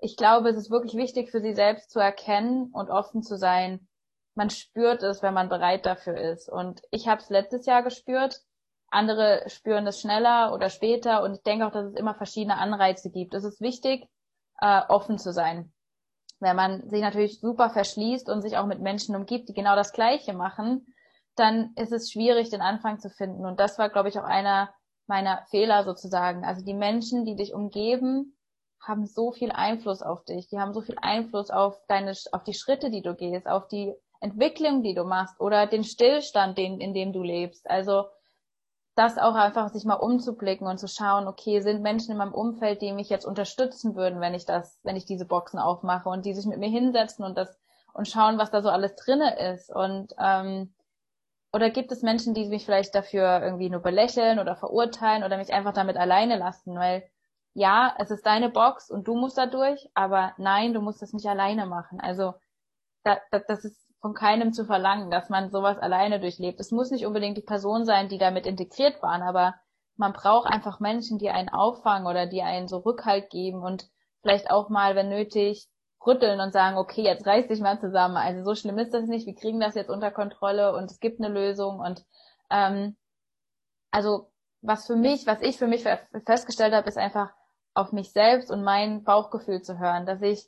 ich 0.00 0.16
glaube, 0.16 0.48
es 0.50 0.56
ist 0.56 0.70
wirklich 0.70 0.94
wichtig 0.94 1.30
für 1.30 1.40
sie 1.40 1.54
selbst 1.54 1.90
zu 1.90 2.00
erkennen 2.00 2.70
und 2.72 2.90
offen 2.90 3.22
zu 3.22 3.36
sein. 3.36 3.88
Man 4.34 4.50
spürt 4.50 5.02
es, 5.02 5.22
wenn 5.22 5.32
man 5.32 5.48
bereit 5.48 5.86
dafür 5.86 6.16
ist. 6.16 6.48
Und 6.50 6.82
ich 6.90 7.08
habe 7.08 7.20
es 7.22 7.30
letztes 7.30 7.64
Jahr 7.64 7.82
gespürt. 7.82 8.40
Andere 8.90 9.44
spüren 9.46 9.86
es 9.86 10.00
schneller 10.00 10.52
oder 10.52 10.68
später. 10.68 11.22
Und 11.22 11.36
ich 11.36 11.42
denke 11.42 11.66
auch, 11.66 11.70
dass 11.70 11.86
es 11.86 11.94
immer 11.94 12.14
verschiedene 12.14 12.58
Anreize 12.58 13.10
gibt. 13.10 13.32
Es 13.32 13.44
ist 13.44 13.60
wichtig, 13.60 14.06
äh, 14.60 14.82
offen 14.88 15.18
zu 15.18 15.32
sein 15.32 15.73
wenn 16.40 16.56
man 16.56 16.88
sich 16.88 17.00
natürlich 17.00 17.40
super 17.40 17.70
verschließt 17.70 18.28
und 18.28 18.42
sich 18.42 18.56
auch 18.56 18.66
mit 18.66 18.80
Menschen 18.80 19.16
umgibt, 19.16 19.48
die 19.48 19.54
genau 19.54 19.76
das 19.76 19.92
Gleiche 19.92 20.32
machen, 20.32 20.86
dann 21.36 21.72
ist 21.76 21.92
es 21.92 22.10
schwierig, 22.10 22.50
den 22.50 22.60
Anfang 22.60 22.98
zu 22.98 23.10
finden. 23.10 23.44
Und 23.44 23.60
das 23.60 23.78
war, 23.78 23.88
glaube 23.88 24.08
ich, 24.08 24.18
auch 24.18 24.24
einer 24.24 24.72
meiner 25.06 25.44
Fehler 25.50 25.84
sozusagen. 25.84 26.44
Also 26.44 26.64
die 26.64 26.74
Menschen, 26.74 27.24
die 27.24 27.36
dich 27.36 27.52
umgeben, 27.52 28.36
haben 28.80 29.06
so 29.06 29.32
viel 29.32 29.50
Einfluss 29.50 30.02
auf 30.02 30.24
dich. 30.24 30.48
Die 30.48 30.58
haben 30.58 30.74
so 30.74 30.80
viel 30.80 30.96
Einfluss 31.00 31.50
auf 31.50 31.80
deine, 31.88 32.12
auf 32.32 32.44
die 32.44 32.54
Schritte, 32.54 32.90
die 32.90 33.02
du 33.02 33.14
gehst, 33.14 33.46
auf 33.46 33.68
die 33.68 33.94
Entwicklung, 34.20 34.82
die 34.82 34.94
du 34.94 35.04
machst 35.04 35.40
oder 35.40 35.66
den 35.66 35.84
Stillstand, 35.84 36.56
den, 36.58 36.80
in 36.80 36.94
dem 36.94 37.12
du 37.12 37.22
lebst. 37.22 37.68
Also 37.68 38.04
das 38.94 39.18
auch 39.18 39.34
einfach 39.34 39.68
sich 39.70 39.84
mal 39.84 39.94
umzublicken 39.94 40.66
und 40.66 40.78
zu 40.78 40.86
schauen, 40.88 41.26
okay, 41.26 41.60
sind 41.60 41.82
Menschen 41.82 42.12
in 42.12 42.18
meinem 42.18 42.34
Umfeld, 42.34 42.80
die 42.80 42.92
mich 42.92 43.08
jetzt 43.08 43.26
unterstützen 43.26 43.96
würden, 43.96 44.20
wenn 44.20 44.34
ich 44.34 44.46
das, 44.46 44.78
wenn 44.84 44.96
ich 44.96 45.04
diese 45.04 45.26
Boxen 45.26 45.58
aufmache 45.58 46.08
und 46.08 46.24
die 46.24 46.34
sich 46.34 46.46
mit 46.46 46.58
mir 46.58 46.68
hinsetzen 46.68 47.24
und 47.24 47.36
das 47.36 47.58
und 47.92 48.08
schauen, 48.08 48.38
was 48.38 48.50
da 48.50 48.62
so 48.62 48.70
alles 48.70 48.96
drinne 48.96 49.52
ist 49.52 49.70
und 49.70 50.14
ähm, 50.18 50.74
oder 51.52 51.70
gibt 51.70 51.92
es 51.92 52.02
Menschen, 52.02 52.34
die 52.34 52.46
mich 52.46 52.64
vielleicht 52.64 52.94
dafür 52.96 53.40
irgendwie 53.40 53.70
nur 53.70 53.80
belächeln 53.80 54.40
oder 54.40 54.56
verurteilen 54.56 55.22
oder 55.22 55.36
mich 55.36 55.52
einfach 55.52 55.72
damit 55.72 55.96
alleine 55.96 56.36
lassen, 56.36 56.74
weil 56.76 57.08
ja, 57.54 57.94
es 57.98 58.10
ist 58.10 58.26
deine 58.26 58.50
Box 58.50 58.90
und 58.90 59.06
du 59.06 59.14
musst 59.14 59.38
da 59.38 59.46
durch, 59.46 59.88
aber 59.94 60.34
nein, 60.38 60.74
du 60.74 60.80
musst 60.80 61.00
das 61.00 61.12
nicht 61.12 61.26
alleine 61.26 61.66
machen. 61.66 62.00
Also 62.00 62.34
da, 63.04 63.18
da, 63.30 63.38
das 63.38 63.64
ist 63.64 63.83
von 64.04 64.12
keinem 64.12 64.52
zu 64.52 64.66
verlangen, 64.66 65.10
dass 65.10 65.30
man 65.30 65.50
sowas 65.50 65.78
alleine 65.78 66.20
durchlebt. 66.20 66.60
Es 66.60 66.70
muss 66.70 66.90
nicht 66.90 67.06
unbedingt 67.06 67.38
die 67.38 67.42
Person 67.42 67.86
sein, 67.86 68.10
die 68.10 68.18
damit 68.18 68.44
integriert 68.44 69.02
waren, 69.02 69.22
aber 69.22 69.54
man 69.96 70.12
braucht 70.12 70.46
einfach 70.46 70.78
Menschen, 70.78 71.16
die 71.16 71.30
einen 71.30 71.48
auffangen 71.48 72.06
oder 72.06 72.26
die 72.26 72.42
einen 72.42 72.68
so 72.68 72.76
Rückhalt 72.76 73.30
geben 73.30 73.62
und 73.62 73.88
vielleicht 74.20 74.50
auch 74.50 74.68
mal, 74.68 74.94
wenn 74.94 75.08
nötig, 75.08 75.70
rütteln 76.06 76.38
und 76.40 76.52
sagen, 76.52 76.76
okay, 76.76 77.00
jetzt 77.00 77.26
reiß 77.26 77.48
dich 77.48 77.60
mal 77.60 77.80
zusammen. 77.80 78.18
Also 78.18 78.44
so 78.44 78.54
schlimm 78.54 78.76
ist 78.76 78.92
das 78.92 79.06
nicht, 79.06 79.24
wir 79.26 79.36
kriegen 79.36 79.58
das 79.58 79.74
jetzt 79.74 79.88
unter 79.88 80.10
Kontrolle 80.10 80.76
und 80.76 80.90
es 80.90 81.00
gibt 81.00 81.18
eine 81.18 81.32
Lösung 81.32 81.80
und 81.80 82.04
ähm, 82.50 82.98
also 83.90 84.30
was 84.60 84.86
für 84.86 84.96
mich, 84.96 85.26
was 85.26 85.40
ich 85.40 85.56
für 85.56 85.66
mich 85.66 85.82
festgestellt 86.26 86.74
habe, 86.74 86.88
ist 86.88 86.98
einfach 86.98 87.30
auf 87.72 87.92
mich 87.92 88.12
selbst 88.12 88.50
und 88.50 88.64
mein 88.64 89.02
Bauchgefühl 89.02 89.62
zu 89.62 89.78
hören, 89.78 90.04
dass 90.04 90.20
ich 90.20 90.46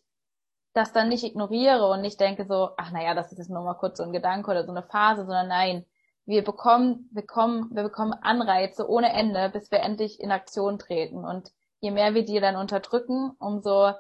das 0.77 0.93
dann 0.93 1.09
nicht 1.09 1.25
ignoriere 1.25 1.89
und 1.89 2.03
nicht 2.03 2.21
denke 2.21 2.45
so, 2.45 2.71
ach 2.77 2.91
naja, 2.93 3.15
das 3.15 3.33
ist 3.33 3.39
jetzt 3.39 3.51
nur 3.51 3.63
mal 3.63 3.75
kurz 3.75 3.99
so 3.99 4.05
ein 4.05 4.13
Gedanke 4.13 4.51
oder 4.51 4.65
so 4.65 4.71
eine 4.71 4.83
Phase, 4.83 5.25
sondern 5.25 5.49
nein, 5.49 5.87
wir 6.27 6.43
bekommen, 6.45 7.09
bekommen, 7.13 7.71
wir 7.73 7.85
bekommen 7.85 8.13
Anreize 8.13 8.89
ohne 8.89 9.13
Ende, 9.13 9.49
bis 9.49 9.71
wir 9.71 9.81
endlich 9.81 10.21
in 10.21 10.33
Aktion 10.33 10.79
treten. 10.79 11.25
Und 11.25 11.51
je 11.81 11.93
mehr 11.93 12.15
wir 12.15 12.25
die 12.25 12.41
dann 12.41 12.57
unterdrücken, 12.57 13.31
umso, 13.39 13.93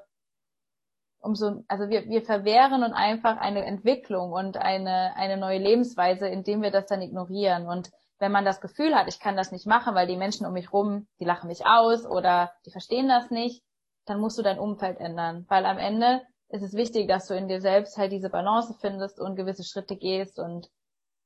umso, 1.20 1.64
also 1.68 1.88
wir, 1.88 2.08
wir 2.08 2.22
verwehren 2.22 2.82
und 2.82 2.92
einfach 2.92 3.38
eine 3.38 3.64
Entwicklung 3.64 4.32
und 4.32 4.56
eine, 4.56 5.14
eine 5.16 5.36
neue 5.36 5.58
Lebensweise, 5.58 6.26
indem 6.26 6.62
wir 6.62 6.72
das 6.72 6.86
dann 6.86 7.00
ignorieren. 7.00 7.68
Und 7.68 7.90
wenn 8.18 8.32
man 8.32 8.44
das 8.44 8.60
Gefühl 8.60 8.94
hat, 8.94 9.08
ich 9.08 9.20
kann 9.20 9.36
das 9.36 9.52
nicht 9.52 9.66
machen, 9.66 9.94
weil 9.94 10.08
die 10.08 10.16
Menschen 10.16 10.46
um 10.46 10.52
mich 10.52 10.72
rum, 10.72 11.06
die 11.20 11.24
lachen 11.24 11.46
mich 11.46 11.64
aus 11.64 12.04
oder 12.04 12.52
die 12.66 12.72
verstehen 12.72 13.08
das 13.08 13.30
nicht, 13.30 13.62
dann 14.04 14.20
musst 14.20 14.36
du 14.36 14.42
dein 14.42 14.58
Umfeld 14.58 14.98
ändern. 14.98 15.46
Weil 15.48 15.64
am 15.64 15.78
Ende 15.78 16.22
ist 16.48 16.62
es 16.62 16.74
wichtig, 16.74 17.08
dass 17.08 17.26
du 17.26 17.34
in 17.34 17.48
dir 17.48 17.60
selbst 17.60 17.96
halt 17.96 18.12
diese 18.12 18.30
Balance 18.30 18.74
findest 18.80 19.20
und 19.20 19.36
gewisse 19.36 19.64
Schritte 19.64 19.96
gehst 19.96 20.38
und 20.38 20.70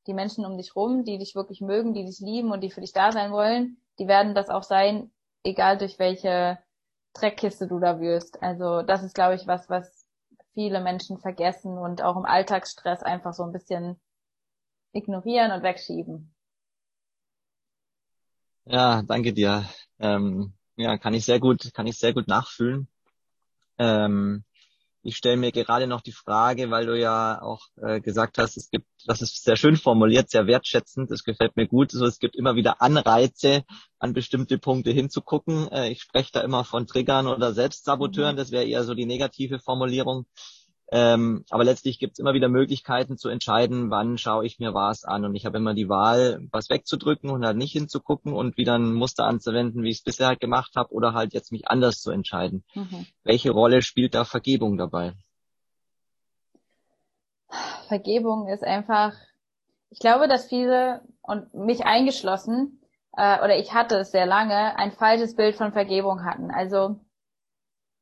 die 0.06 0.14
Menschen 0.14 0.46
um 0.46 0.56
dich 0.56 0.74
rum, 0.74 1.04
die 1.04 1.18
dich 1.18 1.34
wirklich 1.34 1.60
mögen, 1.60 1.92
die 1.92 2.04
dich 2.04 2.20
lieben 2.20 2.50
und 2.52 2.62
die 2.62 2.70
für 2.70 2.80
dich 2.80 2.92
da 2.92 3.12
sein 3.12 3.32
wollen, 3.32 3.76
die 3.98 4.08
werden 4.08 4.34
das 4.34 4.48
auch 4.48 4.62
sein, 4.62 5.10
egal 5.44 5.76
durch 5.78 5.98
welche 5.98 6.58
Dreckkiste 7.12 7.66
du 7.66 7.78
da 7.78 8.00
wirst. 8.00 8.42
Also 8.42 8.82
das 8.82 9.02
ist, 9.02 9.14
glaube 9.14 9.34
ich, 9.34 9.46
was, 9.46 9.68
was 9.68 10.06
viele 10.54 10.80
Menschen 10.80 11.18
vergessen 11.18 11.76
und 11.76 12.02
auch 12.02 12.16
im 12.16 12.24
Alltagsstress 12.24 13.02
einfach 13.02 13.34
so 13.34 13.42
ein 13.42 13.52
bisschen 13.52 14.00
ignorieren 14.92 15.52
und 15.52 15.62
wegschieben. 15.62 16.34
Ja, 18.64 19.02
danke 19.02 19.32
dir. 19.32 19.68
Ähm, 19.98 20.54
ja, 20.76 20.96
kann 20.96 21.14
ich 21.14 21.24
sehr 21.24 21.40
gut, 21.40 21.72
kann 21.74 21.86
ich 21.86 21.98
sehr 21.98 22.14
gut 22.14 22.28
nachfühlen. 22.28 22.88
Ähm, 23.78 24.44
ich 25.02 25.16
stelle 25.16 25.36
mir 25.36 25.52
gerade 25.52 25.86
noch 25.86 26.02
die 26.02 26.12
Frage, 26.12 26.70
weil 26.70 26.86
du 26.86 26.98
ja 26.98 27.40
auch 27.40 27.62
äh, 27.80 28.00
gesagt 28.00 28.38
hast, 28.38 28.56
es 28.56 28.70
gibt, 28.70 28.86
das 29.06 29.22
ist 29.22 29.42
sehr 29.42 29.56
schön 29.56 29.76
formuliert, 29.76 30.30
sehr 30.30 30.46
wertschätzend, 30.46 31.10
das 31.10 31.24
gefällt 31.24 31.56
mir 31.56 31.66
gut. 31.66 31.90
So, 31.90 32.04
es 32.04 32.18
gibt 32.18 32.36
immer 32.36 32.54
wieder 32.54 32.82
Anreize, 32.82 33.64
an 33.98 34.12
bestimmte 34.12 34.58
Punkte 34.58 34.90
hinzugucken. 34.90 35.68
Äh, 35.68 35.90
ich 35.90 36.02
spreche 36.02 36.30
da 36.32 36.40
immer 36.42 36.64
von 36.64 36.86
Triggern 36.86 37.26
oder 37.26 37.54
Selbstsaboteuren, 37.54 38.34
mhm. 38.34 38.38
das 38.38 38.50
wäre 38.50 38.64
eher 38.64 38.84
so 38.84 38.94
die 38.94 39.06
negative 39.06 39.58
Formulierung. 39.58 40.26
Ähm, 40.92 41.44
aber 41.50 41.62
letztlich 41.62 42.00
gibt 42.00 42.14
es 42.14 42.18
immer 42.18 42.34
wieder 42.34 42.48
Möglichkeiten 42.48 43.16
zu 43.16 43.28
entscheiden, 43.28 43.90
wann 43.90 44.18
schaue 44.18 44.44
ich 44.44 44.58
mir 44.58 44.74
was 44.74 45.04
an. 45.04 45.24
Und 45.24 45.36
ich 45.36 45.46
habe 45.46 45.58
immer 45.58 45.72
die 45.72 45.88
Wahl, 45.88 46.40
was 46.50 46.68
wegzudrücken 46.68 47.30
und 47.30 47.44
halt 47.44 47.56
nicht 47.56 47.72
hinzugucken 47.72 48.32
und 48.32 48.56
wieder 48.56 48.76
ein 48.76 48.92
Muster 48.92 49.24
anzuwenden, 49.24 49.84
wie 49.84 49.90
ich 49.90 49.98
es 49.98 50.02
bisher 50.02 50.26
halt 50.26 50.40
gemacht 50.40 50.72
habe, 50.74 50.92
oder 50.92 51.14
halt 51.14 51.32
jetzt 51.32 51.52
mich 51.52 51.68
anders 51.68 52.00
zu 52.00 52.10
entscheiden. 52.10 52.64
Mhm. 52.74 53.06
Welche 53.22 53.52
Rolle 53.52 53.82
spielt 53.82 54.16
da 54.16 54.24
Vergebung 54.24 54.76
dabei? 54.76 55.12
Vergebung 57.86 58.48
ist 58.48 58.64
einfach, 58.64 59.14
ich 59.90 60.00
glaube, 60.00 60.26
dass 60.26 60.48
viele 60.48 61.02
und 61.22 61.54
mich 61.54 61.84
eingeschlossen, 61.84 62.80
äh, 63.16 63.38
oder 63.44 63.58
ich 63.58 63.72
hatte 63.74 63.98
es 63.98 64.10
sehr 64.10 64.26
lange, 64.26 64.76
ein 64.76 64.90
falsches 64.90 65.36
Bild 65.36 65.54
von 65.54 65.72
Vergebung 65.72 66.24
hatten. 66.24 66.50
Also 66.50 67.00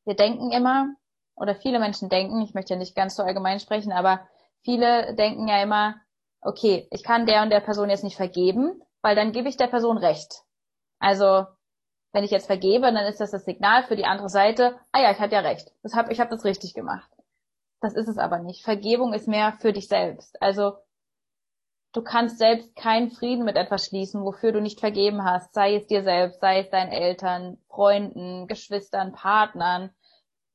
wir 0.05 0.15
denken 0.15 0.53
immer, 0.53 0.95
oder 1.41 1.55
viele 1.55 1.79
Menschen 1.79 2.09
denken, 2.09 2.41
ich 2.43 2.55
möchte 2.55 2.75
ja 2.75 2.79
nicht 2.79 2.95
ganz 2.95 3.17
so 3.17 3.23
allgemein 3.23 3.61
sprechen, 3.61 3.93
aber 3.93 4.21
viele 4.63 5.15
denken 5.15 5.49
ja 5.49 5.63
immer, 5.63 5.97
okay, 6.41 6.89
ich 6.91 7.03
kann 7.03 7.27
der 7.27 7.43
und 7.43 7.51
der 7.51 7.61
Person 7.61 7.91
jetzt 7.91 8.05
nicht 8.05 8.17
vergeben, 8.17 8.83
weil 9.03 9.17
dann 9.17 9.33
gebe 9.33 9.49
ich 9.49 9.57
der 9.57 9.67
Person 9.67 9.99
recht. 9.99 10.43
Also, 10.99 11.47
wenn 12.13 12.25
ich 12.25 12.31
jetzt 12.31 12.47
vergebe, 12.47 12.93
dann 12.93 13.07
ist 13.07 13.21
das 13.21 13.31
das 13.31 13.45
Signal 13.45 13.85
für 13.85 13.97
die 13.97 14.07
andere 14.07 14.29
Seite, 14.29 14.79
ah 14.93 15.01
ja, 15.01 15.11
ich 15.11 15.19
hatte 15.19 15.35
ja 15.35 15.41
recht. 15.41 15.73
Das 15.83 15.95
hab, 15.95 16.11
ich 16.11 16.21
habe 16.21 16.31
das 16.31 16.45
richtig 16.45 16.75
gemacht. 16.75 17.11
Das 17.81 17.95
ist 17.95 18.09
es 18.09 18.19
aber 18.19 18.39
nicht. 18.41 18.65
Vergebung 18.65 19.13
ist 19.13 19.29
mehr 19.29 19.53
für 19.61 19.73
dich 19.73 19.89
selbst. 19.89 20.41
Also, 20.43 20.79
du 21.93 22.03
kannst 22.03 22.39
selbst 22.39 22.75
keinen 22.77 23.11
Frieden 23.11 23.45
mit 23.45 23.57
etwas 23.57 23.87
schließen, 23.87 24.25
wofür 24.25 24.53
du 24.53 24.61
nicht 24.61 24.81
vergeben 24.81 25.25
hast, 25.25 25.55
sei 25.55 25.77
es 25.77 25.87
dir 25.87 26.03
selbst, 26.03 26.41
sei 26.41 26.61
es 26.61 26.71
deinen 26.71 26.93
Eltern, 26.93 27.59
Freunden, 27.69 28.47
Geschwistern, 28.49 29.13
Partnern, 29.13 29.91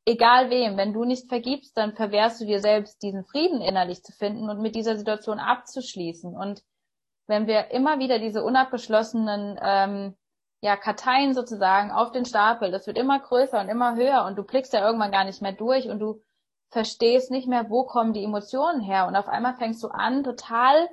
egal 0.05 0.49
wem, 0.49 0.77
wenn 0.77 0.93
du 0.93 1.05
nicht 1.05 1.29
vergibst, 1.29 1.77
dann 1.77 1.93
verwehrst 1.93 2.41
du 2.41 2.45
dir 2.45 2.59
selbst, 2.59 3.01
diesen 3.01 3.23
Frieden 3.25 3.61
innerlich 3.61 4.03
zu 4.03 4.11
finden 4.11 4.49
und 4.49 4.61
mit 4.61 4.75
dieser 4.75 4.97
Situation 4.97 5.39
abzuschließen. 5.39 6.35
Und 6.35 6.63
wenn 7.27 7.47
wir 7.47 7.71
immer 7.71 7.99
wieder 7.99 8.19
diese 8.19 8.43
unabgeschlossenen 8.43 9.59
ähm, 9.61 10.15
ja, 10.61 10.75
Karteien 10.77 11.33
sozusagen 11.33 11.91
auf 11.91 12.11
den 12.11 12.25
Stapel, 12.25 12.71
das 12.71 12.87
wird 12.87 12.97
immer 12.97 13.19
größer 13.19 13.59
und 13.59 13.69
immer 13.69 13.95
höher 13.95 14.25
und 14.25 14.37
du 14.37 14.43
blickst 14.43 14.73
ja 14.73 14.85
irgendwann 14.85 15.11
gar 15.11 15.23
nicht 15.23 15.41
mehr 15.41 15.53
durch 15.53 15.89
und 15.89 15.99
du 15.99 16.21
verstehst 16.69 17.31
nicht 17.31 17.47
mehr, 17.47 17.69
wo 17.69 17.85
kommen 17.85 18.13
die 18.13 18.23
Emotionen 18.23 18.81
her. 18.81 19.07
Und 19.07 19.15
auf 19.15 19.27
einmal 19.27 19.55
fängst 19.55 19.83
du 19.83 19.87
an, 19.87 20.23
total 20.23 20.89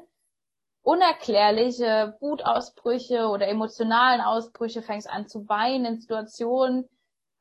unerklärliche 0.82 2.16
Wutausbrüche 2.20 3.28
oder 3.28 3.48
emotionalen 3.48 4.20
Ausbrüche, 4.20 4.82
fängst 4.82 5.10
an 5.10 5.26
zu 5.26 5.48
weinen 5.48 5.84
in 5.84 6.00
Situationen, 6.00 6.88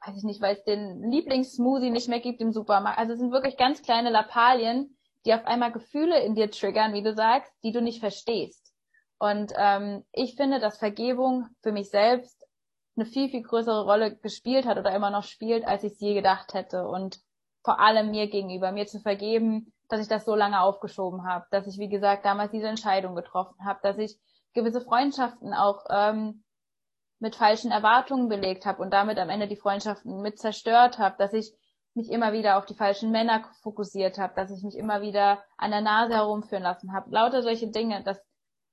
weiß 0.05 0.17
ich 0.17 0.23
nicht, 0.23 0.41
weil 0.41 0.55
es 0.55 0.63
den 0.63 1.09
Lieblingssmoothie 1.09 1.89
nicht 1.89 2.07
mehr 2.07 2.19
gibt 2.19 2.41
im 2.41 2.51
Supermarkt. 2.51 2.97
Also 2.97 3.13
es 3.13 3.19
sind 3.19 3.31
wirklich 3.31 3.57
ganz 3.57 3.81
kleine 3.81 4.09
Lappalien, 4.09 4.97
die 5.25 5.33
auf 5.33 5.45
einmal 5.45 5.71
Gefühle 5.71 6.21
in 6.23 6.35
dir 6.35 6.49
triggern, 6.49 6.93
wie 6.93 7.03
du 7.03 7.13
sagst, 7.13 7.51
die 7.63 7.71
du 7.71 7.81
nicht 7.81 7.99
verstehst. 7.99 8.73
Und 9.17 9.51
ähm, 9.57 10.05
ich 10.13 10.35
finde, 10.35 10.59
dass 10.59 10.77
Vergebung 10.77 11.47
für 11.62 11.73
mich 11.73 11.89
selbst 11.89 12.45
eine 12.95 13.05
viel, 13.05 13.29
viel 13.29 13.43
größere 13.43 13.83
Rolle 13.83 14.15
gespielt 14.15 14.65
hat 14.65 14.77
oder 14.77 14.95
immer 14.95 15.09
noch 15.09 15.23
spielt, 15.23 15.65
als 15.65 15.83
ich 15.83 15.93
es 15.93 15.99
je 15.99 16.13
gedacht 16.13 16.53
hätte. 16.53 16.88
Und 16.88 17.19
vor 17.63 17.79
allem 17.79 18.12
mir 18.12 18.29
gegenüber, 18.29 18.71
mir 18.71 18.88
zu 18.88 18.99
vergeben, 18.99 19.73
dass 19.89 20.01
ich 20.01 20.07
das 20.07 20.23
so 20.23 20.35
lange 20.35 20.62
aufgeschoben 20.62 21.25
habe, 21.25 21.45
dass 21.51 21.67
ich, 21.67 21.77
wie 21.77 21.89
gesagt, 21.89 22.25
damals 22.25 22.51
diese 22.51 22.67
Entscheidung 22.67 23.15
getroffen 23.15 23.65
habe, 23.65 23.79
dass 23.83 23.97
ich 23.97 24.17
gewisse 24.53 24.81
Freundschaften 24.81 25.53
auch 25.53 25.83
ähm, 25.89 26.43
mit 27.19 27.36
falschen 27.36 27.71
Erwartungen 27.71 28.29
belegt 28.29 28.65
habe 28.65 28.82
und 28.82 28.91
damit 28.91 29.19
am 29.19 29.29
Ende 29.29 29.47
die 29.47 29.58
Freundschaften 29.58 30.21
mit 30.21 30.39
zerstört 30.39 30.99
habe, 30.99 31.15
dass 31.17 31.34
ich 31.34 31.53
mich 31.93 32.12
immer 32.12 32.34
wieder 32.34 32.58
auf 32.58 32.65
die 32.65 32.75
falschen 32.75 33.12
Männer 33.12 33.43
fokussiert 33.62 34.17
habe, 34.17 34.34
dass 34.36 34.51
ich 34.51 34.63
mich 34.63 34.75
immer 34.75 35.01
wieder 35.01 35.43
an 35.58 35.71
der 35.71 35.82
Nase 35.82 36.13
herumführen 36.13 36.63
lassen 36.63 36.93
habe. 36.93 37.12
Lauter 37.12 37.41
solche 37.41 37.69
Dinge. 37.69 38.03
Dass, 38.03 38.21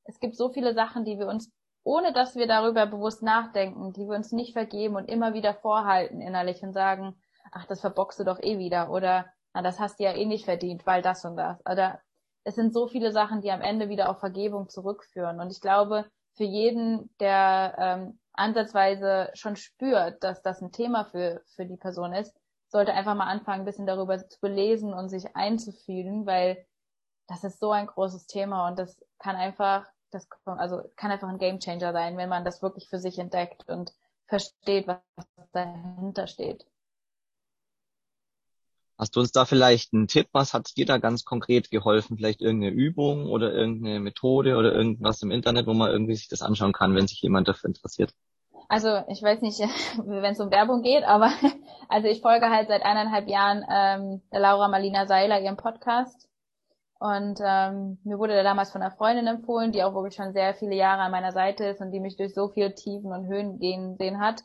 es 0.05 0.21
gibt 0.21 0.37
so 0.37 0.51
viele 0.51 0.75
Sachen, 0.75 1.05
die 1.05 1.19
wir 1.19 1.27
uns, 1.27 1.53
ohne 1.83 2.13
dass 2.13 2.37
wir 2.37 2.47
darüber 2.47 2.87
bewusst 2.87 3.23
nachdenken, 3.23 3.93
die 3.93 4.07
wir 4.07 4.17
uns 4.17 4.33
nicht 4.33 4.53
vergeben 4.53 4.97
und 4.97 5.09
immer 5.09 5.35
wieder 5.35 5.55
vorhalten 5.55 6.21
innerlich 6.21 6.63
und 6.63 6.73
sagen, 6.73 7.17
ach, 7.51 7.67
das 7.67 7.81
verbockst 7.81 8.21
du 8.21 8.25
doch 8.25 8.41
eh 8.41 8.59
wieder 8.59 8.91
oder 8.91 9.27
na, 9.55 9.63
das 9.63 9.81
hast 9.81 9.99
du 9.99 10.05
ja 10.05 10.13
eh 10.13 10.27
nicht 10.27 10.45
verdient, 10.45 10.87
weil 10.87 11.01
das 11.01 11.25
und 11.25 11.37
das. 11.37 11.59
Oder 11.65 12.01
es 12.45 12.55
sind 12.55 12.75
so 12.75 12.87
viele 12.87 13.11
Sachen, 13.11 13.41
die 13.41 13.51
am 13.51 13.63
Ende 13.63 13.89
wieder 13.89 14.11
auf 14.11 14.21
Vergebung 14.21 14.69
zurückführen. 14.69 15.41
Und 15.41 15.51
ich 15.51 15.61
glaube, 15.61 16.05
für 16.35 16.45
jeden, 16.45 17.11
der 17.19 17.75
ähm, 17.79 18.19
ansatzweise 18.37 19.31
schon 19.35 19.57
spürt, 19.57 20.23
dass 20.23 20.43
das 20.43 20.63
ein 20.63 20.73
Thema 20.73 21.05
für, 21.05 21.43
für 21.55 21.67
die 21.67 21.77
Person 21.77 22.13
ist, 22.13 22.35
sollte 22.69 22.93
einfach 22.93 23.15
mal 23.15 23.27
anfangen, 23.27 23.63
ein 23.63 23.67
bisschen 23.67 23.87
darüber 23.87 24.19
zu 24.29 24.41
belesen 24.41 24.93
und 24.93 25.09
sich 25.09 25.35
einzufühlen, 25.35 26.27
weil 26.27 26.67
das 27.27 27.45
ist 27.45 27.61
so 27.61 27.73
ein 27.73 27.87
großes 27.87 28.27
Thema 28.27 28.69
und 28.69 28.79
das 28.79 29.03
kann 29.19 29.37
einfach, 29.37 29.87
das 30.11 30.29
also 30.45 30.83
kann 30.97 31.11
einfach 31.11 31.29
ein 31.29 31.39
Gamechanger 31.39 31.93
sein, 31.93 32.17
wenn 32.17 32.29
man 32.29 32.45
das 32.45 32.63
wirklich 32.63 32.89
für 32.89 32.99
sich 32.99 33.19
entdeckt 33.19 33.69
und 33.69 33.93
versteht, 34.27 34.87
was 34.87 34.99
dahinter 35.53 36.27
steht. 36.27 36.67
Hast 38.99 39.15
du 39.15 39.21
uns 39.21 39.31
da 39.31 39.45
vielleicht 39.45 39.93
einen 39.93 40.09
Tipp? 40.09 40.29
Was 40.33 40.55
hat 40.55 40.75
dir 40.77 40.87
da 40.87 40.97
ganz 40.97 41.25
konkret 41.25 41.71
geholfen? 41.71 42.17
Vielleicht 42.17 42.41
irgendeine 42.41 42.73
Übung 42.73 43.27
oder 43.27 43.53
irgendeine 43.53 44.01
Methode 44.01 44.57
oder 44.57 44.73
irgendwas 44.73 45.21
im 45.23 45.31
Internet, 45.31 45.67
wo 45.67 45.75
man 45.75 45.91
irgendwie 45.91 46.17
sich 46.17 46.29
das 46.29 46.41
anschauen 46.41 46.73
kann, 46.73 46.95
wenn 46.95 47.07
sich 47.07 47.21
jemand 47.21 47.47
dafür 47.47 47.69
interessiert? 47.69 48.15
Also 48.69 49.03
ich 49.09 49.23
weiß 49.23 49.43
nicht, 49.43 49.61
wenn 50.05 50.33
es 50.33 50.41
um 50.41 50.51
Werbung 50.51 50.83
geht, 50.83 51.05
aber 51.05 51.31
also 51.89 52.09
ich 52.09 52.21
folge 52.21 52.51
halt 52.51 52.69
seit 52.69 52.83
eineinhalb 52.83 53.29
Jahren 53.29 53.65
ähm, 53.71 54.23
der 54.33 54.41
Laura 54.41 54.69
Marlina 54.69 55.07
Seiler 55.07 55.41
ihrem 55.41 55.57
Podcast. 55.57 56.29
Und 56.99 57.41
ähm, 57.45 57.99
mir 58.05 58.19
wurde 58.19 58.33
der 58.33 58.43
damals 58.43 58.71
von 58.71 58.81
einer 58.81 58.95
Freundin 58.97 59.27
empfohlen, 59.27 59.71
die 59.71 59.85
auch 59.85 59.95
wirklich 59.95 60.15
schon 60.15 60.33
sehr 60.33 60.55
viele 60.55 60.75
Jahre 60.75 61.03
an 61.03 61.11
meiner 61.11 61.33
Seite 61.33 61.65
ist 61.67 61.81
und 61.83 61.91
die 61.91 62.01
mich 62.01 62.17
durch 62.17 62.35
so 62.35 62.49
viele 62.49 62.75
Tiefen 62.75 63.13
und 63.13 63.27
Höhen 63.27 63.59
gehen 63.59 63.97
sehen 63.99 64.19
hat. 64.19 64.43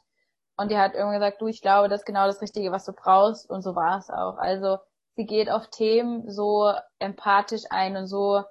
Und 0.57 0.69
die 0.69 0.77
hat 0.77 0.93
irgendwie 0.93 1.15
gesagt, 1.15 1.41
du, 1.41 1.47
ich 1.47 1.61
glaube, 1.61 1.87
das 1.87 2.01
ist 2.01 2.05
genau 2.05 2.25
das 2.25 2.41
Richtige, 2.41 2.71
was 2.71 2.85
du 2.85 2.91
brauchst. 2.91 3.49
Und 3.49 3.61
so 3.61 3.73
war 3.75 3.97
es 3.97 4.09
auch. 4.09 4.37
Also 4.37 4.79
sie 5.15 5.25
geht 5.25 5.49
auf 5.49 5.69
Themen 5.69 6.29
so 6.29 6.73
empathisch 6.99 7.63
ein 7.69 7.95
und 7.95 8.07
so 8.07 8.43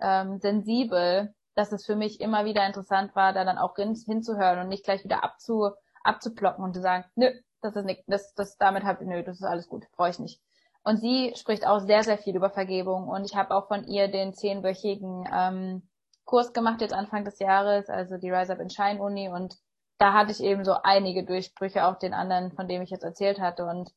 ähm, 0.00 0.38
sensibel, 0.38 1.34
dass 1.54 1.72
es 1.72 1.84
für 1.84 1.96
mich 1.96 2.20
immer 2.20 2.44
wieder 2.44 2.66
interessant 2.66 3.14
war, 3.14 3.32
da 3.32 3.44
dann 3.44 3.58
auch 3.58 3.76
hin, 3.76 3.94
hinzuhören 3.94 4.60
und 4.60 4.68
nicht 4.68 4.84
gleich 4.84 5.04
wieder 5.04 5.24
abzu, 5.24 5.70
abzuplocken 6.02 6.64
und 6.64 6.74
zu 6.74 6.80
sagen, 6.80 7.04
nö, 7.14 7.30
das 7.60 7.76
ist 7.76 7.84
nicht, 7.84 8.04
das, 8.06 8.34
das 8.34 8.56
damit 8.56 8.84
hab, 8.84 9.00
nö, 9.00 9.22
das 9.22 9.36
ist 9.36 9.46
alles 9.46 9.68
gut, 9.68 9.86
brauche 9.92 10.10
ich 10.10 10.18
nicht. 10.18 10.40
Und 10.84 10.98
sie 10.98 11.32
spricht 11.36 11.66
auch 11.66 11.78
sehr, 11.78 12.02
sehr 12.02 12.18
viel 12.18 12.34
über 12.34 12.50
Vergebung 12.50 13.08
und 13.08 13.24
ich 13.24 13.36
habe 13.36 13.54
auch 13.54 13.68
von 13.68 13.84
ihr 13.84 14.08
den 14.08 14.34
zehnwöchigen 14.34 15.28
ähm, 15.32 15.88
Kurs 16.24 16.52
gemacht 16.52 16.80
jetzt 16.80 16.94
Anfang 16.94 17.24
des 17.24 17.38
Jahres, 17.38 17.88
also 17.88 18.16
die 18.16 18.30
Rise 18.30 18.52
Up 18.52 18.60
in 18.60 18.70
Shine 18.70 19.00
Uni 19.00 19.28
und 19.28 19.56
da 20.02 20.12
hatte 20.14 20.32
ich 20.32 20.42
eben 20.42 20.64
so 20.64 20.74
einige 20.82 21.24
Durchbrüche, 21.24 21.86
auch 21.86 21.96
den 21.96 22.12
anderen, 22.12 22.50
von 22.50 22.66
dem 22.66 22.82
ich 22.82 22.90
jetzt 22.90 23.04
erzählt 23.04 23.38
hatte. 23.38 23.64
Und 23.64 23.92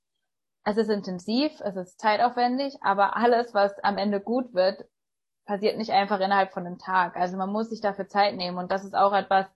es 0.64 0.78
ist 0.78 0.90
intensiv, 0.90 1.60
es 1.62 1.76
ist 1.76 2.00
zeitaufwendig, 2.00 2.78
aber 2.82 3.16
alles, 3.18 3.56
was 3.56 3.80
am 3.80 3.98
Ende 3.98 4.22
gut 4.22 4.54
wird, 4.54 4.86
passiert 5.46 5.78
nicht 5.78 5.92
einfach 5.92 6.20
innerhalb 6.20 6.52
von 6.54 6.66
einem 6.66 6.80
Tag. 6.80 7.16
Also 7.16 7.38
man 7.38 7.52
muss 7.52 7.70
sich 7.70 7.82
dafür 7.82 8.08
Zeit 8.08 8.36
nehmen 8.36 8.58
und 8.58 8.72
das 8.72 8.84
ist 8.84 8.96
auch 8.96 9.14
etwas, 9.14 9.48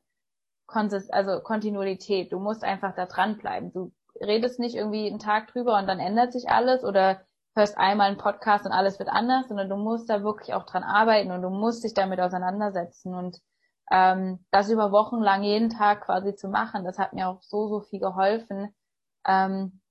also 1.11 1.41
Kontinuität. 1.41 2.31
Du 2.31 2.39
musst 2.39 2.63
einfach 2.63 2.95
da 2.95 3.05
dranbleiben. 3.05 3.71
Du 3.73 3.91
redest 4.21 4.59
nicht 4.59 4.75
irgendwie 4.75 5.07
einen 5.07 5.19
Tag 5.19 5.47
drüber 5.47 5.77
und 5.77 5.87
dann 5.87 5.99
ändert 5.99 6.33
sich 6.33 6.49
alles 6.49 6.83
oder 6.83 7.21
hörst 7.55 7.77
einmal 7.77 8.07
einen 8.07 8.17
Podcast 8.17 8.65
und 8.65 8.71
alles 8.71 8.99
wird 8.99 9.09
anders, 9.09 9.47
sondern 9.47 9.69
du 9.69 9.75
musst 9.75 10.09
da 10.09 10.23
wirklich 10.23 10.53
auch 10.53 10.65
dran 10.65 10.83
arbeiten 10.83 11.31
und 11.31 11.41
du 11.41 11.49
musst 11.49 11.83
dich 11.83 11.93
damit 11.93 12.19
auseinandersetzen 12.19 13.15
und 13.15 13.41
ähm, 13.91 14.45
das 14.51 14.69
über 14.69 14.91
Wochen 14.91 15.17
lang 15.17 15.43
jeden 15.43 15.69
Tag 15.69 16.01
quasi 16.05 16.35
zu 16.35 16.47
machen, 16.47 16.83
das 16.83 16.99
hat 16.99 17.13
mir 17.13 17.27
auch 17.27 17.41
so, 17.41 17.67
so 17.67 17.81
viel 17.81 17.99
geholfen, 17.99 18.73
ähm, 19.27 19.81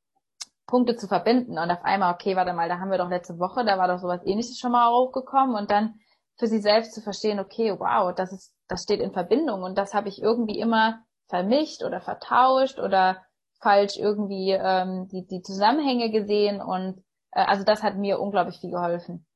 Punkte 0.68 0.94
zu 0.94 1.08
verbinden. 1.08 1.58
Und 1.58 1.70
auf 1.70 1.84
einmal, 1.84 2.14
okay, 2.14 2.36
warte 2.36 2.52
mal, 2.52 2.68
da 2.68 2.78
haben 2.78 2.92
wir 2.92 2.98
doch 2.98 3.08
letzte 3.08 3.40
Woche, 3.40 3.64
da 3.64 3.78
war 3.78 3.88
doch 3.88 3.98
sowas 3.98 4.20
ähnliches 4.24 4.60
schon 4.60 4.70
mal 4.70 4.92
hochgekommen 4.92 5.56
und 5.56 5.72
dann 5.72 5.94
für 6.38 6.46
sie 6.46 6.60
selbst 6.60 6.94
zu 6.94 7.00
verstehen, 7.00 7.40
okay, 7.40 7.74
wow, 7.76 8.14
das 8.14 8.32
ist, 8.32 8.54
das 8.68 8.84
steht 8.84 9.00
in 9.00 9.12
Verbindung. 9.12 9.64
Und 9.64 9.76
das 9.76 9.92
habe 9.92 10.08
ich 10.08 10.22
irgendwie 10.22 10.60
immer 10.60 11.00
vermischt 11.26 11.82
oder 11.82 12.00
vertauscht 12.00 12.78
oder 12.78 13.24
falsch 13.60 13.96
irgendwie 13.96 14.52
ähm, 14.52 15.08
die, 15.08 15.26
die 15.26 15.42
Zusammenhänge 15.42 16.10
gesehen. 16.10 16.60
Und 16.60 17.02
äh, 17.32 17.44
also 17.44 17.64
das 17.64 17.82
hat 17.82 17.96
mir 17.96 18.20
unglaublich 18.20 18.60
viel 18.60 18.70
geholfen. 18.70 19.26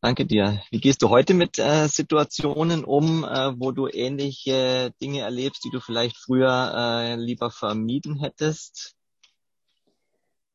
Danke 0.00 0.26
dir. 0.26 0.60
Wie 0.70 0.80
gehst 0.80 1.02
du 1.02 1.10
heute 1.10 1.34
mit 1.34 1.58
äh, 1.58 1.88
Situationen 1.88 2.84
um, 2.84 3.24
äh, 3.24 3.52
wo 3.58 3.72
du 3.72 3.88
ähnliche 3.88 4.92
Dinge 5.02 5.22
erlebst, 5.22 5.64
die 5.64 5.70
du 5.70 5.80
vielleicht 5.80 6.16
früher 6.16 6.72
äh, 6.74 7.16
lieber 7.16 7.50
vermieden 7.50 8.16
hättest? 8.20 8.94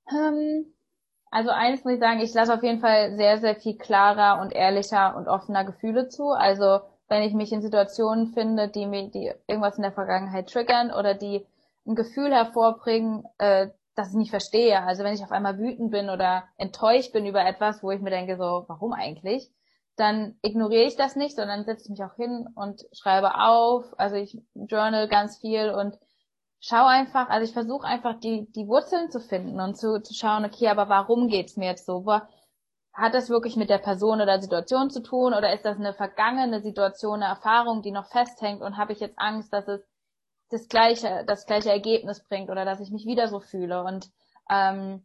Ähm, 0.09 0.73
also 1.29 1.49
eines 1.49 1.83
muss 1.83 1.95
ich 1.95 1.99
sagen, 1.99 2.21
ich 2.21 2.33
lasse 2.33 2.53
auf 2.53 2.63
jeden 2.63 2.79
Fall 2.79 3.17
sehr, 3.17 3.39
sehr 3.39 3.55
viel 3.55 3.77
klarer 3.77 4.41
und 4.41 4.53
ehrlicher 4.53 5.15
und 5.17 5.27
offener 5.27 5.65
Gefühle 5.65 6.07
zu. 6.07 6.29
Also 6.29 6.79
wenn 7.09 7.23
ich 7.23 7.33
mich 7.33 7.51
in 7.51 7.61
Situationen 7.61 8.27
finde, 8.27 8.69
die 8.69 8.85
mir, 8.85 9.09
die 9.09 9.33
irgendwas 9.47 9.75
in 9.75 9.83
der 9.83 9.91
Vergangenheit 9.91 10.49
triggern 10.49 10.91
oder 10.91 11.15
die 11.15 11.45
ein 11.85 11.95
Gefühl 11.95 12.31
hervorbringen, 12.31 13.25
äh, 13.39 13.67
das 13.95 14.09
ich 14.09 14.15
nicht 14.15 14.31
verstehe. 14.31 14.81
Also 14.81 15.03
wenn 15.03 15.13
ich 15.13 15.23
auf 15.23 15.31
einmal 15.31 15.57
wütend 15.57 15.91
bin 15.91 16.09
oder 16.09 16.43
enttäuscht 16.57 17.13
bin 17.13 17.25
über 17.25 17.45
etwas, 17.45 17.83
wo 17.83 17.91
ich 17.91 18.01
mir 18.01 18.09
denke, 18.09 18.37
so, 18.37 18.65
warum 18.67 18.93
eigentlich? 18.93 19.51
Dann 19.95 20.37
ignoriere 20.41 20.85
ich 20.85 20.95
das 20.95 21.15
nicht, 21.15 21.35
sondern 21.35 21.65
setze 21.65 21.91
mich 21.91 22.03
auch 22.03 22.15
hin 22.15 22.47
und 22.55 22.85
schreibe 22.93 23.35
auf. 23.39 23.85
Also 23.97 24.15
ich 24.15 24.41
journal 24.55 25.07
ganz 25.07 25.37
viel 25.37 25.69
und 25.69 25.97
schau 26.59 26.85
einfach, 26.85 27.29
also 27.29 27.45
ich 27.45 27.53
versuche 27.53 27.85
einfach 27.85 28.19
die, 28.19 28.51
die 28.53 28.67
Wurzeln 28.67 29.11
zu 29.11 29.19
finden 29.19 29.59
und 29.59 29.77
zu, 29.77 30.01
zu 30.01 30.13
schauen, 30.13 30.45
okay, 30.45 30.69
aber 30.69 30.89
warum 30.89 31.27
geht's 31.27 31.57
mir 31.57 31.67
jetzt 31.67 31.85
so? 31.85 32.05
Hat 32.93 33.13
das 33.13 33.29
wirklich 33.29 33.55
mit 33.55 33.69
der 33.69 33.79
Person 33.79 34.21
oder 34.21 34.41
Situation 34.41 34.89
zu 34.89 35.01
tun 35.01 35.33
oder 35.33 35.53
ist 35.53 35.65
das 35.65 35.77
eine 35.77 35.93
vergangene 35.93 36.61
Situation, 36.61 37.21
eine 37.21 37.25
Erfahrung, 37.25 37.81
die 37.81 37.91
noch 37.91 38.05
festhängt 38.05 38.61
und 38.61 38.77
habe 38.77 38.93
ich 38.93 38.99
jetzt 38.99 39.17
Angst, 39.19 39.51
dass 39.51 39.67
es 39.67 39.81
das 40.53 40.67
gleiche, 40.67 41.23
das 41.25 41.47
gleiche 41.47 41.71
Ergebnis 41.71 42.23
bringt 42.23 42.51
oder 42.51 42.63
dass 42.63 42.79
ich 42.79 42.91
mich 42.91 43.07
wieder 43.07 43.27
so 43.27 43.39
fühle. 43.39 43.83
Und 43.83 44.11
ähm, 44.49 45.03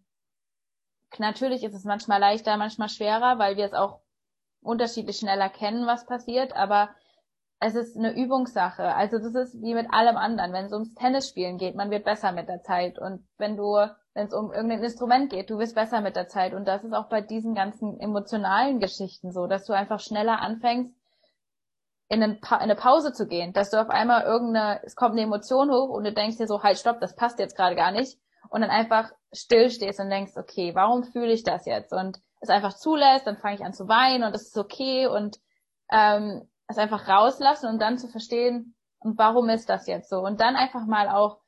natürlich 1.19 1.65
ist 1.65 1.75
es 1.75 1.85
manchmal 1.85 2.21
leichter, 2.21 2.57
manchmal 2.59 2.91
schwerer, 2.91 3.39
weil 3.39 3.57
wir 3.57 3.65
es 3.65 3.73
auch 3.73 4.01
unterschiedlich 4.61 5.17
schnell 5.17 5.41
erkennen, 5.41 5.87
was 5.87 6.05
passiert, 6.05 6.53
aber 6.55 6.91
es 7.61 7.75
ist 7.75 7.97
eine 7.97 8.15
Übungssache. 8.15 8.95
Also 8.95 9.19
das 9.19 9.35
ist 9.35 9.63
wie 9.63 9.73
mit 9.73 9.91
allem 9.91 10.19
anderen. 10.19 10.53
Wenn 10.53 10.67
es 10.67 10.73
ums 10.73 10.95
Tennisspielen 10.95 11.57
geht, 11.57 11.75
man 11.75 11.91
wird 11.91 12.05
besser 12.05 12.33
mit 12.33 12.49
der 12.49 12.63
Zeit. 12.63 12.99
Und 12.99 13.27
wenn 13.39 13.57
du, 13.57 13.75
wenn 14.13 14.27
es 14.27 14.35
um 14.35 14.53
irgendein 14.53 14.85
Instrument 14.85 15.31
geht, 15.31 15.49
du 15.49 15.59
wirst 15.59 15.75
besser 15.75 16.03
mit 16.03 16.15
der 16.15 16.29
Zeit. 16.29 16.53
Und 16.53 16.69
das 16.69 16.85
ist 16.85 16.93
auch 16.93 17.09
bei 17.09 17.23
diesen 17.23 17.55
ganzen 17.55 17.99
emotionalen 17.99 18.81
Geschichten 18.81 19.33
so, 19.33 19.47
dass 19.47 19.65
du 19.65 19.73
einfach 19.73 19.99
schneller 19.99 20.41
anfängst, 20.41 20.95
in, 22.09 22.23
in 22.23 22.39
eine 22.43 22.75
Pause 22.75 23.13
zu 23.13 23.27
gehen, 23.27 23.53
dass 23.53 23.71
du 23.71 23.81
auf 23.81 23.91
einmal 23.91 24.25
irgendeine, 24.25 24.81
es 24.85 24.97
kommt 24.97 25.13
eine 25.13 25.23
Emotion 25.23 25.71
hoch 25.71 25.91
und 25.91 26.05
du 26.05 26.13
denkst 26.13 26.39
dir 26.39 26.47
so, 26.47 26.63
halt, 26.63 26.79
stopp, 26.79 27.01
das 27.01 27.15
passt 27.15 27.39
jetzt 27.39 27.57
gerade 27.57 27.77
gar 27.77 27.91
nicht. 27.91 28.19
Und 28.51 28.63
dann 28.63 28.71
einfach 28.71 29.11
still 29.33 29.71
stehst 29.71 30.01
und 30.01 30.09
denkst, 30.09 30.33
okay, 30.37 30.75
warum 30.75 31.05
fühle 31.05 31.33
ich 31.33 31.43
das 31.43 31.67
jetzt? 31.67 31.93
Und 31.93 32.19
es 32.41 32.49
einfach 32.49 32.75
zulässt, 32.75 33.27
dann 33.27 33.37
fange 33.37 33.57
ich 33.57 33.65
an 33.65 33.75
zu 33.75 33.89
weinen 33.89 34.25
und 34.25 34.33
das 34.33 34.43
ist 34.43 34.57
okay 34.57 35.07
und 35.07 35.39
ähm, 35.91 36.49
es 36.67 36.79
einfach 36.79 37.09
rauslassen 37.09 37.69
und 37.69 37.81
dann 37.81 37.99
zu 37.99 38.09
verstehen, 38.09 38.75
und 39.01 39.19
warum 39.19 39.49
ist 39.49 39.69
das 39.69 39.87
jetzt 39.87 40.11
so? 40.11 40.21
Und 40.21 40.41
dann 40.41 40.57
einfach 40.57 40.85
mal 40.87 41.09
auch 41.09 41.39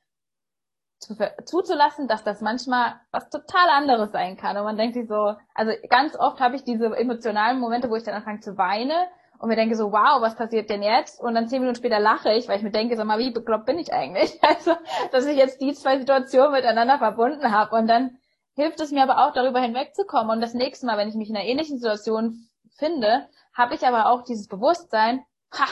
zu, 0.99 1.17
zuzulassen, 1.45 2.07
dass 2.07 2.23
das 2.23 2.41
manchmal 2.41 3.01
was 3.11 3.29
total 3.31 3.69
anderes 3.71 4.13
sein 4.13 4.37
kann. 4.37 4.57
Und 4.57 4.65
man 4.65 4.77
denkt 4.77 4.95
sich 4.95 5.09
so, 5.09 5.35
also 5.55 5.73
ganz 5.89 6.17
oft 6.17 6.41
habe 6.41 6.57
ich 6.57 6.65
diese 6.65 6.95
emotionalen 6.97 7.59
Momente, 7.59 7.91
wo 7.91 7.97
ich 7.97 8.05
dann 8.05 8.15
anfange 8.15 8.41
zu 8.41 8.57
weinen 8.57 9.07
und 9.41 9.49
mir 9.49 9.57
denke 9.57 9.75
so, 9.75 9.91
wow, 9.91 10.21
was 10.21 10.37
passiert 10.37 10.69
denn 10.69 10.83
jetzt? 10.83 11.19
Und 11.19 11.35
dann 11.35 11.49
zehn 11.49 11.61
Minuten 11.61 11.79
später 11.79 11.99
lache 11.99 12.31
ich, 12.35 12.47
weil 12.47 12.59
ich 12.59 12.63
mir 12.63 12.71
denke, 12.71 12.95
sag 12.95 13.07
mal, 13.07 13.19
wie 13.19 13.31
bekloppt 13.31 13.65
bin 13.65 13.79
ich 13.79 13.91
eigentlich? 13.91 14.39
Also, 14.47 14.77
dass 15.13 15.25
ich 15.25 15.39
jetzt 15.39 15.63
die 15.63 15.73
zwei 15.73 15.99
Situationen 15.99 16.53
miteinander 16.53 16.99
verbunden 16.99 17.51
habe. 17.51 17.75
Und 17.75 17.87
dann 17.87 18.19
hilft 18.55 18.81
es 18.81 18.93
mir 18.93 19.03
aber 19.03 19.27
auch, 19.27 19.33
darüber 19.33 19.59
hinwegzukommen. 19.61 20.31
Und 20.31 20.43
das 20.43 20.53
nächste 20.53 20.85
Mal, 20.85 20.99
wenn 20.99 21.09
ich 21.09 21.15
mich 21.15 21.31
in 21.31 21.37
einer 21.37 21.47
ähnlichen 21.47 21.79
Situation 21.79 22.51
finde, 22.77 23.29
habe 23.55 23.75
ich 23.75 23.87
aber 23.87 24.11
auch 24.11 24.25
dieses 24.25 24.47
Bewusstsein, 24.47 25.25
ha, 25.53 25.67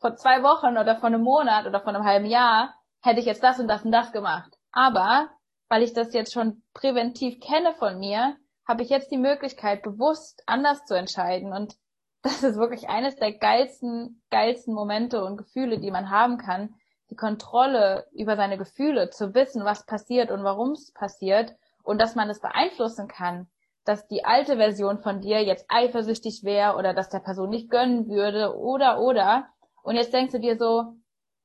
vor 0.00 0.16
zwei 0.16 0.42
Wochen 0.42 0.76
oder 0.76 0.96
vor 0.96 1.06
einem 1.06 1.22
Monat 1.22 1.66
oder 1.66 1.80
vor 1.80 1.94
einem 1.94 2.04
halben 2.04 2.26
Jahr 2.26 2.74
hätte 3.00 3.20
ich 3.20 3.26
jetzt 3.26 3.44
das 3.44 3.60
und 3.60 3.68
das 3.68 3.84
und 3.84 3.92
das 3.92 4.10
gemacht. 4.10 4.50
Aber 4.72 5.28
weil 5.68 5.84
ich 5.84 5.92
das 5.92 6.12
jetzt 6.14 6.32
schon 6.32 6.64
präventiv 6.72 7.38
kenne 7.38 7.74
von 7.74 8.00
mir, 8.00 8.36
habe 8.66 8.82
ich 8.82 8.88
jetzt 8.88 9.12
die 9.12 9.18
Möglichkeit, 9.18 9.84
bewusst 9.84 10.42
anders 10.46 10.84
zu 10.84 10.94
entscheiden. 10.94 11.52
Und 11.52 11.76
das 12.24 12.42
ist 12.42 12.56
wirklich 12.56 12.88
eines 12.88 13.16
der 13.16 13.32
geilsten, 13.32 14.22
geilsten 14.30 14.74
Momente 14.74 15.22
und 15.22 15.36
Gefühle, 15.36 15.78
die 15.78 15.90
man 15.90 16.08
haben 16.10 16.38
kann, 16.38 16.74
die 17.10 17.16
Kontrolle 17.16 18.06
über 18.12 18.34
seine 18.34 18.56
Gefühle, 18.56 19.10
zu 19.10 19.34
wissen, 19.34 19.64
was 19.64 19.84
passiert 19.84 20.30
und 20.30 20.42
warum 20.42 20.72
es 20.72 20.90
passiert 20.92 21.54
und 21.82 22.00
dass 22.00 22.14
man 22.14 22.30
es 22.30 22.40
beeinflussen 22.40 23.08
kann, 23.08 23.46
dass 23.84 24.08
die 24.08 24.24
alte 24.24 24.56
Version 24.56 25.00
von 25.00 25.20
dir 25.20 25.44
jetzt 25.44 25.66
eifersüchtig 25.68 26.44
wäre 26.44 26.76
oder 26.76 26.94
dass 26.94 27.10
der 27.10 27.18
Person 27.18 27.50
nicht 27.50 27.68
gönnen 27.68 28.08
würde 28.08 28.56
oder 28.56 29.00
oder. 29.00 29.46
Und 29.82 29.96
jetzt 29.96 30.14
denkst 30.14 30.32
du 30.32 30.40
dir 30.40 30.56
so, 30.56 30.94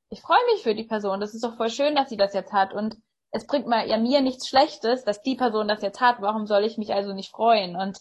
ich 0.09 0.21
freue 0.21 0.45
mich 0.53 0.63
für 0.63 0.75
die 0.75 0.85
Person, 0.85 1.19
das 1.19 1.33
ist 1.33 1.43
doch 1.43 1.57
voll 1.57 1.69
schön, 1.69 1.93
dass 1.93 2.09
sie 2.09 2.17
das 2.17 2.33
jetzt 2.33 2.53
hat 2.53 2.73
und 2.73 2.97
es 3.31 3.45
bringt 3.45 3.67
mal 3.67 3.85
ja 3.85 3.97
mir 3.97 4.21
nichts 4.21 4.47
Schlechtes, 4.47 5.03
dass 5.03 5.21
die 5.21 5.35
Person 5.35 5.67
das 5.67 5.81
jetzt 5.81 5.99
hat, 5.99 6.21
warum 6.21 6.47
soll 6.47 6.63
ich 6.63 6.77
mich 6.77 6.93
also 6.93 7.11
nicht 7.11 7.31
freuen? 7.31 7.75
Und 7.75 7.99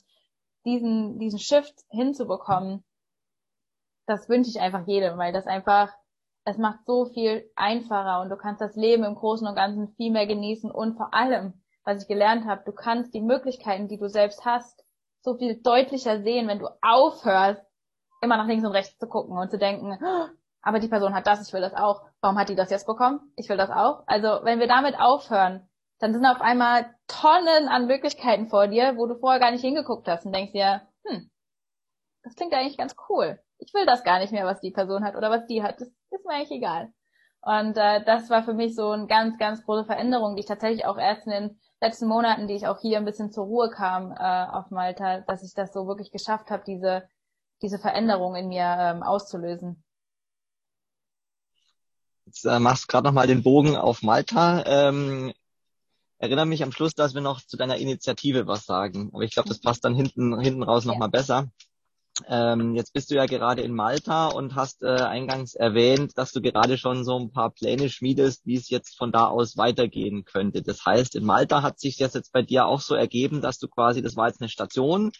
diesen, 0.64 1.18
diesen 1.18 1.38
Shift 1.38 1.74
hinzubekommen, 1.90 2.84
das 4.06 4.28
wünsche 4.28 4.50
ich 4.50 4.60
einfach 4.60 4.86
jedem, 4.86 5.18
weil 5.18 5.32
das 5.32 5.46
einfach, 5.46 5.92
es 6.44 6.56
macht 6.56 6.84
so 6.86 7.06
viel 7.06 7.50
einfacher 7.56 8.20
und 8.20 8.30
du 8.30 8.36
kannst 8.36 8.60
das 8.60 8.74
Leben 8.74 9.04
im 9.04 9.14
Großen 9.14 9.46
und 9.46 9.54
Ganzen 9.54 9.94
viel 9.96 10.10
mehr 10.10 10.26
genießen 10.26 10.70
und 10.70 10.96
vor 10.96 11.12
allem, 11.12 11.60
was 11.84 12.02
ich 12.02 12.08
gelernt 12.08 12.46
habe, 12.46 12.62
du 12.64 12.72
kannst 12.72 13.14
die 13.14 13.20
Möglichkeiten, 13.20 13.88
die 13.88 13.98
du 13.98 14.08
selbst 14.08 14.44
hast, 14.44 14.84
so 15.20 15.36
viel 15.36 15.60
deutlicher 15.60 16.22
sehen, 16.22 16.48
wenn 16.48 16.58
du 16.58 16.68
aufhörst, 16.80 17.62
immer 18.22 18.36
nach 18.36 18.46
links 18.46 18.64
und 18.64 18.72
rechts 18.72 18.98
zu 18.98 19.06
gucken 19.06 19.36
und 19.36 19.50
zu 19.50 19.58
denken, 19.58 19.98
oh, 20.02 20.26
aber 20.62 20.80
die 20.80 20.88
Person 20.88 21.14
hat 21.14 21.26
das, 21.26 21.46
ich 21.46 21.52
will 21.52 21.60
das 21.60 21.74
auch. 21.74 22.02
Warum 22.20 22.38
hat 22.38 22.48
die 22.48 22.56
das 22.56 22.70
jetzt 22.70 22.86
bekommen? 22.86 23.20
Ich 23.36 23.48
will 23.48 23.56
das 23.56 23.70
auch. 23.70 24.02
Also 24.06 24.40
wenn 24.42 24.58
wir 24.58 24.66
damit 24.66 24.98
aufhören, 24.98 25.67
dann 25.98 26.12
sind 26.12 26.24
auf 26.26 26.40
einmal 26.40 26.94
Tonnen 27.06 27.68
an 27.68 27.86
Möglichkeiten 27.86 28.48
vor 28.48 28.68
dir, 28.68 28.96
wo 28.96 29.06
du 29.06 29.18
vorher 29.18 29.40
gar 29.40 29.50
nicht 29.50 29.62
hingeguckt 29.62 30.06
hast 30.08 30.24
und 30.26 30.32
denkst 30.32 30.52
dir, 30.52 30.82
hm, 31.04 31.30
das 32.22 32.34
klingt 32.34 32.54
eigentlich 32.54 32.78
ganz 32.78 32.94
cool. 33.08 33.40
Ich 33.58 33.74
will 33.74 33.86
das 33.86 34.04
gar 34.04 34.18
nicht 34.18 34.32
mehr, 34.32 34.46
was 34.46 34.60
die 34.60 34.70
Person 34.70 35.04
hat 35.04 35.16
oder 35.16 35.30
was 35.30 35.46
die 35.46 35.62
hat. 35.62 35.80
Das 35.80 35.88
ist 35.88 36.24
mir 36.24 36.34
eigentlich 36.34 36.52
egal. 36.52 36.92
Und 37.40 37.76
äh, 37.76 38.04
das 38.04 38.30
war 38.30 38.42
für 38.42 38.54
mich 38.54 38.74
so 38.74 38.90
eine 38.90 39.06
ganz, 39.06 39.38
ganz 39.38 39.64
große 39.64 39.84
Veränderung, 39.84 40.36
die 40.36 40.40
ich 40.40 40.46
tatsächlich 40.46 40.84
auch 40.86 40.98
erst 40.98 41.26
in 41.26 41.32
den 41.32 41.60
letzten 41.80 42.06
Monaten, 42.06 42.48
die 42.48 42.54
ich 42.54 42.66
auch 42.66 42.80
hier 42.80 42.98
ein 42.98 43.04
bisschen 43.04 43.32
zur 43.32 43.44
Ruhe 43.44 43.70
kam 43.70 44.12
äh, 44.12 44.16
auf 44.16 44.70
Malta, 44.70 45.20
dass 45.20 45.44
ich 45.44 45.54
das 45.54 45.72
so 45.72 45.86
wirklich 45.86 46.10
geschafft 46.10 46.50
habe, 46.50 46.64
diese, 46.66 47.08
diese 47.62 47.78
Veränderung 47.78 48.34
in 48.34 48.48
mir 48.48 48.76
ähm, 48.78 49.02
auszulösen. 49.02 49.82
Jetzt 52.26 52.44
äh, 52.44 52.58
machst 52.58 52.84
du 52.84 52.86
gerade 52.88 53.06
nochmal 53.06 53.26
den 53.26 53.42
Bogen 53.42 53.76
auf 53.76 54.02
Malta. 54.02 54.64
Ähm, 54.66 55.32
erinnere 56.18 56.46
mich 56.46 56.62
am 56.62 56.72
Schluss, 56.72 56.94
dass 56.94 57.14
wir 57.14 57.20
noch 57.20 57.40
zu 57.40 57.56
deiner 57.56 57.76
Initiative 57.76 58.46
was 58.46 58.66
sagen. 58.66 59.10
Aber 59.12 59.22
ich 59.22 59.32
glaube, 59.32 59.48
das 59.48 59.60
passt 59.60 59.84
dann 59.84 59.94
hinten, 59.94 60.38
hinten 60.40 60.62
raus 60.62 60.84
ja. 60.84 60.92
nochmal 60.92 61.08
besser. 61.08 61.50
Ähm, 62.26 62.74
jetzt 62.74 62.92
bist 62.92 63.10
du 63.10 63.14
ja 63.14 63.26
gerade 63.26 63.62
in 63.62 63.72
Malta 63.72 64.26
und 64.26 64.56
hast 64.56 64.82
äh, 64.82 64.88
eingangs 64.88 65.54
erwähnt, 65.54 66.18
dass 66.18 66.32
du 66.32 66.40
gerade 66.40 66.76
schon 66.76 67.04
so 67.04 67.16
ein 67.16 67.30
paar 67.30 67.50
Pläne 67.50 67.88
schmiedest, 67.88 68.44
wie 68.44 68.56
es 68.56 68.70
jetzt 68.70 68.96
von 68.96 69.12
da 69.12 69.28
aus 69.28 69.56
weitergehen 69.56 70.24
könnte. 70.24 70.62
Das 70.62 70.84
heißt, 70.84 71.14
in 71.14 71.24
Malta 71.24 71.62
hat 71.62 71.78
sich 71.78 71.96
das 71.96 72.14
jetzt 72.14 72.32
bei 72.32 72.42
dir 72.42 72.66
auch 72.66 72.80
so 72.80 72.94
ergeben, 72.94 73.40
dass 73.40 73.58
du 73.58 73.68
quasi, 73.68 74.02
das 74.02 74.16
war 74.16 74.26
jetzt 74.26 74.40
eine 74.40 74.48
Station 74.48 75.12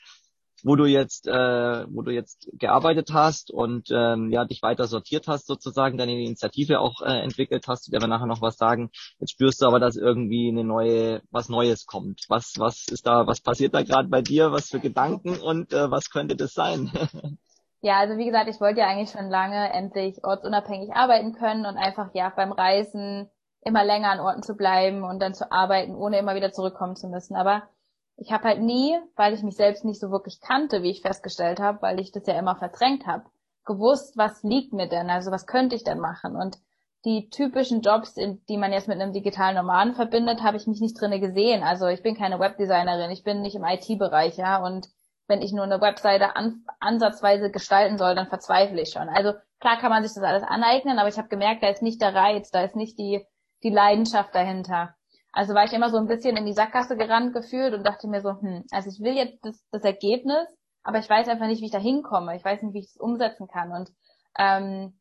wo 0.65 0.77
du 0.77 0.87
jetzt, 0.87 1.27
äh, 1.27 1.87
wo 1.89 2.03
du 2.03 2.13
jetzt 2.13 2.49
gearbeitet 2.53 3.11
hast 3.13 3.51
und 3.51 3.89
ähm, 3.91 4.31
ja 4.31 4.45
dich 4.45 4.63
weiter 4.63 4.87
sortiert 4.87 5.29
hast 5.29 5.47
sozusagen, 5.47 5.99
deine 5.99 6.13
Initiative 6.13 6.81
auch 6.81 7.03
äh, 7.03 7.21
entwickelt 7.23 7.67
hast, 7.69 7.85
zu 7.85 7.91
der 7.91 8.01
wir 8.01 8.09
nachher 8.09 8.27
noch 8.27 8.43
was 8.43 8.57
sagen. 8.57 8.91
Jetzt 9.19 9.33
spürst 9.33 9.63
du 9.63 9.67
aber, 9.67 9.81
dass 9.81 9.97
irgendwie 9.97 10.49
eine 10.49 10.65
neue, 10.65 11.23
was 11.31 11.49
Neues 11.49 11.87
kommt. 11.87 12.25
Was, 12.29 12.55
was 12.59 12.87
ist 12.89 13.07
da, 13.07 13.27
was 13.27 13.41
passiert 13.41 13.75
da 13.75 13.83
gerade 13.83 14.09
bei 14.09 14.23
dir? 14.23 14.53
Was 14.53 14.69
für 14.69 14.81
Gedanken 14.81 15.39
und 15.39 15.73
äh, 15.73 15.91
was 15.91 16.11
könnte 16.11 16.37
das 16.37 16.53
sein? 16.53 16.91
Ja, 17.81 18.01
also 18.01 18.19
wie 18.19 18.27
gesagt, 18.27 18.49
ich 18.49 18.61
wollte 18.61 18.81
ja 18.81 18.89
eigentlich 18.89 19.13
schon 19.13 19.31
lange 19.31 19.73
endlich 19.73 20.25
ortsunabhängig 20.25 20.91
arbeiten 20.95 21.33
können 21.33 21.65
und 21.65 21.77
einfach 21.77 22.11
ja 22.13 22.33
beim 22.35 22.51
Reisen 22.51 23.31
immer 23.61 23.85
länger 23.85 24.11
an 24.11 24.21
Orten 24.21 24.43
zu 24.43 24.57
bleiben 24.57 25.05
und 25.05 25.21
dann 25.21 25.35
zu 25.35 25.53
arbeiten, 25.53 25.95
ohne 25.95 26.19
immer 26.19 26.35
wieder 26.35 26.51
zurückkommen 26.51 26.97
zu 26.97 27.07
müssen. 27.09 27.37
Aber 27.37 27.69
ich 28.19 28.33
habe 28.33 28.45
halt 28.45 28.61
nie, 28.61 28.99
weil 29.17 29.33
ich 29.33 29.43
mich 29.43 29.57
selbst 29.57 29.85
nicht 29.85 30.01
so 30.01 30.11
wirklich 30.11 30.41
kannte, 30.41 30.83
wie 30.83 30.91
ich 30.91 31.03
festgestellt 31.03 31.61
habe, 31.61 31.83
weil 31.83 32.01
ich 32.01 32.13
das 32.13 32.27
ja 32.27 32.39
immer 32.39 32.57
verdrängt 32.57 33.07
habe, 33.07 33.25
gewusst, 33.65 34.17
was 34.17 34.43
liegt 34.43 34.73
mir 34.73 34.89
denn, 34.89 35.09
also 35.09 35.31
was 35.31 35.47
könnte 35.47 35.77
ich 35.77 35.85
denn 35.85 36.01
machen 36.01 36.37
und 36.37 36.59
die 37.05 37.31
typischen 37.31 37.81
Jobs, 37.81 38.15
die 38.15 38.57
man 38.57 38.73
jetzt 38.73 38.89
mit 38.89 39.01
einem 39.01 39.13
digitalen 39.13 39.55
Nomaden 39.55 39.95
verbindet, 39.95 40.43
habe 40.43 40.57
ich 40.57 40.67
mich 40.67 40.81
nicht 40.81 41.01
drinne 41.01 41.21
gesehen. 41.21 41.63
Also 41.63 41.87
ich 41.87 42.03
bin 42.03 42.17
keine 42.17 42.41
Webdesignerin, 42.41 43.13
ich 43.13 43.23
bin 43.23 43.41
nicht 43.41 43.55
im 43.55 43.65
IT-Bereich, 43.65 44.37
ja, 44.37 44.63
und 44.65 44.89
wenn 45.29 45.41
ich 45.41 45.53
nur 45.53 45.65
eine 45.65 45.81
Webseite 45.81 46.35
an, 46.35 46.65
ansatzweise 46.81 47.53
gestalten 47.53 47.99
soll, 47.99 48.17
dann 48.17 48.27
verzweifle 48.27 48.81
ich 48.81 48.91
schon. 48.91 49.09
Also 49.09 49.35
klar 49.61 49.79
kann 49.79 49.91
man 49.91 50.03
sich 50.03 50.13
das 50.15 50.25
alles 50.25 50.43
aneignen, 50.43 50.99
aber 50.99 51.09
ich 51.09 51.19
habe 51.19 51.29
gemerkt, 51.29 51.63
da 51.63 51.69
ist 51.69 51.83
nicht 51.83 52.03
der 52.03 52.15
Reiz, 52.15 52.51
da 52.51 52.63
ist 52.63 52.75
nicht 52.75 52.99
die, 52.99 53.25
die 53.63 53.71
Leidenschaft 53.71 54.35
dahinter. 54.35 54.95
Also 55.33 55.55
war 55.55 55.65
ich 55.65 55.73
immer 55.73 55.91
so 55.91 55.99
ein 55.99 56.07
bisschen 56.07 56.37
in 56.37 56.47
die 56.47 56.53
Sackgasse 56.53 56.97
gerannt 56.97 57.35
gefühlt 57.35 57.75
und 57.75 57.85
dachte 57.87 58.09
mir 58.09 58.21
so, 58.21 58.41
hm, 58.41 58.65
also 58.71 58.89
ich 58.91 59.01
will 59.01 59.15
jetzt 59.15 59.45
das, 59.45 59.63
das 59.71 59.85
Ergebnis, 59.85 60.47
aber 60.83 60.99
ich 60.99 61.09
weiß 61.09 61.29
einfach 61.29 61.47
nicht, 61.47 61.61
wie 61.61 61.67
ich 61.67 61.73
da 61.73 61.79
hinkomme. 61.79 62.35
Ich 62.37 62.45
weiß 62.45 62.63
nicht, 62.63 62.75
wie 62.75 62.81
ich 62.81 62.87
es 62.87 62.97
umsetzen 62.97 63.47
kann. 63.47 63.73
Und 63.73 63.93
ähm, 64.39 64.99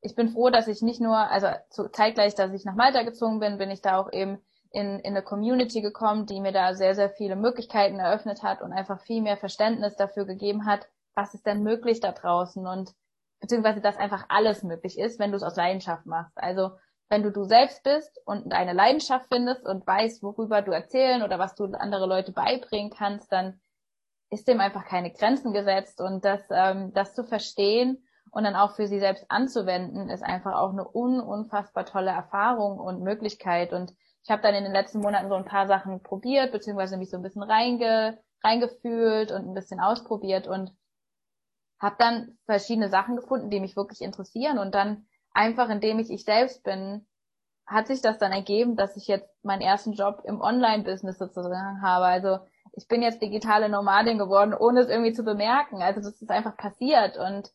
ich 0.00 0.14
bin 0.14 0.28
froh, 0.28 0.50
dass 0.50 0.68
ich 0.68 0.82
nicht 0.82 1.00
nur, 1.00 1.16
also 1.16 1.48
zu, 1.70 1.88
zeitgleich, 1.90 2.34
dass 2.34 2.52
ich 2.52 2.64
nach 2.64 2.76
Malta 2.76 3.02
gezogen 3.02 3.40
bin, 3.40 3.58
bin 3.58 3.70
ich 3.70 3.82
da 3.82 3.98
auch 3.98 4.12
eben 4.12 4.38
in, 4.70 5.00
in 5.00 5.12
eine 5.12 5.22
Community 5.22 5.80
gekommen, 5.80 6.26
die 6.26 6.40
mir 6.40 6.52
da 6.52 6.74
sehr, 6.74 6.94
sehr 6.94 7.10
viele 7.10 7.34
Möglichkeiten 7.34 7.98
eröffnet 7.98 8.42
hat 8.42 8.62
und 8.62 8.72
einfach 8.72 9.00
viel 9.00 9.22
mehr 9.22 9.36
Verständnis 9.36 9.96
dafür 9.96 10.26
gegeben 10.26 10.66
hat, 10.66 10.86
was 11.14 11.34
ist 11.34 11.46
denn 11.46 11.62
möglich 11.62 12.00
da 12.00 12.12
draußen 12.12 12.66
und 12.66 12.94
beziehungsweise 13.40 13.80
dass 13.80 13.96
einfach 13.96 14.26
alles 14.28 14.62
möglich 14.62 14.98
ist, 14.98 15.18
wenn 15.18 15.30
du 15.30 15.36
es 15.36 15.42
aus 15.42 15.56
Leidenschaft 15.56 16.06
machst. 16.06 16.36
Also 16.36 16.72
wenn 17.08 17.22
du 17.22 17.30
du 17.30 17.44
selbst 17.44 17.82
bist 17.84 18.20
und 18.24 18.52
deine 18.52 18.72
Leidenschaft 18.72 19.26
findest 19.32 19.64
und 19.66 19.86
weißt, 19.86 20.22
worüber 20.22 20.62
du 20.62 20.72
erzählen 20.72 21.22
oder 21.22 21.38
was 21.38 21.54
du 21.54 21.64
andere 21.64 22.06
Leute 22.06 22.32
beibringen 22.32 22.90
kannst, 22.90 23.30
dann 23.32 23.60
ist 24.30 24.48
dem 24.48 24.60
einfach 24.60 24.84
keine 24.84 25.12
Grenzen 25.12 25.52
gesetzt 25.52 26.00
und 26.00 26.24
das, 26.24 26.40
ähm, 26.50 26.92
das 26.94 27.14
zu 27.14 27.22
verstehen 27.22 28.04
und 28.32 28.44
dann 28.44 28.56
auch 28.56 28.74
für 28.74 28.88
sie 28.88 28.98
selbst 28.98 29.24
anzuwenden, 29.28 30.10
ist 30.10 30.24
einfach 30.24 30.54
auch 30.54 30.70
eine 30.70 30.86
un 30.92 31.20
unfassbar 31.20 31.86
tolle 31.86 32.10
Erfahrung 32.10 32.78
und 32.80 33.02
Möglichkeit. 33.02 33.72
Und 33.72 33.94
ich 34.24 34.30
habe 34.30 34.42
dann 34.42 34.54
in 34.54 34.64
den 34.64 34.72
letzten 34.72 35.00
Monaten 35.00 35.28
so 35.28 35.36
ein 35.36 35.44
paar 35.44 35.68
Sachen 35.68 36.02
probiert, 36.02 36.50
beziehungsweise 36.50 36.96
mich 36.96 37.10
so 37.10 37.16
ein 37.16 37.22
bisschen 37.22 37.44
reinge, 37.44 38.18
reingefühlt 38.42 39.30
und 39.30 39.48
ein 39.48 39.54
bisschen 39.54 39.80
ausprobiert 39.80 40.48
und 40.48 40.76
habe 41.80 41.96
dann 41.98 42.38
verschiedene 42.46 42.88
Sachen 42.88 43.16
gefunden, 43.16 43.50
die 43.50 43.60
mich 43.60 43.76
wirklich 43.76 44.00
interessieren 44.00 44.58
und 44.58 44.74
dann 44.74 45.06
einfach 45.36 45.68
indem 45.68 45.98
ich 45.98 46.10
ich 46.10 46.24
selbst 46.24 46.64
bin, 46.64 47.06
hat 47.66 47.88
sich 47.88 48.00
das 48.00 48.18
dann 48.18 48.32
ergeben, 48.32 48.76
dass 48.76 48.96
ich 48.96 49.06
jetzt 49.06 49.28
meinen 49.44 49.60
ersten 49.60 49.92
Job 49.92 50.22
im 50.24 50.40
Online-Business 50.40 51.18
sozusagen 51.18 51.82
habe. 51.82 52.06
Also 52.06 52.38
ich 52.72 52.88
bin 52.88 53.02
jetzt 53.02 53.20
digitale 53.20 53.68
Nomadin 53.68 54.18
geworden, 54.18 54.54
ohne 54.54 54.80
es 54.80 54.88
irgendwie 54.88 55.12
zu 55.12 55.24
bemerken. 55.24 55.82
Also 55.82 56.00
das 56.00 56.20
ist 56.22 56.30
einfach 56.30 56.56
passiert 56.56 57.16
und 57.18 57.50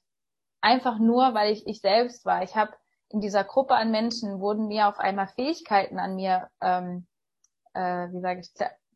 einfach 0.61 0.99
nur, 0.99 1.33
weil 1.33 1.51
ich 1.51 1.65
ich 1.65 1.81
selbst 1.81 2.25
war. 2.25 2.43
Ich 2.43 2.55
habe 2.55 2.71
in 3.09 3.19
dieser 3.19 3.43
Gruppe 3.43 3.75
an 3.75 3.91
Menschen 3.91 4.39
wurden 4.39 4.67
mir 4.67 4.87
auf 4.87 4.99
einmal 4.99 5.27
Fähigkeiten 5.27 5.97
an 5.99 6.15
mir, 6.15 6.49
ähm, 6.61 7.07
äh, 7.73 8.07
wie 8.11 8.21
sage 8.21 8.41
ich, 8.41 8.51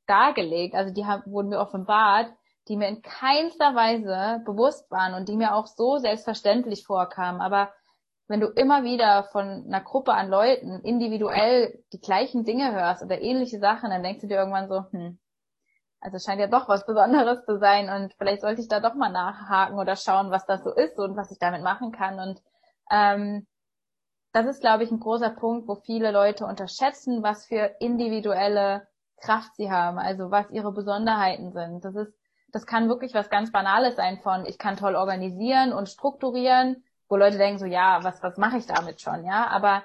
dargelegt. 0.05 0.75
Also 0.75 0.93
die 0.93 1.05
haben, 1.05 1.23
wurden 1.31 1.49
mir 1.49 1.59
offenbart, 1.59 2.31
die 2.67 2.77
mir 2.77 2.87
in 2.87 3.01
keinster 3.01 3.73
Weise 3.73 4.43
bewusst 4.45 4.89
waren 4.91 5.13
und 5.13 5.27
die 5.27 5.37
mir 5.37 5.55
auch 5.55 5.67
so 5.67 5.97
selbstverständlich 5.97 6.85
vorkamen. 6.85 7.41
Aber 7.41 7.71
wenn 8.27 8.39
du 8.39 8.47
immer 8.47 8.83
wieder 8.83 9.23
von 9.31 9.65
einer 9.67 9.81
Gruppe 9.81 10.13
an 10.13 10.29
Leuten 10.29 10.81
individuell 10.81 11.83
die 11.93 11.99
gleichen 11.99 12.43
Dinge 12.43 12.73
hörst 12.73 13.03
oder 13.03 13.21
ähnliche 13.21 13.59
Sachen, 13.59 13.91
dann 13.91 14.03
denkst 14.03 14.21
du 14.21 14.27
dir 14.27 14.37
irgendwann 14.37 14.67
so, 14.67 14.83
hm, 14.91 15.19
also 15.99 16.19
scheint 16.19 16.39
ja 16.39 16.47
doch 16.47 16.67
was 16.67 16.85
Besonderes 16.85 17.45
zu 17.45 17.57
sein 17.57 17.89
und 17.89 18.13
vielleicht 18.15 18.41
sollte 18.41 18.61
ich 18.61 18.67
da 18.67 18.79
doch 18.79 18.95
mal 18.95 19.11
nachhaken 19.11 19.79
oder 19.79 19.95
schauen, 19.95 20.31
was 20.31 20.45
das 20.45 20.63
so 20.63 20.71
ist 20.71 20.99
und 20.99 21.15
was 21.15 21.31
ich 21.31 21.39
damit 21.39 21.63
machen 21.63 21.91
kann. 21.91 22.19
Und 22.19 22.41
ähm, 22.91 23.47
das 24.31 24.45
ist, 24.47 24.61
glaube 24.61 24.83
ich, 24.83 24.91
ein 24.91 24.99
großer 24.99 25.31
Punkt, 25.31 25.67
wo 25.67 25.75
viele 25.75 26.11
Leute 26.11 26.45
unterschätzen, 26.45 27.23
was 27.23 27.45
für 27.45 27.75
individuelle 27.79 28.87
Kraft 29.17 29.55
sie 29.55 29.71
haben, 29.71 29.97
also 29.97 30.29
was 30.29 30.49
ihre 30.51 30.71
Besonderheiten 30.71 31.53
sind. 31.53 31.85
Das 31.85 31.95
ist, 31.95 32.13
das 32.51 32.65
kann 32.65 32.89
wirklich 32.89 33.13
was 33.13 33.29
ganz 33.29 33.51
Banales 33.51 33.95
sein 33.95 34.19
von, 34.19 34.45
ich 34.45 34.57
kann 34.57 34.77
toll 34.77 34.95
organisieren 34.95 35.73
und 35.73 35.89
strukturieren 35.89 36.83
wo 37.07 37.15
Leute 37.15 37.37
denken 37.37 37.59
so, 37.59 37.65
ja, 37.65 37.99
was, 38.03 38.21
was 38.23 38.37
mache 38.37 38.57
ich 38.57 38.65
damit 38.65 39.01
schon, 39.01 39.25
ja, 39.25 39.47
aber 39.47 39.83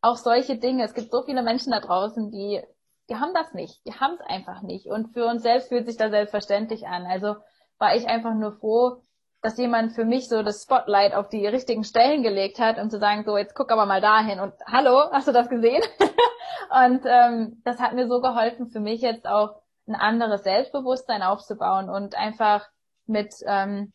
auch 0.00 0.16
solche 0.16 0.56
Dinge, 0.56 0.84
es 0.84 0.94
gibt 0.94 1.10
so 1.10 1.22
viele 1.22 1.42
Menschen 1.42 1.72
da 1.72 1.80
draußen, 1.80 2.30
die, 2.30 2.62
die 3.08 3.16
haben 3.16 3.34
das 3.34 3.52
nicht, 3.54 3.84
die 3.86 3.94
haben 3.94 4.14
es 4.14 4.20
einfach 4.20 4.62
nicht. 4.62 4.86
Und 4.86 5.12
für 5.12 5.26
uns 5.26 5.42
selbst 5.42 5.68
fühlt 5.68 5.86
sich 5.86 5.96
das 5.96 6.10
selbstverständlich 6.10 6.86
an, 6.86 7.06
also 7.06 7.36
war 7.78 7.94
ich 7.94 8.06
einfach 8.08 8.34
nur 8.34 8.52
froh, 8.52 9.02
dass 9.40 9.56
jemand 9.56 9.92
für 9.92 10.04
mich 10.04 10.28
so 10.28 10.42
das 10.42 10.62
Spotlight 10.62 11.14
auf 11.14 11.28
die 11.28 11.46
richtigen 11.46 11.84
Stellen 11.84 12.22
gelegt 12.22 12.58
hat, 12.58 12.78
um 12.78 12.90
zu 12.90 12.98
sagen, 12.98 13.24
so, 13.24 13.36
jetzt 13.36 13.54
guck 13.54 13.70
aber 13.70 13.86
mal 13.86 14.00
dahin 14.00 14.40
und 14.40 14.52
hallo, 14.66 15.10
hast 15.12 15.28
du 15.28 15.32
das 15.32 15.48
gesehen? 15.48 15.82
und 16.84 17.02
ähm, 17.06 17.62
das 17.64 17.78
hat 17.78 17.94
mir 17.94 18.08
so 18.08 18.20
geholfen, 18.20 18.68
für 18.68 18.80
mich 18.80 19.00
jetzt 19.00 19.26
auch 19.26 19.62
ein 19.86 19.94
anderes 19.94 20.42
Selbstbewusstsein 20.42 21.22
aufzubauen 21.22 21.88
und 21.88 22.16
einfach 22.16 22.68
mit 23.06 23.32
ähm, 23.46 23.92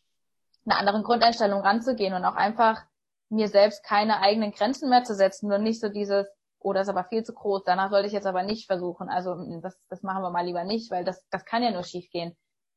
einer 0.65 0.79
anderen 0.79 1.03
Grundeinstellung 1.03 1.61
ranzugehen 1.61 2.13
und 2.13 2.25
auch 2.25 2.35
einfach 2.35 2.83
mir 3.29 3.47
selbst 3.47 3.83
keine 3.83 4.21
eigenen 4.21 4.51
Grenzen 4.51 4.89
mehr 4.89 5.03
zu 5.03 5.15
setzen 5.15 5.51
und 5.51 5.63
nicht 5.63 5.81
so 5.81 5.89
dieses, 5.89 6.27
oh, 6.59 6.73
das 6.73 6.87
ist 6.87 6.89
aber 6.89 7.03
viel 7.05 7.23
zu 7.23 7.33
groß, 7.33 7.63
danach 7.65 7.89
sollte 7.89 8.07
ich 8.07 8.13
jetzt 8.13 8.27
aber 8.27 8.43
nicht 8.43 8.67
versuchen. 8.67 9.09
Also 9.09 9.35
mm, 9.35 9.61
das, 9.61 9.77
das 9.89 10.03
machen 10.03 10.21
wir 10.21 10.29
mal 10.29 10.45
lieber 10.45 10.63
nicht, 10.63 10.91
weil 10.91 11.03
das, 11.03 11.27
das 11.29 11.45
kann 11.45 11.63
ja 11.63 11.71
nur 11.71 11.83
schief 11.83 12.09
gehen. 12.11 12.35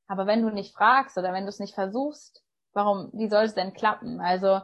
Aber 0.09 0.27
wenn 0.27 0.43
du 0.43 0.51
nicht 0.51 0.75
fragst 0.75 1.17
oder 1.19 1.33
wenn 1.33 1.45
du 1.45 1.49
es 1.49 1.59
nicht 1.59 1.75
versuchst, 1.75 2.43
warum, 2.73 3.11
wie 3.13 3.29
soll 3.29 3.45
es 3.45 3.55
denn 3.55 3.75
klappen? 3.75 4.21
Also 4.21 4.61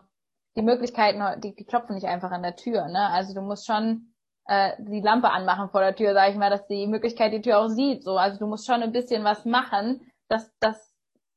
die 0.56 0.62
Möglichkeiten, 0.62 1.40
die, 1.40 1.54
die 1.54 1.64
klopfen 1.64 1.94
nicht 1.94 2.06
einfach 2.06 2.30
an 2.30 2.42
der 2.42 2.56
Tür. 2.56 2.86
Ne? 2.88 3.08
Also 3.10 3.34
du 3.34 3.40
musst 3.40 3.66
schon 3.66 4.14
äh, 4.46 4.72
die 4.78 5.00
Lampe 5.00 5.30
anmachen 5.30 5.70
vor 5.70 5.80
der 5.80 5.96
Tür, 5.96 6.14
sage 6.14 6.32
ich 6.32 6.38
mal, 6.38 6.50
dass 6.50 6.66
die 6.66 6.86
Möglichkeit 6.86 7.32
die 7.32 7.40
Tür 7.40 7.58
auch 7.58 7.68
sieht. 7.68 8.04
So, 8.04 8.16
also 8.16 8.38
du 8.38 8.46
musst 8.46 8.66
schon 8.66 8.82
ein 8.82 8.92
bisschen 8.92 9.24
was 9.24 9.44
machen, 9.44 10.12
dass, 10.28 10.52
dass 10.58 10.91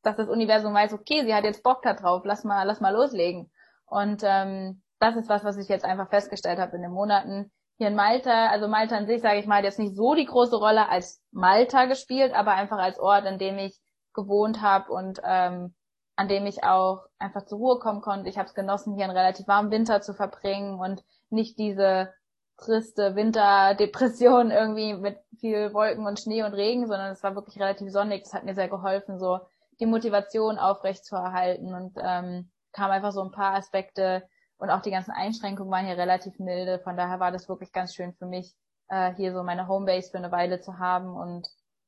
dass 0.06 0.18
das 0.18 0.30
Universum 0.30 0.74
weiß, 0.74 0.94
okay, 0.94 1.24
sie 1.26 1.34
hat 1.34 1.44
jetzt 1.44 1.64
Bock 1.64 1.82
da 1.82 1.94
drauf, 1.94 2.22
lass 2.26 2.44
mal, 2.44 2.64
lass 2.64 2.82
mal 2.82 2.94
loslegen. 2.94 3.52
Und 3.86 4.22
ähm, 4.24 4.82
das 5.00 5.16
ist 5.16 5.30
was, 5.30 5.44
was 5.44 5.58
ich 5.58 5.68
jetzt 5.68 5.86
einfach 5.86 6.10
festgestellt 6.10 6.60
habe 6.60 6.76
in 6.76 6.82
den 6.82 6.92
Monaten 6.92 7.52
hier 7.78 7.88
in 7.88 7.96
Malta. 7.96 8.48
Also 8.48 8.68
Malta 8.68 8.96
an 8.96 9.08
sich, 9.08 9.22
sage 9.22 9.40
ich 9.40 9.48
mal, 9.48 9.58
hat 9.58 9.66
jetzt 9.66 9.80
nicht 9.80 9.96
so 9.96 10.16
die 10.16 10.26
große 10.26 10.56
Rolle 10.56 10.90
als 10.90 11.22
Malta 11.32 11.86
gespielt, 11.86 12.34
aber 12.34 12.52
einfach 12.54 12.78
als 12.78 13.00
Ort, 13.00 13.26
an 13.26 13.40
dem 13.40 13.58
ich 13.58 13.80
gewohnt 14.14 14.62
habe 14.62 14.92
und 14.92 15.20
ähm, 15.24 15.74
an 16.16 16.28
dem 16.30 16.46
ich 16.46 16.64
auch 16.64 17.04
einfach 17.20 17.46
zur 17.46 17.58
Ruhe 17.58 17.80
kommen 17.80 18.02
konnte. 18.02 18.30
Ich 18.30 18.38
habe 18.38 18.48
es 18.48 18.54
genossen, 18.54 18.96
hier 18.96 19.06
einen 19.06 19.18
relativ 19.18 19.48
warmen 19.48 19.72
Winter 19.72 20.02
zu 20.02 20.14
verbringen 20.14 20.80
und 20.80 21.04
nicht 21.30 21.60
diese 21.60 22.14
triste 22.58 23.16
Winterdepression 23.16 24.52
irgendwie 24.52 24.94
mit 24.94 25.18
viel 25.40 25.74
Wolken 25.74 26.06
und 26.06 26.20
Schnee 26.20 26.44
und 26.44 26.54
Regen, 26.54 26.88
sondern 26.88 27.12
es 27.12 27.24
war 27.24 27.36
wirklich 27.36 27.60
relativ 27.60 27.92
sonnig. 27.92 28.24
Das 28.24 28.34
hat 28.34 28.46
mir 28.46 28.56
sehr 28.56 28.70
geholfen, 28.70 29.20
so 29.20 29.40
die 29.80 29.86
Motivation 29.86 30.58
aufrechtzuerhalten 30.58 31.74
und 31.74 31.98
ähm, 32.02 32.52
kam 32.72 32.92
einfach 32.92 33.12
so 33.12 33.22
ein 33.22 33.32
paar 33.32 33.56
Aspekte 33.56 34.24
und 34.58 34.70
auch 34.70 34.82
die 34.82 34.92
ganzen 34.92 35.12
Einschränkungen 35.12 35.72
waren 35.72 35.86
hier 35.86 35.98
relativ 35.98 36.40
milde. 36.40 36.80
Von 36.80 36.98
daher 36.98 37.20
war 37.20 37.32
das 37.32 37.50
wirklich 37.50 37.72
ganz 37.72 37.94
schön 37.94 38.14
für 38.14 38.26
mich, 38.26 38.56
äh, 38.90 39.14
hier 39.16 39.34
so 39.34 39.44
meine 39.44 39.68
Homebase 39.68 40.12
für 40.12 40.18
eine 40.18 40.32
Weile 40.32 40.62
zu 40.62 40.78
haben 40.80 41.16
und 41.16 41.48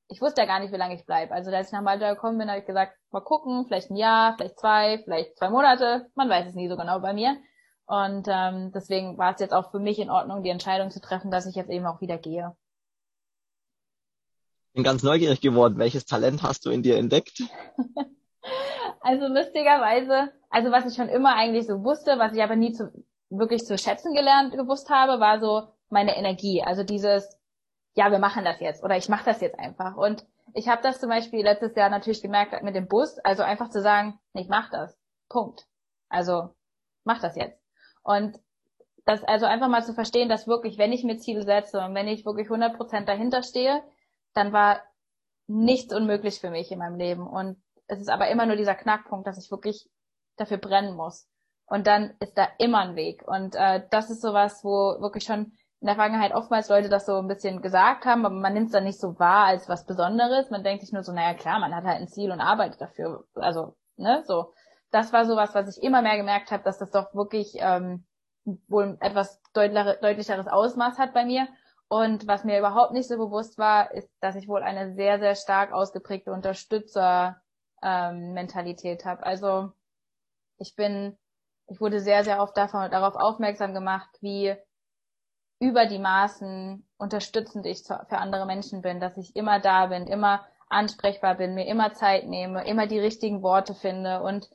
ich 0.10 0.22
wusste 0.22 0.42
ja 0.42 0.48
gar 0.48 0.60
nicht, 0.60 0.72
wie 0.72 0.78
lange 0.78 0.96
ich 0.96 1.06
bleibe. 1.06 1.34
Also 1.34 1.52
als 1.52 1.68
ich 1.68 1.74
nach 1.74 1.82
Malta 1.82 2.14
gekommen 2.14 2.38
bin, 2.38 2.50
habe 2.50 2.60
ich 2.60 2.66
gesagt, 2.66 2.94
mal 3.12 3.22
gucken, 3.22 3.66
vielleicht 3.68 3.92
ein 3.92 3.98
Jahr, 3.98 4.36
vielleicht 4.38 4.58
zwei, 4.58 5.02
vielleicht 5.04 5.38
zwei 5.38 5.50
Monate. 5.50 6.08
Man 6.16 6.30
weiß 6.30 6.48
es 6.48 6.56
nie 6.56 6.70
so 6.70 6.78
genau 6.78 7.02
bei 7.02 7.14
mir. 7.14 7.36
Und 7.88 8.28
ähm, 8.30 8.72
deswegen 8.74 9.18
war 9.18 9.34
es 9.34 9.42
jetzt 9.42 9.54
auch 9.54 9.72
für 9.72 9.80
mich 9.80 10.00
in 10.00 10.10
Ordnung, 10.10 10.44
die 10.44 10.50
Entscheidung 10.50 10.92
zu 10.92 11.02
treffen, 11.02 11.30
dass 11.30 11.46
ich 11.46 11.56
jetzt 11.56 11.70
eben 11.70 11.86
auch 11.86 12.00
wieder 12.00 12.18
gehe 12.18 12.56
bin 14.78 14.84
ganz 14.84 15.02
neugierig 15.02 15.42
geworden. 15.42 15.80
Welches 15.80 16.06
Talent 16.06 16.44
hast 16.44 16.66
du 16.66 16.70
in 16.70 16.84
dir 16.84 16.98
entdeckt? 16.98 17.44
Also 19.00 19.28
lustigerweise, 19.28 20.34
also 20.50 20.70
was 20.72 20.86
ich 20.86 20.96
schon 20.96 21.08
immer 21.08 21.34
eigentlich 21.36 21.66
so 21.66 21.82
wusste, 21.84 22.20
was 22.20 22.34
ich 22.34 22.44
aber 22.44 22.58
nie 22.58 22.74
zu, 22.74 22.92
wirklich 23.30 23.64
zu 23.64 23.78
schätzen 23.78 24.14
gelernt 24.14 24.52
gewusst 24.52 24.90
habe, 24.90 25.22
war 25.22 25.40
so 25.40 25.70
meine 25.88 26.18
Energie. 26.18 26.62
Also 26.62 26.84
dieses, 26.84 27.30
ja, 27.94 28.12
wir 28.12 28.20
machen 28.20 28.44
das 28.44 28.60
jetzt 28.60 28.84
oder 28.84 28.98
ich 28.98 29.08
mache 29.08 29.24
das 29.24 29.40
jetzt 29.40 29.58
einfach. 29.58 29.96
Und 29.96 30.26
ich 30.54 30.68
habe 30.68 30.82
das 30.82 31.00
zum 31.00 31.08
Beispiel 31.08 31.42
letztes 31.42 31.74
Jahr 31.76 31.90
natürlich 31.90 32.22
gemerkt 32.22 32.62
mit 32.64 32.76
dem 32.76 32.90
Bus, 32.90 33.18
also 33.20 33.44
einfach 33.44 33.70
zu 33.70 33.82
sagen, 33.82 34.20
ich 34.34 34.50
mach 34.50 34.70
das. 34.72 34.98
Punkt. 35.30 35.66
Also 36.10 36.50
mach 37.06 37.22
das 37.22 37.38
jetzt. 37.38 37.62
Und 38.04 38.38
das 39.06 39.24
also 39.24 39.46
einfach 39.46 39.70
mal 39.70 39.86
zu 39.86 39.94
verstehen, 39.94 40.28
dass 40.28 40.48
wirklich, 40.48 40.78
wenn 40.78 40.92
ich 40.92 41.06
mir 41.06 41.18
Ziele 41.18 41.44
setze 41.44 41.80
und 41.80 41.96
wenn 41.96 42.10
ich 42.10 42.26
wirklich 42.26 42.50
100% 42.50 43.06
dahinter 43.06 43.42
stehe, 43.42 43.84
dann 44.38 44.54
war 44.54 44.82
nichts 45.48 45.94
unmöglich 45.94 46.40
für 46.40 46.52
mich 46.52 46.72
in 46.72 46.80
meinem 46.80 46.98
Leben. 46.98 47.26
Und 47.26 47.58
es 47.88 48.00
ist 48.00 48.10
aber 48.10 48.30
immer 48.30 48.46
nur 48.46 48.56
dieser 48.56 48.76
Knackpunkt, 48.76 49.26
dass 49.26 49.44
ich 49.44 49.50
wirklich 49.50 49.90
dafür 50.38 50.58
brennen 50.58 50.96
muss. 50.96 51.28
Und 51.66 51.88
dann 51.88 52.16
ist 52.20 52.38
da 52.38 52.48
immer 52.60 52.80
ein 52.80 52.96
Weg. 52.96 53.28
Und 53.28 53.56
äh, 53.56 53.84
das 53.90 54.10
ist 54.10 54.22
sowas, 54.22 54.64
wo 54.64 55.02
wirklich 55.02 55.24
schon 55.24 55.54
in 55.80 55.88
der 55.88 55.96
Vergangenheit 55.96 56.34
oftmals 56.34 56.70
Leute 56.70 56.90
das 56.90 57.06
so 57.06 57.18
ein 57.18 57.28
bisschen 57.28 57.62
gesagt 57.62 58.06
haben, 58.06 58.26
aber 58.26 58.36
man 58.36 58.54
nimmt 58.54 58.68
es 58.68 58.72
dann 58.72 58.84
nicht 58.84 59.00
so 59.00 59.20
wahr 59.20 59.46
als 59.46 59.68
was 59.70 59.86
Besonderes. 59.86 60.50
Man 60.50 60.64
denkt 60.64 60.82
sich 60.82 60.94
nur 60.94 61.04
so, 61.04 61.12
naja 61.12 61.34
klar, 61.34 61.60
man 61.60 61.76
hat 61.76 61.84
halt 61.84 62.00
ein 62.00 62.08
Ziel 62.08 62.32
und 62.32 62.40
arbeitet 62.40 62.82
dafür. 62.82 63.26
Also, 63.36 63.76
ne, 63.96 64.24
so. 64.26 64.54
Das 64.92 65.12
war 65.14 65.26
sowas, 65.26 65.54
was 65.54 65.76
ich 65.76 65.84
immer 65.84 66.02
mehr 66.02 66.18
gemerkt 66.18 66.52
habe, 66.52 66.64
dass 66.64 66.78
das 66.78 66.92
doch 66.92 67.14
wirklich 67.14 67.56
ähm, 67.58 68.06
wohl 68.68 68.98
etwas 69.02 69.42
deutlicheres 69.54 70.48
Ausmaß 70.48 70.98
hat 70.98 71.14
bei 71.14 71.26
mir. 71.26 71.48
Und 71.90 72.28
was 72.28 72.44
mir 72.44 72.60
überhaupt 72.60 72.92
nicht 72.92 73.08
so 73.08 73.16
bewusst 73.18 73.58
war, 73.58 73.94
ist, 73.94 74.10
dass 74.20 74.36
ich 74.36 74.50
wohl 74.50 74.62
eine 74.62 74.94
sehr, 74.94 75.20
sehr 75.20 75.36
stark 75.36 75.72
ausgeprägte 75.72 76.34
Unterstützer-Mentalität 76.34 79.02
ähm, 79.02 79.10
habe. 79.10 79.26
Also 79.26 79.72
ich 80.58 80.76
bin, 80.76 81.18
ich 81.68 81.80
wurde 81.80 82.02
sehr, 82.02 82.26
sehr 82.26 82.42
oft 82.42 82.58
davon, 82.58 82.92
darauf 82.92 83.16
aufmerksam 83.16 83.74
gemacht, 83.74 84.10
wie 84.20 84.54
über 85.60 85.86
die 85.86 86.00
Maßen 86.00 86.88
unterstützend 86.98 87.66
ich 87.66 87.84
für 87.84 88.18
andere 88.18 88.46
Menschen 88.46 88.82
bin, 88.82 89.00
dass 89.00 89.18
ich 89.18 89.36
immer 89.36 89.60
da 89.60 89.88
bin, 89.88 90.08
immer 90.08 90.46
ansprechbar 90.70 91.36
bin, 91.36 91.56
mir 91.56 91.68
immer 91.68 91.94
Zeit 91.94 92.28
nehme, 92.28 92.68
immer 92.68 92.88
die 92.88 93.00
richtigen 93.00 93.42
Worte 93.42 93.74
finde 93.74 94.22
und 94.22 94.50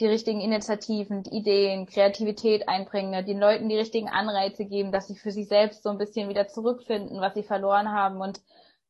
die 0.00 0.06
richtigen 0.06 0.40
Initiativen, 0.40 1.24
Ideen, 1.24 1.86
Kreativität 1.86 2.68
einbringe, 2.68 3.24
den 3.24 3.40
Leuten 3.40 3.68
die 3.68 3.76
richtigen 3.76 4.08
Anreize 4.08 4.64
geben, 4.64 4.92
dass 4.92 5.08
sie 5.08 5.16
für 5.16 5.32
sich 5.32 5.48
selbst 5.48 5.82
so 5.82 5.90
ein 5.90 5.98
bisschen 5.98 6.28
wieder 6.28 6.46
zurückfinden, 6.46 7.20
was 7.20 7.34
sie 7.34 7.42
verloren 7.42 7.90
haben. 7.90 8.20
Und 8.20 8.40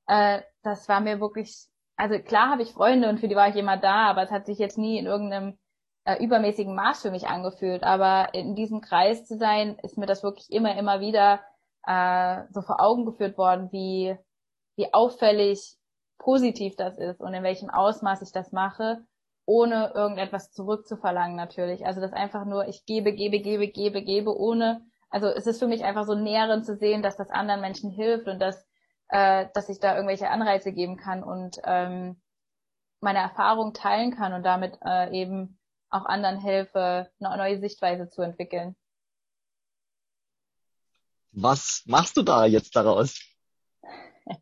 äh, 0.07 0.43
das 0.63 0.89
war 0.89 1.01
mir 1.01 1.21
wirklich, 1.21 1.67
also 1.97 2.19
klar 2.19 2.51
habe 2.51 2.63
ich 2.63 2.73
Freunde 2.73 3.09
und 3.09 3.21
für 3.21 3.29
die 3.29 3.37
war 3.37 3.49
ich 3.49 3.57
immer 3.57 3.79
da, 3.79 4.11
aber 4.11 4.23
es 4.23 4.31
hat 4.31 4.45
sich 4.47 4.59
jetzt 4.59 4.77
nie 4.77 4.99
in 4.99 5.07
irgendeinem 5.07 5.59
äh, 6.05 6.23
übermäßigen 6.23 6.75
Maß 6.75 7.01
für 7.01 7.11
mich 7.11 7.27
angefühlt. 7.27 7.85
Aber 7.85 8.35
in 8.35 8.55
diesem 8.55 8.83
Kreis 8.83 9.25
zu 9.25 9.39
sein, 9.39 9.79
ist 9.83 9.97
mir 9.97 10.07
das 10.07 10.23
wirklich 10.23 10.51
immer, 10.53 10.77
immer 10.77 11.01
wieder 11.01 11.41
äh, 11.87 12.43
so 12.51 12.61
vor 12.61 12.83
Augen 12.83 13.07
geführt 13.07 13.39
worden, 13.39 13.73
wie, 13.73 14.15
wie 14.77 14.93
auffällig 14.93 15.77
positiv 16.19 16.77
das 16.77 16.99
ist 16.99 17.21
und 17.21 17.33
in 17.33 17.45
welchem 17.45 17.71
Ausmaß 17.71 18.21
ich 18.23 18.33
das 18.33 18.53
mache 18.53 19.07
ohne 19.49 19.93
irgendetwas 19.95 20.53
zurückzuverlangen 20.53 21.35
natürlich. 21.35 21.87
Also 21.87 22.03
das 22.03 22.13
einfach 22.13 22.45
nur, 22.45 22.69
ich 22.69 22.85
gebe, 22.85 23.15
gebe, 23.15 23.41
gebe, 23.41 23.69
gebe, 23.69 24.03
gebe, 24.03 24.37
ohne, 24.37 24.83
also 25.09 25.27
es 25.29 25.47
ist 25.47 25.59
für 25.59 25.67
mich 25.67 25.85
einfach 25.85 26.05
so 26.05 26.15
nährend 26.15 26.67
zu 26.67 26.77
sehen, 26.77 27.03
dass 27.03 27.17
das 27.17 27.31
anderen 27.31 27.63
Menschen 27.63 27.91
hilft 27.91 28.29
und 28.29 28.41
dass, 28.41 28.67
äh, 29.09 29.47
dass 29.55 29.71
ich 29.71 29.81
da 29.81 29.95
irgendwelche 29.95 30.29
Anreize 30.29 30.71
geben 30.71 30.99
kann 30.99 31.25
und 31.25 31.57
ähm, 31.65 32.21
meine 33.01 33.21
Erfahrung 33.21 33.73
teilen 33.73 34.15
kann 34.15 34.35
und 34.35 34.43
damit 34.43 34.79
äh, 34.85 35.19
eben 35.19 35.59
auch 35.89 36.05
anderen 36.05 36.39
helfe, 36.39 37.11
eine 37.19 37.37
neue 37.39 37.59
Sichtweise 37.59 38.11
zu 38.11 38.21
entwickeln. 38.21 38.77
Was 41.33 41.85
machst 41.87 42.19
du 42.19 42.23
da 42.23 42.45
jetzt 42.45 42.77
daraus? 42.77 43.19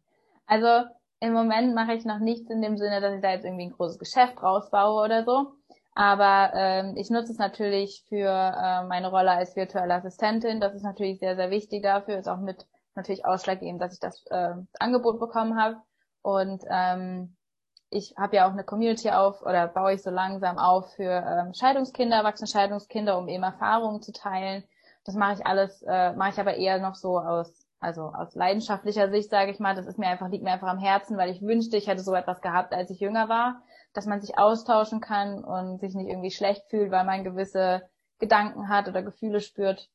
Also 0.48 0.84
im 1.26 1.32
Moment 1.32 1.74
mache 1.74 1.94
ich 1.94 2.04
noch 2.04 2.18
nichts 2.18 2.50
in 2.50 2.62
dem 2.62 2.78
Sinne, 2.78 3.00
dass 3.00 3.14
ich 3.14 3.20
da 3.20 3.30
jetzt 3.30 3.44
irgendwie 3.44 3.66
ein 3.66 3.72
großes 3.72 3.98
Geschäft 3.98 4.42
rausbaue 4.42 5.04
oder 5.04 5.24
so. 5.24 5.52
Aber 5.94 6.52
ähm, 6.54 6.94
ich 6.96 7.10
nutze 7.10 7.32
es 7.32 7.38
natürlich 7.38 8.04
für 8.08 8.28
äh, 8.28 8.84
meine 8.84 9.08
Rolle 9.08 9.30
als 9.30 9.56
virtuelle 9.56 9.94
Assistentin. 9.94 10.60
Das 10.60 10.74
ist 10.74 10.82
natürlich 10.82 11.18
sehr, 11.20 11.36
sehr 11.36 11.50
wichtig 11.50 11.82
dafür. 11.82 12.18
Ist 12.18 12.28
auch 12.28 12.38
mit 12.38 12.66
natürlich 12.94 13.24
ausschlaggebend, 13.24 13.80
dass 13.80 13.94
ich 13.94 14.00
das, 14.00 14.24
äh, 14.26 14.54
Angebot 14.78 15.18
bekommen 15.18 15.58
habe. 15.60 15.76
Und 16.22 16.62
ähm, 16.68 17.36
ich 17.90 18.14
habe 18.18 18.36
ja 18.36 18.46
auch 18.46 18.52
eine 18.52 18.64
Community 18.64 19.10
auf 19.10 19.42
oder 19.42 19.68
baue 19.68 19.94
ich 19.94 20.02
so 20.02 20.10
langsam 20.10 20.58
auf 20.58 20.92
für 20.94 21.04
ähm, 21.04 21.54
Scheidungskinder, 21.54 22.16
erwachsene 22.18 22.48
Scheidungskinder, 22.48 23.16
um 23.16 23.28
eben 23.28 23.42
Erfahrungen 23.42 24.02
zu 24.02 24.12
teilen. 24.12 24.64
Das 25.04 25.14
mache 25.14 25.34
ich 25.34 25.46
alles, 25.46 25.82
äh, 25.82 26.12
mache 26.12 26.30
ich 26.30 26.40
aber 26.40 26.56
eher 26.56 26.78
noch 26.78 26.94
so 26.94 27.18
aus 27.18 27.65
also 27.80 28.02
aus 28.02 28.34
leidenschaftlicher 28.34 29.10
Sicht 29.10 29.30
sage 29.30 29.50
ich 29.50 29.58
mal, 29.58 29.74
das 29.74 29.86
ist 29.86 29.98
mir 29.98 30.08
einfach, 30.08 30.28
liegt 30.28 30.44
mir 30.44 30.52
einfach 30.52 30.68
am 30.68 30.78
Herzen, 30.78 31.16
weil 31.16 31.30
ich 31.30 31.42
wünschte, 31.42 31.76
ich 31.76 31.86
hätte 31.86 32.02
so 32.02 32.14
etwas 32.14 32.40
gehabt, 32.40 32.72
als 32.72 32.90
ich 32.90 33.00
jünger 33.00 33.28
war, 33.28 33.62
dass 33.92 34.06
man 34.06 34.20
sich 34.20 34.38
austauschen 34.38 35.00
kann 35.00 35.44
und 35.44 35.80
sich 35.80 35.94
nicht 35.94 36.08
irgendwie 36.08 36.30
schlecht 36.30 36.64
fühlt, 36.68 36.90
weil 36.90 37.04
man 37.04 37.24
gewisse 37.24 37.88
Gedanken 38.18 38.68
hat 38.68 38.88
oder 38.88 39.02
Gefühle 39.02 39.40
spürt. 39.40 39.88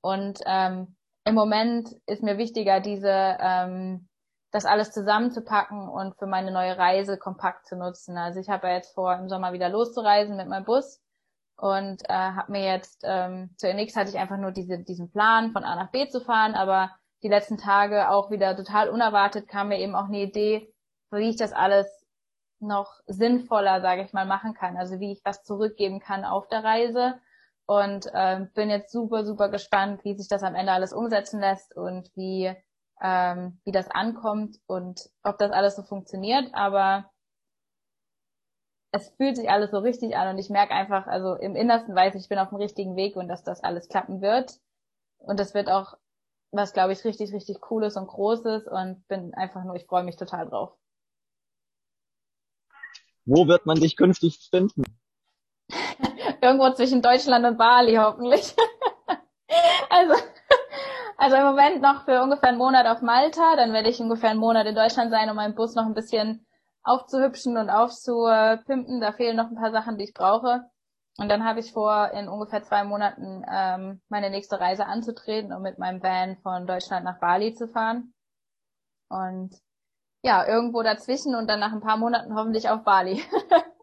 Und 0.00 0.40
ähm, 0.46 0.96
im 1.24 1.34
Moment 1.34 1.94
ist 2.06 2.22
mir 2.22 2.38
wichtiger, 2.38 2.80
diese 2.80 3.36
ähm, 3.38 4.08
das 4.50 4.66
alles 4.66 4.92
zusammenzupacken 4.92 5.88
und 5.88 6.16
für 6.16 6.26
meine 6.26 6.52
neue 6.52 6.78
Reise 6.78 7.18
kompakt 7.18 7.66
zu 7.66 7.76
nutzen. 7.76 8.16
Also 8.16 8.38
ich 8.38 8.48
habe 8.48 8.68
ja 8.68 8.74
jetzt 8.74 8.94
vor, 8.94 9.12
im 9.16 9.28
Sommer 9.28 9.52
wieder 9.52 9.68
loszureisen 9.68 10.36
mit 10.36 10.48
meinem 10.48 10.64
Bus 10.64 11.03
und 11.56 12.02
äh, 12.08 12.12
habe 12.12 12.52
mir 12.52 12.64
jetzt 12.64 13.02
ähm, 13.04 13.50
zunächst 13.56 13.96
hatte 13.96 14.10
ich 14.10 14.18
einfach 14.18 14.36
nur 14.36 14.52
diese, 14.52 14.78
diesen 14.78 15.10
Plan 15.10 15.52
von 15.52 15.64
A 15.64 15.76
nach 15.76 15.90
B 15.90 16.08
zu 16.08 16.20
fahren, 16.20 16.54
aber 16.54 16.90
die 17.22 17.28
letzten 17.28 17.58
Tage 17.58 18.10
auch 18.10 18.30
wieder 18.30 18.56
total 18.56 18.88
unerwartet 18.88 19.48
kam 19.48 19.68
mir 19.68 19.78
eben 19.78 19.94
auch 19.94 20.06
eine 20.06 20.22
Idee, 20.22 20.72
wie 21.10 21.30
ich 21.30 21.36
das 21.36 21.52
alles 21.52 21.86
noch 22.60 23.00
sinnvoller, 23.06 23.80
sage 23.80 24.02
ich 24.02 24.12
mal, 24.12 24.26
machen 24.26 24.54
kann. 24.54 24.76
Also 24.76 25.00
wie 25.00 25.12
ich 25.12 25.20
was 25.24 25.42
zurückgeben 25.44 26.00
kann 26.00 26.24
auf 26.24 26.48
der 26.48 26.64
Reise 26.64 27.14
und 27.66 28.06
äh, 28.12 28.46
bin 28.54 28.70
jetzt 28.70 28.92
super 28.92 29.24
super 29.24 29.48
gespannt, 29.48 30.04
wie 30.04 30.16
sich 30.16 30.28
das 30.28 30.42
am 30.42 30.54
Ende 30.54 30.72
alles 30.72 30.92
umsetzen 30.92 31.40
lässt 31.40 31.74
und 31.76 32.10
wie 32.14 32.54
ähm, 33.02 33.60
wie 33.64 33.72
das 33.72 33.90
ankommt 33.90 34.58
und 34.66 35.10
ob 35.22 35.38
das 35.38 35.50
alles 35.52 35.76
so 35.76 35.82
funktioniert. 35.82 36.52
Aber 36.52 37.10
es 38.94 39.08
fühlt 39.16 39.36
sich 39.36 39.50
alles 39.50 39.72
so 39.72 39.78
richtig 39.78 40.16
an 40.16 40.28
und 40.28 40.38
ich 40.38 40.50
merke 40.50 40.72
einfach, 40.72 41.08
also 41.08 41.34
im 41.34 41.56
Innersten 41.56 41.96
weiß 41.96 42.14
ich, 42.14 42.22
ich 42.22 42.28
bin 42.28 42.38
auf 42.38 42.50
dem 42.50 42.58
richtigen 42.58 42.94
Weg 42.94 43.16
und 43.16 43.26
dass 43.26 43.42
das 43.42 43.60
alles 43.60 43.88
klappen 43.88 44.20
wird. 44.20 44.60
Und 45.18 45.40
das 45.40 45.52
wird 45.52 45.68
auch 45.68 45.94
was, 46.52 46.72
glaube 46.72 46.92
ich, 46.92 47.04
richtig, 47.04 47.32
richtig 47.32 47.60
cooles 47.60 47.96
und 47.96 48.06
großes 48.06 48.68
und 48.68 49.04
bin 49.08 49.34
einfach 49.34 49.64
nur, 49.64 49.74
ich 49.74 49.86
freue 49.86 50.04
mich 50.04 50.14
total 50.14 50.48
drauf. 50.48 50.76
Wo 53.24 53.48
wird 53.48 53.66
man 53.66 53.80
dich 53.80 53.96
künftig 53.96 54.48
finden? 54.48 54.84
Irgendwo 56.40 56.72
zwischen 56.74 57.02
Deutschland 57.02 57.44
und 57.44 57.58
Bali 57.58 57.96
hoffentlich. 57.96 58.54
also, 59.90 60.14
also 61.16 61.36
im 61.36 61.44
Moment 61.46 61.82
noch 61.82 62.04
für 62.04 62.22
ungefähr 62.22 62.50
einen 62.50 62.58
Monat 62.58 62.86
auf 62.86 63.02
Malta, 63.02 63.56
dann 63.56 63.72
werde 63.72 63.88
ich 63.88 63.98
ungefähr 63.98 64.30
einen 64.30 64.38
Monat 64.38 64.68
in 64.68 64.76
Deutschland 64.76 65.10
sein, 65.10 65.28
um 65.28 65.34
meinen 65.34 65.56
Bus 65.56 65.74
noch 65.74 65.86
ein 65.86 65.94
bisschen 65.94 66.46
aufzuhübschen 66.84 67.56
und 67.56 67.70
aufzupimpen. 67.70 69.00
Da 69.00 69.12
fehlen 69.12 69.36
noch 69.36 69.48
ein 69.48 69.56
paar 69.56 69.72
Sachen, 69.72 69.98
die 69.98 70.04
ich 70.04 70.14
brauche. 70.14 70.64
Und 71.16 71.28
dann 71.28 71.44
habe 71.44 71.60
ich 71.60 71.72
vor, 71.72 72.10
in 72.12 72.28
ungefähr 72.28 72.62
zwei 72.62 72.84
Monaten 72.84 73.44
ähm, 73.50 74.00
meine 74.08 74.30
nächste 74.30 74.60
Reise 74.60 74.86
anzutreten 74.86 75.52
und 75.52 75.62
mit 75.62 75.78
meinem 75.78 76.02
Van 76.02 76.36
von 76.42 76.66
Deutschland 76.66 77.04
nach 77.04 77.20
Bali 77.20 77.54
zu 77.54 77.68
fahren. 77.68 78.14
Und 79.08 79.54
ja, 80.22 80.46
irgendwo 80.46 80.82
dazwischen 80.82 81.34
und 81.34 81.48
dann 81.48 81.60
nach 81.60 81.72
ein 81.72 81.80
paar 81.80 81.96
Monaten 81.96 82.34
hoffentlich 82.34 82.68
auf 82.68 82.82
Bali. 82.82 83.22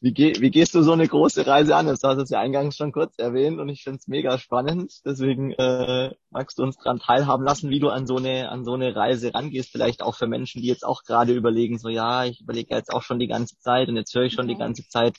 Wie, 0.00 0.12
geh, 0.12 0.34
wie 0.40 0.50
gehst 0.50 0.74
du 0.74 0.82
so 0.82 0.92
eine 0.92 1.08
große 1.08 1.46
Reise 1.46 1.74
an? 1.74 1.86
Das 1.86 2.02
hast 2.02 2.18
du 2.18 2.34
ja 2.34 2.40
eingangs 2.40 2.76
schon 2.76 2.92
kurz 2.92 3.18
erwähnt 3.18 3.58
und 3.58 3.70
ich 3.70 3.82
finde 3.82 3.98
es 3.98 4.06
mega 4.06 4.38
spannend. 4.38 4.92
Deswegen 5.06 5.52
äh, 5.52 6.14
magst 6.28 6.58
du 6.58 6.64
uns 6.64 6.76
daran 6.76 6.98
teilhaben 6.98 7.44
lassen, 7.46 7.70
wie 7.70 7.80
du 7.80 7.88
an 7.88 8.06
so 8.06 8.16
eine 8.16 8.50
an 8.50 8.66
so 8.66 8.74
eine 8.74 8.94
Reise 8.94 9.32
rangehst. 9.32 9.70
Vielleicht 9.72 10.02
auch 10.02 10.14
für 10.14 10.26
Menschen, 10.26 10.60
die 10.60 10.68
jetzt 10.68 10.84
auch 10.84 11.02
gerade 11.02 11.32
überlegen, 11.32 11.78
so 11.78 11.88
ja, 11.88 12.26
ich 12.26 12.42
überlege 12.42 12.74
jetzt 12.74 12.92
auch 12.92 13.02
schon 13.02 13.18
die 13.18 13.26
ganze 13.26 13.58
Zeit 13.58 13.88
und 13.88 13.96
jetzt 13.96 14.14
höre 14.14 14.24
ich 14.24 14.34
schon 14.34 14.44
okay. 14.44 14.54
die 14.54 14.60
ganze 14.60 14.86
Zeit 14.86 15.16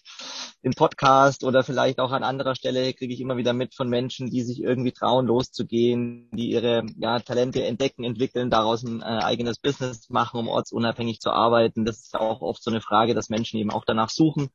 den 0.63 0.73
Podcast 0.73 1.43
oder 1.43 1.63
vielleicht 1.63 1.99
auch 1.99 2.11
an 2.11 2.23
anderer 2.23 2.53
Stelle 2.53 2.93
kriege 2.93 3.13
ich 3.13 3.19
immer 3.19 3.38
wieder 3.38 3.53
mit 3.53 3.73
von 3.73 3.89
Menschen, 3.89 4.30
die 4.30 4.43
sich 4.43 4.61
irgendwie 4.61 4.91
trauen, 4.91 5.25
loszugehen, 5.25 6.30
die 6.34 6.51
ihre 6.51 6.84
ja, 6.97 7.19
Talente 7.19 7.63
entdecken, 7.63 8.03
entwickeln, 8.03 8.51
daraus 8.51 8.84
ein 8.84 9.01
äh, 9.01 9.05
eigenes 9.05 9.57
Business 9.57 10.09
machen, 10.09 10.39
um 10.39 10.47
ortsunabhängig 10.47 11.19
zu 11.19 11.32
arbeiten. 11.32 11.84
Das 11.84 11.97
ist 11.97 12.15
auch 12.15 12.41
oft 12.41 12.61
so 12.61 12.69
eine 12.69 12.82
Frage, 12.82 13.15
dass 13.15 13.30
Menschen 13.30 13.59
eben 13.59 13.71
auch 13.71 13.84
danach 13.84 14.09
suchen 14.09 14.49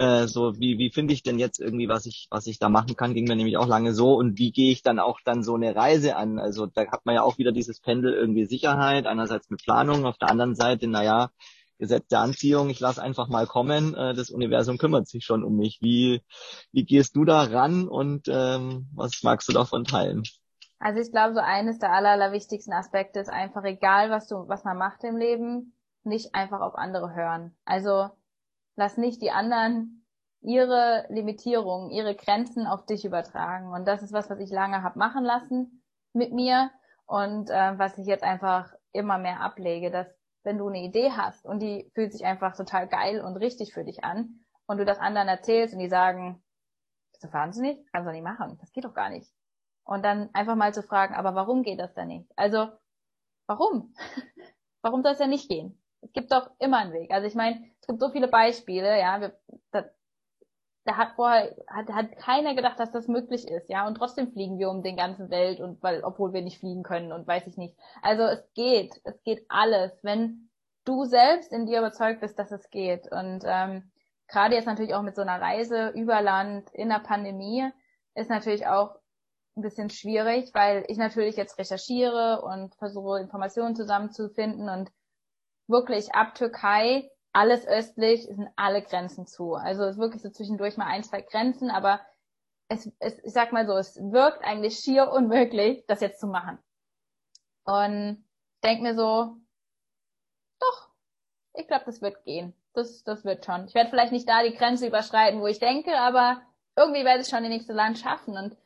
äh, 0.00 0.26
so 0.26 0.58
wie 0.58 0.78
wie 0.78 0.90
finde 0.90 1.12
ich 1.12 1.22
denn 1.22 1.38
jetzt 1.38 1.60
irgendwie 1.60 1.88
was 1.88 2.06
ich 2.06 2.26
was 2.30 2.46
ich 2.46 2.58
da 2.58 2.70
machen 2.70 2.96
kann? 2.96 3.12
Ging 3.12 3.28
mir 3.28 3.36
nämlich 3.36 3.58
auch 3.58 3.66
lange 3.66 3.92
so. 3.92 4.14
Und 4.14 4.38
wie 4.38 4.50
gehe 4.50 4.72
ich 4.72 4.82
dann 4.82 4.98
auch 4.98 5.20
dann 5.24 5.42
so 5.42 5.54
eine 5.54 5.76
Reise 5.76 6.16
an? 6.16 6.38
Also 6.38 6.64
da 6.66 6.86
hat 6.90 7.04
man 7.04 7.16
ja 7.16 7.22
auch 7.22 7.36
wieder 7.36 7.52
dieses 7.52 7.80
Pendel 7.80 8.14
irgendwie 8.14 8.46
Sicherheit 8.46 9.06
einerseits 9.06 9.50
mit 9.50 9.62
Planung 9.62 10.06
auf 10.06 10.16
der 10.16 10.30
anderen 10.30 10.54
Seite 10.54 10.88
naja 10.88 11.30
Gesetz 11.78 12.08
der 12.08 12.20
Anziehung 12.20 12.70
ich 12.70 12.80
lasse 12.80 13.02
einfach 13.02 13.28
mal 13.28 13.46
kommen 13.46 13.94
äh, 13.94 14.14
das 14.14 14.30
Universum 14.30 14.78
kümmert 14.78 15.06
sich 15.06 15.24
schon 15.24 15.44
um 15.44 15.56
mich. 15.56 15.80
Wie 15.82 16.22
wie 16.72 16.84
gehst 16.84 17.14
du 17.14 17.26
da 17.26 17.42
ran 17.42 17.86
und 17.86 18.26
ähm, 18.28 18.88
was 18.94 19.22
magst 19.22 19.48
du 19.50 19.52
davon 19.52 19.84
teilen? 19.84 20.22
Also 20.78 20.98
ich 21.00 21.10
glaube, 21.10 21.34
so 21.34 21.40
eines 21.40 21.78
der 21.78 21.92
aller, 21.92 22.08
allerwichtigsten 22.10 22.72
Aspekte 22.72 23.20
ist 23.20 23.28
einfach, 23.28 23.64
egal 23.64 24.10
was 24.10 24.28
du, 24.28 24.48
was 24.48 24.64
man 24.64 24.78
macht 24.78 25.04
im 25.04 25.18
Leben, 25.18 25.74
nicht 26.04 26.34
einfach 26.34 26.62
auf 26.62 26.74
andere 26.74 27.14
hören. 27.14 27.54
Also 27.66 28.08
lass 28.80 28.96
nicht 28.96 29.20
die 29.20 29.30
anderen 29.30 30.06
ihre 30.40 31.04
Limitierungen, 31.10 31.90
ihre 31.90 32.16
Grenzen 32.16 32.66
auf 32.66 32.86
dich 32.86 33.04
übertragen. 33.04 33.74
Und 33.74 33.86
das 33.86 34.02
ist 34.02 34.14
was, 34.14 34.30
was 34.30 34.40
ich 34.40 34.50
lange 34.50 34.82
habe 34.82 34.98
machen 34.98 35.22
lassen 35.22 35.84
mit 36.14 36.32
mir 36.32 36.70
und 37.04 37.50
äh, 37.50 37.78
was 37.78 37.98
ich 37.98 38.06
jetzt 38.06 38.24
einfach 38.24 38.72
immer 38.92 39.18
mehr 39.18 39.40
ablege, 39.40 39.90
dass 39.90 40.08
wenn 40.44 40.56
du 40.56 40.68
eine 40.68 40.82
Idee 40.82 41.12
hast 41.12 41.44
und 41.44 41.60
die 41.60 41.90
fühlt 41.94 42.12
sich 42.12 42.24
einfach 42.24 42.56
total 42.56 42.88
geil 42.88 43.20
und 43.20 43.36
richtig 43.36 43.74
für 43.74 43.84
dich 43.84 44.02
an 44.02 44.40
und 44.66 44.78
du 44.78 44.86
das 44.86 44.98
anderen 44.98 45.28
erzählst 45.28 45.74
und 45.74 45.80
die 45.80 45.90
sagen, 45.90 46.42
bist 47.12 47.22
du 47.22 47.32
wahnsinnig? 47.34 47.86
Kannst 47.92 48.08
du 48.08 48.12
nicht 48.12 48.24
machen. 48.24 48.56
Das 48.62 48.72
geht 48.72 48.86
doch 48.86 48.94
gar 48.94 49.10
nicht. 49.10 49.30
Und 49.84 50.02
dann 50.06 50.30
einfach 50.32 50.56
mal 50.56 50.72
zu 50.72 50.82
fragen, 50.82 51.14
aber 51.14 51.34
warum 51.34 51.62
geht 51.62 51.80
das 51.80 51.92
denn 51.92 52.08
nicht? 52.08 52.32
Also, 52.34 52.68
warum? 53.46 53.94
warum 54.80 55.02
soll 55.02 55.12
es 55.12 55.18
ja 55.18 55.26
nicht 55.26 55.50
gehen? 55.50 55.76
Es 56.00 56.12
gibt 56.12 56.32
doch 56.32 56.50
immer 56.58 56.78
einen 56.78 56.94
Weg. 56.94 57.10
Also 57.10 57.26
ich 57.26 57.34
meine, 57.34 57.62
es 57.80 57.86
gibt 57.86 58.00
so 58.00 58.10
viele 58.10 58.28
Beispiele, 58.28 58.98
ja, 58.98 59.30
da, 59.70 59.84
da 60.84 60.96
hat 60.96 61.12
vorher, 61.14 61.54
hat, 61.66 61.88
hat 61.90 62.16
keiner 62.16 62.54
gedacht, 62.54 62.78
dass 62.78 62.90
das 62.90 63.08
möglich 63.08 63.46
ist, 63.46 63.68
ja, 63.68 63.86
und 63.86 63.96
trotzdem 63.96 64.32
fliegen 64.32 64.58
wir 64.58 64.70
um 64.70 64.82
den 64.82 64.96
ganzen 64.96 65.30
Welt 65.30 65.60
und 65.60 65.82
weil, 65.82 66.02
obwohl 66.04 66.32
wir 66.32 66.42
nicht 66.42 66.58
fliegen 66.58 66.82
können 66.82 67.12
und 67.12 67.26
weiß 67.26 67.46
ich 67.46 67.56
nicht. 67.56 67.76
Also 68.02 68.22
es 68.22 68.42
geht, 68.54 69.00
es 69.04 69.22
geht 69.22 69.44
alles, 69.48 69.92
wenn 70.02 70.50
du 70.84 71.04
selbst 71.04 71.52
in 71.52 71.66
dir 71.66 71.78
überzeugt 71.78 72.20
bist, 72.20 72.38
dass 72.38 72.50
es 72.50 72.70
geht. 72.70 73.10
Und 73.10 73.44
ähm, 73.44 73.90
gerade 74.28 74.54
jetzt 74.54 74.66
natürlich 74.66 74.94
auch 74.94 75.02
mit 75.02 75.16
so 75.16 75.22
einer 75.22 75.40
Reise 75.40 75.88
über 75.90 76.22
Land 76.22 76.70
in 76.72 76.88
der 76.88 77.00
Pandemie 77.00 77.68
ist 78.14 78.30
natürlich 78.30 78.66
auch 78.66 78.96
ein 79.56 79.62
bisschen 79.62 79.90
schwierig, 79.90 80.50
weil 80.54 80.84
ich 80.88 80.96
natürlich 80.96 81.36
jetzt 81.36 81.58
recherchiere 81.58 82.42
und 82.42 82.74
versuche 82.76 83.20
Informationen 83.20 83.76
zusammenzufinden 83.76 84.68
und 84.68 84.90
wirklich 85.66 86.14
ab 86.14 86.34
Türkei 86.34 87.10
alles 87.32 87.66
östlich 87.66 88.24
sind 88.24 88.48
alle 88.56 88.82
Grenzen 88.82 89.26
zu. 89.26 89.54
Also 89.54 89.84
es 89.84 89.92
ist 89.92 90.00
wirklich 90.00 90.22
so 90.22 90.30
zwischendurch 90.30 90.76
mal 90.76 90.86
ein, 90.86 91.04
zwei 91.04 91.22
Grenzen, 91.22 91.70
aber 91.70 92.00
es, 92.68 92.90
es, 92.98 93.18
ich 93.24 93.32
sag 93.32 93.52
mal 93.52 93.66
so, 93.66 93.76
es 93.76 93.96
wirkt 93.96 94.44
eigentlich 94.44 94.78
schier 94.78 95.10
unmöglich, 95.12 95.84
das 95.86 96.00
jetzt 96.00 96.20
zu 96.20 96.26
machen. 96.26 96.58
Und 97.64 98.24
denk 98.64 98.82
mir 98.82 98.94
so, 98.94 99.36
doch, 100.60 100.88
ich 101.54 101.66
glaube, 101.66 101.84
das 101.86 102.00
wird 102.02 102.24
gehen. 102.24 102.54
Das, 102.72 103.02
das 103.02 103.24
wird 103.24 103.44
schon. 103.44 103.66
Ich 103.66 103.74
werde 103.74 103.90
vielleicht 103.90 104.12
nicht 104.12 104.28
da 104.28 104.42
die 104.42 104.54
Grenze 104.54 104.86
überschreiten, 104.86 105.40
wo 105.40 105.46
ich 105.46 105.58
denke, 105.58 105.96
aber 105.98 106.40
irgendwie 106.76 107.04
werde 107.04 107.22
ich 107.22 107.28
schon 107.28 107.42
die 107.42 107.48
nächste 107.48 107.72
Land 107.72 107.98
schaffen. 107.98 108.36
Und 108.36 108.56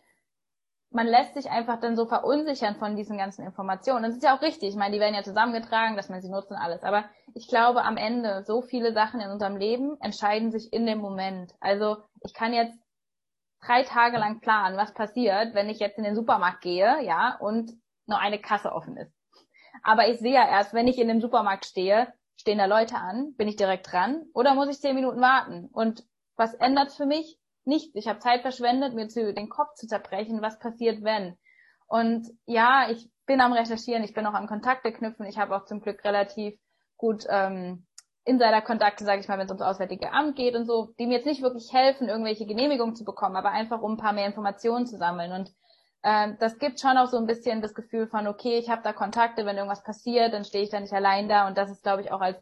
man 0.95 1.09
lässt 1.09 1.34
sich 1.34 1.51
einfach 1.51 1.80
dann 1.80 1.97
so 1.97 2.07
verunsichern 2.07 2.76
von 2.76 2.95
diesen 2.95 3.18
ganzen 3.18 3.45
Informationen. 3.45 4.05
Das 4.05 4.14
ist 4.14 4.22
ja 4.22 4.36
auch 4.36 4.42
richtig. 4.42 4.70
Ich 4.70 4.76
meine, 4.76 4.95
die 4.95 5.01
werden 5.01 5.14
ja 5.14 5.24
zusammengetragen, 5.24 5.97
dass 5.97 6.09
man 6.09 6.22
sie 6.22 6.30
nutzt 6.30 6.51
und 6.51 6.57
alles. 6.57 6.84
Aber 6.84 7.05
ich 7.34 7.49
glaube, 7.49 7.82
am 7.82 7.97
Ende, 7.97 8.45
so 8.47 8.62
viele 8.62 8.92
Sachen 8.92 9.20
in 9.20 9.30
unserem 9.30 9.57
Leben 9.57 10.01
entscheiden 10.01 10.53
sich 10.53 10.72
in 10.72 10.86
dem 10.86 10.99
Moment. 10.99 11.53
Also 11.59 11.97
ich 12.24 12.32
kann 12.32 12.55
jetzt 12.55 12.78
drei 13.61 13.82
Tage 13.82 14.18
lang 14.18 14.40
planen, 14.40 14.76
was 14.76 14.95
passiert, 14.95 15.53
wenn 15.55 15.68
ich 15.68 15.80
jetzt 15.80 15.99
in 15.99 16.05
den 16.05 16.14
Supermarkt 16.14 16.61
gehe, 16.61 17.03
ja, 17.03 17.36
und 17.40 17.72
nur 18.07 18.18
eine 18.18 18.38
Kasse 18.38 18.70
offen 18.70 18.97
ist. 18.97 19.12
Aber 19.82 20.09
ich 20.09 20.20
sehe 20.20 20.34
ja 20.34 20.49
erst, 20.49 20.74
wenn 20.74 20.86
ich 20.86 20.99
in 20.99 21.09
dem 21.09 21.20
Supermarkt 21.20 21.66
stehe, 21.66 22.12
stehen 22.36 22.59
da 22.59 22.66
Leute 22.66 22.97
an, 22.97 23.34
bin 23.34 23.49
ich 23.49 23.57
direkt 23.57 23.90
dran 23.90 24.26
oder 24.32 24.55
muss 24.55 24.68
ich 24.68 24.80
zehn 24.80 24.95
Minuten 24.95 25.20
warten? 25.20 25.68
Und 25.72 26.05
was 26.36 26.55
ändert's 26.55 26.97
für 26.97 27.07
mich? 27.07 27.38
Nichts. 27.66 27.94
Ich 27.94 28.08
habe 28.08 28.18
Zeit 28.18 28.42
verschwendet, 28.42 28.94
mir 28.94 29.08
zu, 29.08 29.32
den 29.32 29.48
Kopf 29.48 29.74
zu 29.74 29.86
zerbrechen, 29.86 30.42
was 30.42 30.58
passiert, 30.58 31.02
wenn. 31.02 31.36
Und 31.86 32.28
ja, 32.46 32.88
ich 32.90 33.10
bin 33.26 33.40
am 33.40 33.52
Recherchieren, 33.52 34.04
ich 34.04 34.14
bin 34.14 34.26
auch 34.26 34.34
am 34.34 34.46
Kontakte 34.46 34.92
knüpfen. 34.92 35.26
Ich 35.26 35.38
habe 35.38 35.56
auch 35.56 35.64
zum 35.64 35.80
Glück 35.80 36.04
relativ 36.04 36.58
gut 36.96 37.24
ähm, 37.28 37.86
Insider-Kontakte, 38.24 39.04
sage 39.04 39.20
ich 39.20 39.28
mal, 39.28 39.38
wenn 39.38 39.46
es 39.46 39.50
ums 39.50 39.62
Auswärtige 39.62 40.12
Amt 40.12 40.36
geht 40.36 40.54
und 40.56 40.66
so, 40.66 40.94
die 40.98 41.06
mir 41.06 41.16
jetzt 41.16 41.26
nicht 41.26 41.42
wirklich 41.42 41.72
helfen, 41.72 42.08
irgendwelche 42.08 42.46
Genehmigungen 42.46 42.96
zu 42.96 43.04
bekommen, 43.04 43.36
aber 43.36 43.50
einfach 43.50 43.82
um 43.82 43.92
ein 43.92 43.98
paar 43.98 44.14
mehr 44.14 44.26
Informationen 44.26 44.86
zu 44.86 44.96
sammeln. 44.96 45.32
Und 45.32 45.52
ähm, 46.02 46.36
das 46.40 46.58
gibt 46.58 46.80
schon 46.80 46.96
auch 46.96 47.08
so 47.08 47.18
ein 47.18 47.26
bisschen 47.26 47.60
das 47.60 47.74
Gefühl 47.74 48.06
von, 48.06 48.26
okay, 48.26 48.58
ich 48.58 48.70
habe 48.70 48.82
da 48.82 48.92
Kontakte, 48.92 49.44
wenn 49.44 49.56
irgendwas 49.56 49.82
passiert, 49.82 50.32
dann 50.32 50.44
stehe 50.44 50.64
ich 50.64 50.70
da 50.70 50.80
nicht 50.80 50.92
allein 50.92 51.28
da. 51.28 51.46
Und 51.46 51.58
das 51.58 51.70
ist, 51.70 51.82
glaube 51.82 52.02
ich, 52.02 52.12
auch 52.12 52.20
als 52.20 52.38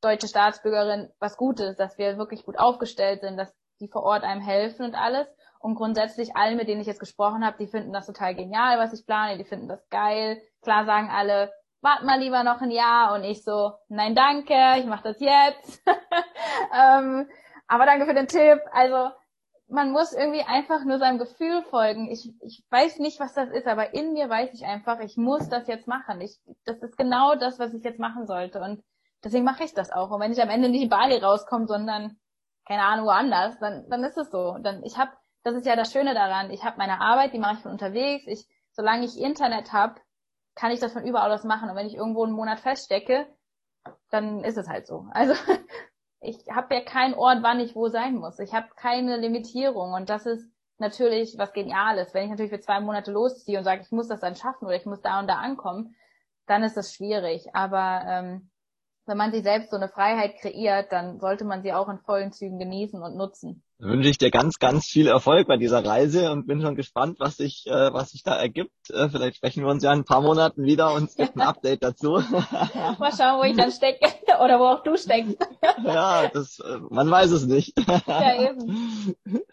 deutsche 0.00 0.28
Staatsbürgerin 0.28 1.10
was 1.18 1.36
Gutes, 1.36 1.76
dass 1.76 1.98
wir 1.98 2.18
wirklich 2.18 2.44
gut 2.44 2.58
aufgestellt 2.58 3.22
sind, 3.22 3.36
dass 3.36 3.52
die 3.80 3.88
vor 3.88 4.02
Ort 4.02 4.24
einem 4.24 4.40
helfen 4.40 4.84
und 4.84 4.94
alles. 4.94 5.26
Und 5.58 5.76
grundsätzlich 5.76 6.36
alle, 6.36 6.56
mit 6.56 6.68
denen 6.68 6.80
ich 6.80 6.86
jetzt 6.86 7.00
gesprochen 7.00 7.44
habe, 7.44 7.56
die 7.58 7.66
finden 7.66 7.92
das 7.92 8.06
total 8.06 8.34
genial, 8.34 8.78
was 8.78 8.92
ich 8.92 9.06
plane, 9.06 9.38
die 9.38 9.44
finden 9.44 9.68
das 9.68 9.88
geil. 9.88 10.42
Klar 10.62 10.84
sagen 10.84 11.08
alle, 11.10 11.52
wart 11.80 12.02
mal 12.02 12.18
lieber 12.18 12.44
noch 12.44 12.60
ein 12.60 12.70
Jahr 12.70 13.14
und 13.14 13.24
ich 13.24 13.44
so, 13.44 13.72
nein 13.88 14.14
danke, 14.14 14.54
ich 14.78 14.86
mache 14.86 15.04
das 15.04 15.20
jetzt. 15.20 15.82
ähm, 16.74 17.28
aber 17.66 17.86
danke 17.86 18.06
für 18.06 18.14
den 18.14 18.28
Tipp. 18.28 18.60
Also 18.72 19.10
man 19.68 19.90
muss 19.90 20.12
irgendwie 20.12 20.42
einfach 20.42 20.84
nur 20.84 20.98
seinem 20.98 21.18
Gefühl 21.18 21.62
folgen. 21.62 22.10
Ich, 22.10 22.32
ich 22.42 22.64
weiß 22.70 22.98
nicht, 22.98 23.20
was 23.20 23.34
das 23.34 23.50
ist, 23.50 23.66
aber 23.66 23.94
in 23.94 24.12
mir 24.12 24.28
weiß 24.28 24.52
ich 24.54 24.64
einfach, 24.64 25.00
ich 25.00 25.16
muss 25.16 25.48
das 25.48 25.66
jetzt 25.66 25.88
machen. 25.88 26.20
Ich, 26.20 26.38
das 26.64 26.82
ist 26.82 26.96
genau 26.96 27.34
das, 27.34 27.58
was 27.58 27.74
ich 27.74 27.82
jetzt 27.82 27.98
machen 27.98 28.26
sollte. 28.26 28.60
Und 28.60 28.82
deswegen 29.22 29.44
mache 29.44 29.64
ich 29.64 29.74
das 29.74 29.90
auch. 29.90 30.10
Und 30.10 30.20
wenn 30.20 30.32
ich 30.32 30.42
am 30.42 30.50
Ende 30.50 30.68
nicht 30.68 30.82
in 30.82 30.88
Bali 30.88 31.16
rauskomme, 31.16 31.66
sondern 31.66 32.18
keine 32.66 32.82
Ahnung, 32.82 33.06
woanders, 33.06 33.58
dann, 33.58 33.88
dann 33.88 34.04
ist 34.04 34.16
es 34.16 34.30
so. 34.30 34.56
Dann, 34.60 34.82
ich 34.84 34.96
habe, 34.96 35.12
das 35.42 35.54
ist 35.54 35.66
ja 35.66 35.76
das 35.76 35.92
Schöne 35.92 36.14
daran, 36.14 36.50
ich 36.50 36.64
habe 36.64 36.78
meine 36.78 37.00
Arbeit, 37.00 37.32
die 37.32 37.38
mache 37.38 37.54
ich 37.54 37.60
von 37.60 37.72
unterwegs. 37.72 38.24
Ich, 38.26 38.46
solange 38.72 39.04
ich 39.04 39.18
Internet 39.18 39.72
habe, 39.72 40.00
kann 40.54 40.70
ich 40.70 40.80
das 40.80 40.92
von 40.92 41.04
überall 41.04 41.32
aus 41.32 41.44
machen. 41.44 41.68
Und 41.68 41.76
wenn 41.76 41.86
ich 41.86 41.96
irgendwo 41.96 42.24
einen 42.24 42.32
Monat 42.32 42.60
feststecke, 42.60 43.26
dann 44.10 44.42
ist 44.44 44.56
es 44.56 44.68
halt 44.68 44.86
so. 44.86 45.06
Also 45.10 45.34
ich 46.20 46.38
habe 46.50 46.74
ja 46.74 46.80
keinen 46.80 47.14
Ort, 47.14 47.42
wann 47.42 47.60
ich 47.60 47.74
wo 47.74 47.88
sein 47.88 48.14
muss. 48.14 48.38
Ich 48.38 48.54
habe 48.54 48.68
keine 48.76 49.16
Limitierung 49.16 49.92
und 49.92 50.08
das 50.08 50.26
ist 50.26 50.50
natürlich 50.78 51.36
was 51.38 51.52
Geniales. 51.52 52.14
Wenn 52.14 52.24
ich 52.24 52.30
natürlich 52.30 52.52
für 52.52 52.60
zwei 52.60 52.80
Monate 52.80 53.12
losziehe 53.12 53.58
und 53.58 53.64
sage, 53.64 53.82
ich 53.82 53.92
muss 53.92 54.08
das 54.08 54.20
dann 54.20 54.36
schaffen 54.36 54.66
oder 54.66 54.76
ich 54.76 54.86
muss 54.86 55.02
da 55.02 55.20
und 55.20 55.28
da 55.28 55.36
ankommen, 55.36 55.94
dann 56.46 56.62
ist 56.62 56.76
das 56.76 56.94
schwierig. 56.94 57.54
Aber 57.54 58.02
ähm, 58.06 58.50
wenn 59.06 59.16
man 59.16 59.32
sich 59.32 59.42
selbst 59.42 59.70
so 59.70 59.76
eine 59.76 59.88
Freiheit 59.88 60.36
kreiert, 60.40 60.90
dann 60.90 61.20
sollte 61.20 61.44
man 61.44 61.62
sie 61.62 61.72
auch 61.72 61.88
in 61.88 61.98
vollen 61.98 62.32
Zügen 62.32 62.58
genießen 62.58 63.02
und 63.02 63.16
nutzen. 63.16 63.62
Dann 63.78 63.90
wünsche 63.90 64.08
ich 64.08 64.18
dir 64.18 64.30
ganz, 64.30 64.58
ganz 64.58 64.86
viel 64.86 65.08
Erfolg 65.08 65.46
bei 65.48 65.56
dieser 65.56 65.84
Reise 65.84 66.30
und 66.30 66.46
bin 66.46 66.62
schon 66.62 66.76
gespannt, 66.76 67.18
was 67.18 67.36
sich, 67.36 67.66
äh, 67.66 67.92
was 67.92 68.10
sich 68.10 68.22
da 68.22 68.34
ergibt. 68.36 68.90
Äh, 68.90 69.08
vielleicht 69.08 69.36
sprechen 69.36 69.64
wir 69.64 69.70
uns 69.70 69.82
ja 69.82 69.92
in 69.92 70.00
ein 70.00 70.04
paar 70.04 70.22
Monaten 70.22 70.62
wieder 70.62 70.94
und 70.94 71.04
es 71.04 71.16
gibt 71.16 71.36
ein 71.36 71.42
Update 71.46 71.82
dazu. 71.82 72.12
Mal 72.12 73.12
schauen, 73.12 73.40
wo 73.40 73.42
ich 73.42 73.56
dann 73.56 73.72
stecke 73.72 74.08
oder 74.42 74.58
wo 74.58 74.64
auch 74.64 74.82
du 74.82 74.96
steckst. 74.96 75.36
ja, 75.84 76.28
das, 76.28 76.60
äh, 76.60 76.78
man 76.90 77.10
weiß 77.10 77.32
es 77.32 77.46
nicht. 77.46 77.74
ja, 78.06 78.50
eben. 78.50 79.14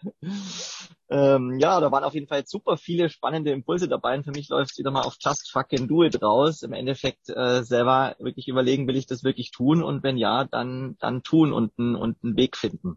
Ähm, 1.12 1.58
ja, 1.58 1.78
da 1.78 1.92
waren 1.92 2.04
auf 2.04 2.14
jeden 2.14 2.26
Fall 2.26 2.46
super 2.46 2.78
viele 2.78 3.10
spannende 3.10 3.50
Impulse 3.50 3.86
dabei 3.86 4.16
und 4.16 4.24
für 4.24 4.30
mich 4.30 4.48
läuft 4.48 4.70
es 4.70 4.78
wieder 4.78 4.90
mal 4.90 5.02
auf 5.02 5.16
Just 5.20 5.50
Fucking 5.52 5.86
Do 5.86 6.04
It 6.04 6.22
raus. 6.22 6.62
Im 6.62 6.72
Endeffekt 6.72 7.28
äh, 7.28 7.62
selber 7.62 8.16
wirklich 8.18 8.48
überlegen, 8.48 8.88
will 8.88 8.96
ich 8.96 9.06
das 9.06 9.22
wirklich 9.22 9.50
tun 9.50 9.82
und 9.82 10.02
wenn 10.02 10.16
ja, 10.16 10.44
dann, 10.44 10.96
dann 11.00 11.22
tun 11.22 11.52
und, 11.52 11.76
und 11.76 12.16
einen 12.22 12.36
Weg 12.38 12.56
finden. 12.56 12.96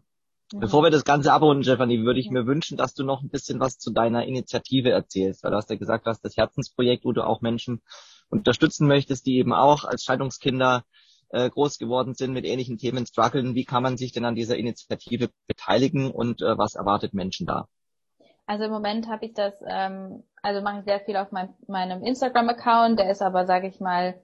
Mhm. 0.50 0.60
Bevor 0.60 0.82
wir 0.82 0.90
das 0.90 1.04
Ganze 1.04 1.30
abrunden, 1.30 1.62
Stephanie, 1.62 2.04
würde 2.04 2.20
ich 2.20 2.30
mir 2.30 2.46
wünschen, 2.46 2.78
dass 2.78 2.94
du 2.94 3.04
noch 3.04 3.22
ein 3.22 3.28
bisschen 3.28 3.60
was 3.60 3.76
zu 3.76 3.92
deiner 3.92 4.24
Initiative 4.24 4.90
erzählst, 4.90 5.44
weil 5.44 5.50
du 5.50 5.58
hast 5.58 5.68
ja 5.68 5.76
gesagt, 5.76 6.06
du 6.06 6.10
hast 6.10 6.24
das 6.24 6.38
Herzensprojekt, 6.38 7.04
wo 7.04 7.12
du 7.12 7.22
auch 7.22 7.42
Menschen 7.42 7.82
unterstützen 8.30 8.86
möchtest, 8.88 9.26
die 9.26 9.36
eben 9.36 9.52
auch 9.52 9.84
als 9.84 10.04
Scheidungskinder 10.04 10.84
äh, 11.28 11.50
groß 11.50 11.76
geworden 11.76 12.14
sind, 12.14 12.32
mit 12.32 12.46
ähnlichen 12.46 12.78
Themen 12.78 13.04
strugglen. 13.04 13.54
Wie 13.54 13.64
kann 13.64 13.82
man 13.82 13.98
sich 13.98 14.12
denn 14.12 14.24
an 14.24 14.36
dieser 14.36 14.56
Initiative 14.56 15.28
beteiligen 15.46 16.10
und 16.10 16.40
äh, 16.40 16.56
was 16.56 16.76
erwartet 16.76 17.12
Menschen 17.12 17.46
da? 17.46 17.68
Also 18.46 18.64
im 18.64 18.70
Moment 18.70 19.08
habe 19.08 19.26
ich 19.26 19.34
das, 19.34 19.54
ähm, 19.66 20.22
also 20.40 20.60
mache 20.62 20.78
ich 20.78 20.84
sehr 20.84 21.00
viel 21.00 21.16
auf 21.16 21.32
mein, 21.32 21.52
meinem 21.66 22.02
Instagram-Account, 22.04 23.00
der 23.00 23.10
ist 23.10 23.22
aber, 23.22 23.44
sage 23.44 23.66
ich 23.66 23.80
mal, 23.80 24.20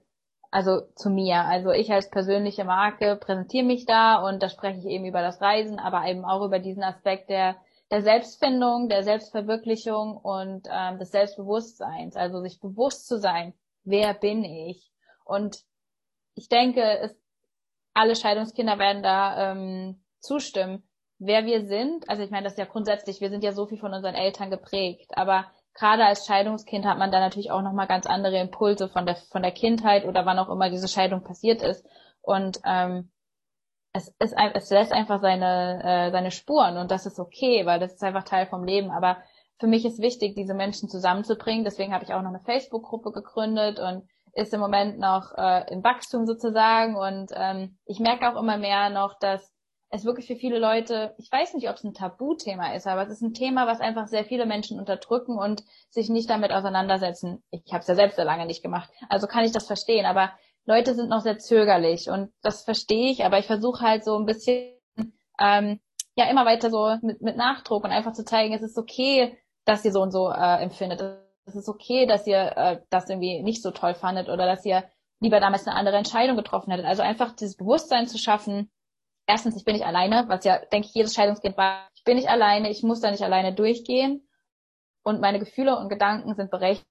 also 0.49 0.81
zu 0.95 1.09
mir. 1.09 1.41
Also 1.45 1.71
ich 1.71 1.91
als 1.91 2.09
persönliche 2.09 2.63
Marke 2.63 3.17
präsentiere 3.17 3.65
mich 3.65 3.85
da 3.85 4.25
und 4.25 4.41
da 4.41 4.49
spreche 4.49 4.79
ich 4.79 4.85
eben 4.85 5.05
über 5.05 5.21
das 5.21 5.41
Reisen, 5.41 5.79
aber 5.79 6.05
eben 6.05 6.23
auch 6.23 6.45
über 6.45 6.59
diesen 6.59 6.83
Aspekt 6.83 7.29
der, 7.29 7.57
der 7.91 8.01
Selbstfindung, 8.01 8.87
der 8.87 9.03
Selbstverwirklichung 9.03 10.15
und 10.15 10.67
ähm, 10.71 10.99
des 10.99 11.11
Selbstbewusstseins. 11.11 12.15
Also 12.15 12.39
sich 12.41 12.61
bewusst 12.61 13.07
zu 13.07 13.19
sein, 13.19 13.53
wer 13.83 14.13
bin 14.13 14.43
ich? 14.45 14.91
Und 15.25 15.57
ich 16.35 16.47
denke, 16.47 16.99
es, 16.99 17.19
alle 17.93 18.15
Scheidungskinder 18.15 18.79
werden 18.79 19.03
da 19.03 19.51
ähm, 19.51 20.03
zustimmen 20.19 20.83
wer 21.19 21.45
wir 21.45 21.65
sind, 21.65 22.09
also 22.09 22.23
ich 22.23 22.31
meine, 22.31 22.43
das 22.43 22.53
ist 22.53 22.59
ja 22.59 22.65
grundsätzlich, 22.65 23.21
wir 23.21 23.29
sind 23.29 23.43
ja 23.43 23.51
so 23.51 23.65
viel 23.65 23.77
von 23.77 23.93
unseren 23.93 24.15
Eltern 24.15 24.49
geprägt, 24.49 25.11
aber 25.15 25.45
gerade 25.73 26.05
als 26.05 26.25
Scheidungskind 26.25 26.85
hat 26.85 26.97
man 26.97 27.11
da 27.11 27.19
natürlich 27.19 27.51
auch 27.51 27.61
nochmal 27.61 27.87
ganz 27.87 28.05
andere 28.05 28.39
Impulse 28.39 28.89
von 28.89 29.05
der, 29.05 29.15
von 29.15 29.41
der 29.41 29.51
Kindheit 29.51 30.05
oder 30.05 30.25
wann 30.25 30.39
auch 30.39 30.49
immer 30.49 30.69
diese 30.69 30.87
Scheidung 30.87 31.23
passiert 31.23 31.61
ist. 31.61 31.85
Und 32.21 32.59
ähm, 32.65 33.11
es, 33.93 34.09
ist, 34.19 34.35
es 34.53 34.69
lässt 34.69 34.91
einfach 34.91 35.21
seine, 35.21 35.81
äh, 35.83 36.11
seine 36.11 36.31
Spuren 36.31 36.77
und 36.77 36.91
das 36.91 37.05
ist 37.05 37.19
okay, 37.19 37.65
weil 37.65 37.79
das 37.79 37.93
ist 37.93 38.03
einfach 38.03 38.23
Teil 38.23 38.47
vom 38.47 38.63
Leben. 38.63 38.91
Aber 38.91 39.17
für 39.59 39.67
mich 39.67 39.85
ist 39.85 40.01
wichtig, 40.01 40.35
diese 40.35 40.53
Menschen 40.53 40.89
zusammenzubringen. 40.89 41.63
Deswegen 41.63 41.93
habe 41.93 42.03
ich 42.03 42.13
auch 42.13 42.21
noch 42.21 42.29
eine 42.29 42.41
Facebook-Gruppe 42.41 43.11
gegründet 43.11 43.79
und 43.79 44.07
ist 44.33 44.53
im 44.53 44.59
Moment 44.59 44.99
noch 44.99 45.31
äh, 45.37 45.71
im 45.71 45.83
Wachstum 45.83 46.25
sozusagen. 46.25 46.95
Und 46.95 47.31
ähm, 47.35 47.77
ich 47.85 47.99
merke 47.99 48.27
auch 48.27 48.39
immer 48.39 48.57
mehr 48.57 48.89
noch, 48.89 49.17
dass 49.19 49.52
es 49.93 50.05
wirklich 50.05 50.25
für 50.25 50.35
viele 50.35 50.57
Leute, 50.57 51.13
ich 51.19 51.31
weiß 51.31 51.53
nicht, 51.53 51.69
ob 51.69 51.75
es 51.75 51.83
ein 51.83 51.93
Tabuthema 51.93 52.73
ist, 52.73 52.87
aber 52.87 53.03
es 53.03 53.11
ist 53.11 53.21
ein 53.21 53.35
Thema, 53.35 53.67
was 53.67 53.79
einfach 53.79 54.07
sehr 54.07 54.25
viele 54.25 54.47
Menschen 54.47 54.79
unterdrücken 54.79 55.37
und 55.37 55.63
sich 55.89 56.09
nicht 56.09 56.31
damit 56.31 56.51
auseinandersetzen. 56.51 57.43
Ich 57.51 57.71
habe 57.71 57.81
es 57.81 57.87
ja 57.87 57.93
selbst 57.93 58.15
sehr 58.15 58.25
lange 58.25 58.47
nicht 58.47 58.63
gemacht, 58.63 58.89
also 59.07 59.27
kann 59.27 59.45
ich 59.45 59.51
das 59.51 59.67
verstehen. 59.67 60.07
Aber 60.07 60.31
Leute 60.65 60.95
sind 60.95 61.09
noch 61.09 61.21
sehr 61.21 61.37
zögerlich 61.37 62.09
und 62.09 62.31
das 62.41 62.63
verstehe 62.63 63.11
ich, 63.11 63.23
aber 63.23 63.37
ich 63.37 63.45
versuche 63.45 63.85
halt 63.85 64.03
so 64.03 64.17
ein 64.17 64.25
bisschen 64.25 64.73
ähm, 65.39 65.79
ja 66.15 66.27
immer 66.27 66.45
weiter 66.47 66.71
so 66.71 66.97
mit, 67.03 67.21
mit 67.21 67.37
Nachdruck 67.37 67.83
und 67.83 67.91
einfach 67.91 68.13
zu 68.13 68.25
zeigen, 68.25 68.53
es 68.55 68.63
ist 68.63 68.79
okay, 68.79 69.37
dass 69.63 69.85
ihr 69.85 69.91
so 69.91 70.01
und 70.01 70.11
so 70.11 70.31
äh, 70.31 70.63
empfindet. 70.63 71.03
Es 71.45 71.55
ist 71.55 71.69
okay, 71.69 72.07
dass 72.07 72.25
ihr 72.25 72.57
äh, 72.57 72.81
das 72.89 73.09
irgendwie 73.09 73.43
nicht 73.43 73.61
so 73.61 73.69
toll 73.69 73.93
fandet 73.93 74.27
oder 74.27 74.47
dass 74.47 74.65
ihr 74.65 74.85
lieber 75.19 75.39
damals 75.39 75.67
eine 75.67 75.75
andere 75.75 75.97
Entscheidung 75.97 76.35
getroffen 76.35 76.71
hättet. 76.71 76.87
Also 76.87 77.03
einfach 77.03 77.33
dieses 77.35 77.57
Bewusstsein 77.57 78.07
zu 78.07 78.17
schaffen, 78.17 78.71
erstens, 79.25 79.55
ich 79.55 79.65
bin 79.65 79.75
nicht 79.75 79.85
alleine, 79.85 80.25
was 80.27 80.43
ja, 80.45 80.59
denke 80.65 80.87
ich, 80.87 80.93
jedes 80.93 81.13
Scheidungskind 81.13 81.57
war. 81.57 81.87
Ich 81.95 82.03
bin 82.03 82.17
nicht 82.17 82.29
alleine, 82.29 82.69
ich 82.69 82.83
muss 82.83 83.01
da 83.01 83.11
nicht 83.11 83.23
alleine 83.23 83.53
durchgehen. 83.53 84.27
Und 85.03 85.21
meine 85.21 85.39
Gefühle 85.39 85.77
und 85.77 85.89
Gedanken 85.89 86.35
sind 86.35 86.49
berechtigt. 86.49 86.87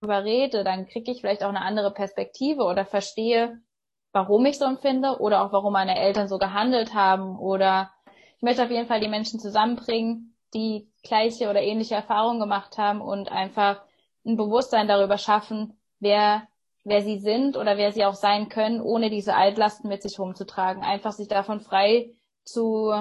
Darüber 0.00 0.24
rede, 0.24 0.64
dann 0.64 0.86
kriege 0.86 1.12
ich 1.12 1.20
vielleicht 1.20 1.44
auch 1.44 1.48
eine 1.48 1.62
andere 1.62 1.92
Perspektive 1.92 2.64
oder 2.64 2.84
verstehe, 2.84 3.60
warum 4.12 4.44
ich 4.46 4.58
so 4.58 4.64
empfinde 4.64 5.20
oder 5.20 5.44
auch 5.44 5.52
warum 5.52 5.72
meine 5.72 5.96
Eltern 5.98 6.28
so 6.28 6.38
gehandelt 6.38 6.94
haben. 6.94 7.38
Oder 7.38 7.92
ich 8.36 8.42
möchte 8.42 8.64
auf 8.64 8.70
jeden 8.70 8.88
Fall 8.88 9.00
die 9.00 9.08
Menschen 9.08 9.38
zusammenbringen, 9.38 10.36
die 10.54 10.90
gleiche 11.02 11.48
oder 11.50 11.62
ähnliche 11.62 11.94
Erfahrungen 11.94 12.40
gemacht 12.40 12.78
haben 12.78 13.00
und 13.00 13.30
einfach 13.30 13.82
ein 14.24 14.36
Bewusstsein 14.36 14.88
darüber 14.88 15.18
schaffen, 15.18 15.78
wer 16.00 16.48
wer 16.84 17.02
sie 17.02 17.18
sind 17.18 17.56
oder 17.56 17.76
wer 17.76 17.92
sie 17.92 18.04
auch 18.04 18.14
sein 18.14 18.48
können, 18.48 18.80
ohne 18.80 19.10
diese 19.10 19.34
Altlasten 19.34 19.88
mit 19.88 20.02
sich 20.02 20.18
rumzutragen. 20.18 20.82
Einfach 20.82 21.12
sich 21.12 21.28
davon 21.28 21.60
frei 21.60 22.10
zu, 22.44 22.92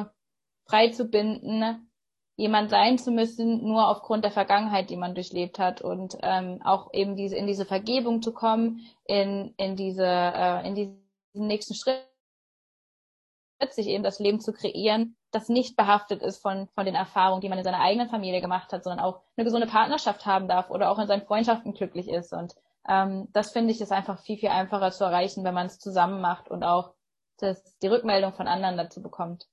frei 0.66 0.90
zu 0.90 1.06
binden, 1.06 1.92
jemand 2.36 2.70
sein 2.70 2.98
zu 2.98 3.12
müssen, 3.12 3.64
nur 3.64 3.88
aufgrund 3.88 4.24
der 4.24 4.32
Vergangenheit, 4.32 4.90
die 4.90 4.98
man 4.98 5.16
durchlebt 5.16 5.60
hat 5.60 5.82
und 5.82 6.18
ähm, 6.22 6.62
auch 6.64 6.94
eben 6.94 7.16
diese 7.16 7.36
in 7.36 7.48
diese 7.48 7.66
Vergebung 7.66 8.22
zu 8.22 8.34
kommen, 8.34 8.82
in 9.06 9.54
in 9.58 9.76
diese 9.76 10.06
äh, 10.06 10.68
in 10.68 10.76
diesen 10.76 11.48
nächsten 11.48 11.76
Schritt, 11.76 12.02
sich 13.70 13.88
eben 13.88 14.04
das 14.04 14.20
Leben 14.20 14.40
zu 14.40 14.54
kreieren, 14.54 15.16
das 15.30 15.50
nicht 15.50 15.76
behaftet 15.76 16.24
ist 16.24 16.42
von 16.42 16.68
von 16.74 16.86
den 16.86 16.96
Erfahrungen, 16.96 17.42
die 17.42 17.50
man 17.50 17.60
in 17.60 17.64
seiner 17.64 17.82
eigenen 17.82 18.10
Familie 18.10 18.42
gemacht 18.42 18.74
hat, 18.74 18.84
sondern 18.84 19.06
auch 19.06 19.22
eine 19.38 19.46
gesunde 19.46 19.68
Partnerschaft 19.68 20.26
haben 20.26 20.48
darf 20.48 20.72
oder 20.72 20.90
auch 20.90 21.00
in 21.00 21.08
seinen 21.08 21.26
Freundschaften 21.26 21.74
glücklich 21.74 22.10
ist 22.10 22.34
und 22.34 22.56
ähm, 22.88 23.28
das 23.32 23.52
finde 23.52 23.72
ich 23.72 23.82
ist 23.82 23.92
einfach 23.92 24.20
viel, 24.22 24.38
viel 24.38 24.50
einfacher 24.50 24.92
zu 24.92 25.04
erreichen, 25.04 25.44
wenn 25.44 25.54
man 25.54 25.68
es 25.68 25.80
zusammen 25.80 26.22
macht 26.22 26.50
und 26.50 26.64
auch 26.64 26.94
das, 27.38 27.78
die 27.80 27.88
Rückmeldung 27.88 28.34
von 28.34 28.48
anderen 28.48 28.78
dazu 28.78 29.02
bekommt. 29.02 29.48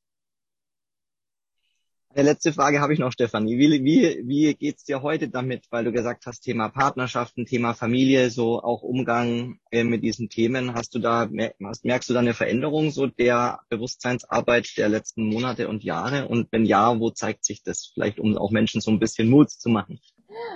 Eine 2.15 2.31
letzte 2.31 2.55
Frage 2.55 2.81
habe 2.81 2.95
ich 2.95 2.99
noch, 2.99 3.13
Stefanie. 3.13 3.59
Wie, 3.59 3.85
wie, 3.85 4.27
wie 4.27 4.55
geht's 4.55 4.85
dir 4.85 5.03
heute 5.03 5.29
damit, 5.29 5.67
weil 5.71 5.85
du 5.85 5.93
gesagt 5.93 6.25
hast, 6.25 6.41
Thema 6.41 6.71
Partnerschaften, 6.71 7.45
Thema 7.45 7.75
Familie, 7.75 8.31
so 8.31 8.63
auch 8.63 8.83
Umgang 8.83 9.61
äh, 9.71 9.85
mit 9.85 10.03
diesen 10.03 10.31
Themen. 10.31 10.75
Hast 10.75 10.95
du 10.95 11.01
da, 11.01 11.29
merkst 11.31 12.09
du 12.09 12.15
da 12.15 12.21
eine 12.21 12.33
Veränderung 12.33 12.91
so 12.91 13.07
der 13.07 13.61
Bewusstseinsarbeit 13.69 14.79
der 14.79 14.89
letzten 14.89 15.29
Monate 15.29 15.69
und 15.69 15.85
Jahre? 15.85 16.29
Und 16.29 16.49
wenn 16.51 16.65
ja, 16.65 16.99
wo 16.99 17.11
zeigt 17.11 17.45
sich 17.45 17.63
das? 17.63 17.91
Vielleicht, 17.93 18.19
um 18.19 18.39
auch 18.39 18.51
Menschen 18.51 18.81
so 18.81 18.91
ein 18.91 18.99
bisschen 18.99 19.29
Mut 19.29 19.51
zu 19.51 19.69
machen. 19.69 20.01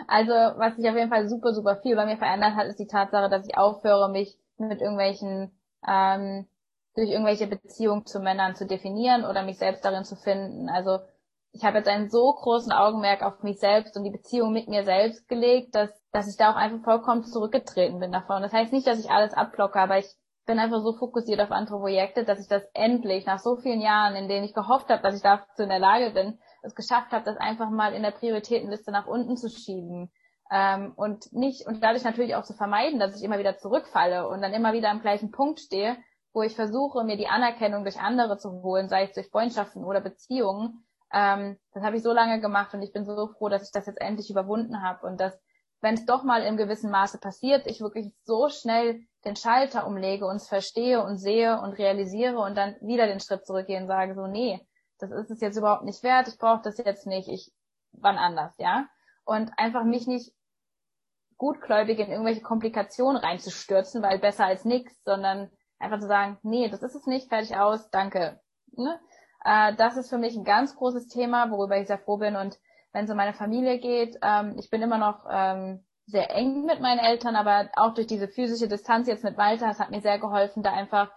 Also, 0.06 0.32
was 0.32 0.76
sich 0.76 0.88
auf 0.88 0.96
jeden 0.96 1.10
Fall 1.10 1.28
super, 1.28 1.54
super 1.54 1.76
viel 1.76 1.96
bei 1.96 2.04
mir 2.04 2.18
verändert 2.18 2.54
hat, 2.54 2.66
ist 2.66 2.78
die 2.78 2.86
Tatsache, 2.86 3.30
dass 3.30 3.46
ich 3.46 3.56
aufhöre, 3.56 4.10
mich 4.10 4.38
mit 4.58 4.80
irgendwelchen, 4.80 5.50
ähm, 5.88 6.46
durch 6.94 7.10
irgendwelche 7.10 7.46
Beziehungen 7.46 8.04
zu 8.04 8.20
Männern 8.20 8.54
zu 8.54 8.66
definieren 8.66 9.24
oder 9.24 9.42
mich 9.42 9.58
selbst 9.58 9.84
darin 9.84 10.04
zu 10.04 10.16
finden. 10.16 10.68
Also, 10.68 10.98
ich 11.52 11.64
habe 11.64 11.78
jetzt 11.78 11.88
einen 11.88 12.10
so 12.10 12.32
großen 12.32 12.72
Augenmerk 12.72 13.22
auf 13.22 13.42
mich 13.42 13.60
selbst 13.60 13.96
und 13.96 14.04
die 14.04 14.10
Beziehung 14.10 14.52
mit 14.52 14.68
mir 14.68 14.84
selbst 14.84 15.28
gelegt, 15.28 15.74
dass, 15.74 15.90
dass 16.10 16.28
ich 16.28 16.36
da 16.36 16.50
auch 16.52 16.56
einfach 16.56 16.82
vollkommen 16.82 17.24
zurückgetreten 17.24 18.00
bin 18.00 18.12
davon. 18.12 18.42
Das 18.42 18.52
heißt 18.52 18.72
nicht, 18.72 18.86
dass 18.86 18.98
ich 18.98 19.10
alles 19.10 19.34
abblocke, 19.34 19.78
aber 19.78 19.98
ich 19.98 20.06
bin 20.46 20.58
einfach 20.58 20.82
so 20.82 20.94
fokussiert 20.94 21.40
auf 21.40 21.50
andere 21.50 21.78
Projekte, 21.78 22.24
dass 22.24 22.40
ich 22.40 22.48
das 22.48 22.62
endlich 22.74 23.26
nach 23.26 23.38
so 23.38 23.56
vielen 23.56 23.80
Jahren, 23.80 24.16
in 24.16 24.28
denen 24.28 24.44
ich 24.44 24.54
gehofft 24.54 24.88
habe, 24.88 25.02
dass 25.02 25.14
ich 25.14 25.22
dazu 25.22 25.62
in 25.62 25.68
der 25.68 25.78
Lage 25.78 26.10
bin, 26.10 26.38
es 26.62 26.74
geschafft 26.74 27.12
habe, 27.12 27.24
das 27.24 27.36
einfach 27.36 27.70
mal 27.70 27.92
in 27.92 28.02
der 28.02 28.12
Prioritätenliste 28.12 28.90
nach 28.90 29.06
unten 29.06 29.36
zu 29.36 29.48
schieben. 29.48 30.10
Ähm, 30.50 30.92
und 30.96 31.32
nicht, 31.32 31.66
und 31.66 31.82
dadurch 31.82 32.04
natürlich 32.04 32.34
auch 32.34 32.44
zu 32.44 32.54
vermeiden, 32.54 33.00
dass 33.00 33.16
ich 33.16 33.24
immer 33.24 33.38
wieder 33.38 33.58
zurückfalle 33.58 34.28
und 34.28 34.42
dann 34.42 34.52
immer 34.52 34.72
wieder 34.72 34.90
am 34.90 35.00
gleichen 35.00 35.30
Punkt 35.30 35.60
stehe, 35.60 35.96
wo 36.32 36.42
ich 36.42 36.54
versuche, 36.54 37.04
mir 37.04 37.16
die 37.16 37.28
Anerkennung 37.28 37.84
durch 37.84 37.98
andere 37.98 38.38
zu 38.38 38.62
holen, 38.62 38.88
sei 38.88 39.04
es 39.04 39.12
durch 39.12 39.28
Freundschaften 39.28 39.84
oder 39.84 40.00
Beziehungen. 40.00 40.84
Ähm, 41.12 41.58
das 41.72 41.82
habe 41.82 41.96
ich 41.96 42.02
so 42.02 42.12
lange 42.12 42.40
gemacht 42.40 42.72
und 42.74 42.82
ich 42.82 42.92
bin 42.92 43.04
so 43.04 43.28
froh, 43.28 43.48
dass 43.48 43.64
ich 43.64 43.72
das 43.72 43.86
jetzt 43.86 44.00
endlich 44.00 44.30
überwunden 44.30 44.82
habe 44.82 45.06
und 45.06 45.20
dass, 45.20 45.38
wenn 45.80 45.94
es 45.94 46.06
doch 46.06 46.22
mal 46.22 46.42
im 46.42 46.56
gewissen 46.56 46.90
Maße 46.90 47.18
passiert, 47.18 47.66
ich 47.66 47.80
wirklich 47.80 48.12
so 48.24 48.48
schnell 48.48 49.00
den 49.24 49.36
Schalter 49.36 49.86
umlege, 49.86 50.26
uns 50.26 50.48
verstehe 50.48 51.02
und 51.02 51.18
sehe 51.18 51.60
und 51.60 51.74
realisiere 51.74 52.38
und 52.38 52.56
dann 52.56 52.76
wieder 52.80 53.06
den 53.06 53.20
Schritt 53.20 53.46
zurückgehe 53.46 53.80
und 53.80 53.88
sage 53.88 54.14
so, 54.14 54.26
nee, 54.26 54.60
das 55.02 55.10
ist 55.10 55.30
es 55.30 55.40
jetzt 55.40 55.56
überhaupt 55.56 55.84
nicht 55.84 56.02
wert, 56.02 56.28
ich 56.28 56.38
brauche 56.38 56.62
das 56.62 56.78
jetzt 56.78 57.06
nicht, 57.06 57.28
ich 57.28 57.52
wann 57.92 58.18
anders, 58.18 58.54
ja. 58.58 58.86
Und 59.24 59.50
einfach 59.56 59.84
mich 59.84 60.06
nicht 60.06 60.32
gutgläubig 61.36 61.98
in 61.98 62.10
irgendwelche 62.10 62.40
Komplikationen 62.40 63.16
reinzustürzen, 63.16 64.02
weil 64.02 64.20
besser 64.20 64.46
als 64.46 64.64
nichts, 64.64 65.02
sondern 65.04 65.50
einfach 65.80 65.98
zu 65.98 66.06
sagen, 66.06 66.38
nee, 66.42 66.68
das 66.68 66.82
ist 66.82 66.94
es 66.94 67.06
nicht, 67.06 67.28
fertig 67.28 67.56
aus, 67.56 67.90
danke. 67.90 68.40
Ne? 68.70 69.00
Äh, 69.44 69.74
das 69.74 69.96
ist 69.96 70.08
für 70.08 70.18
mich 70.18 70.36
ein 70.36 70.44
ganz 70.44 70.76
großes 70.76 71.08
Thema, 71.08 71.50
worüber 71.50 71.76
ich 71.78 71.88
sehr 71.88 71.98
froh 71.98 72.16
bin. 72.16 72.36
Und 72.36 72.60
wenn 72.92 73.06
es 73.06 73.10
um 73.10 73.16
meine 73.16 73.34
Familie 73.34 73.80
geht, 73.80 74.16
ähm, 74.22 74.54
ich 74.56 74.70
bin 74.70 74.82
immer 74.82 74.98
noch 74.98 75.24
ähm, 75.28 75.84
sehr 76.06 76.30
eng 76.30 76.64
mit 76.64 76.80
meinen 76.80 77.00
Eltern, 77.00 77.34
aber 77.34 77.70
auch 77.74 77.94
durch 77.94 78.06
diese 78.06 78.28
physische 78.28 78.68
Distanz 78.68 79.08
jetzt 79.08 79.24
mit 79.24 79.36
Walter, 79.36 79.68
es 79.68 79.80
hat 79.80 79.90
mir 79.90 80.00
sehr 80.00 80.18
geholfen, 80.18 80.62
da 80.62 80.72
einfach 80.72 81.10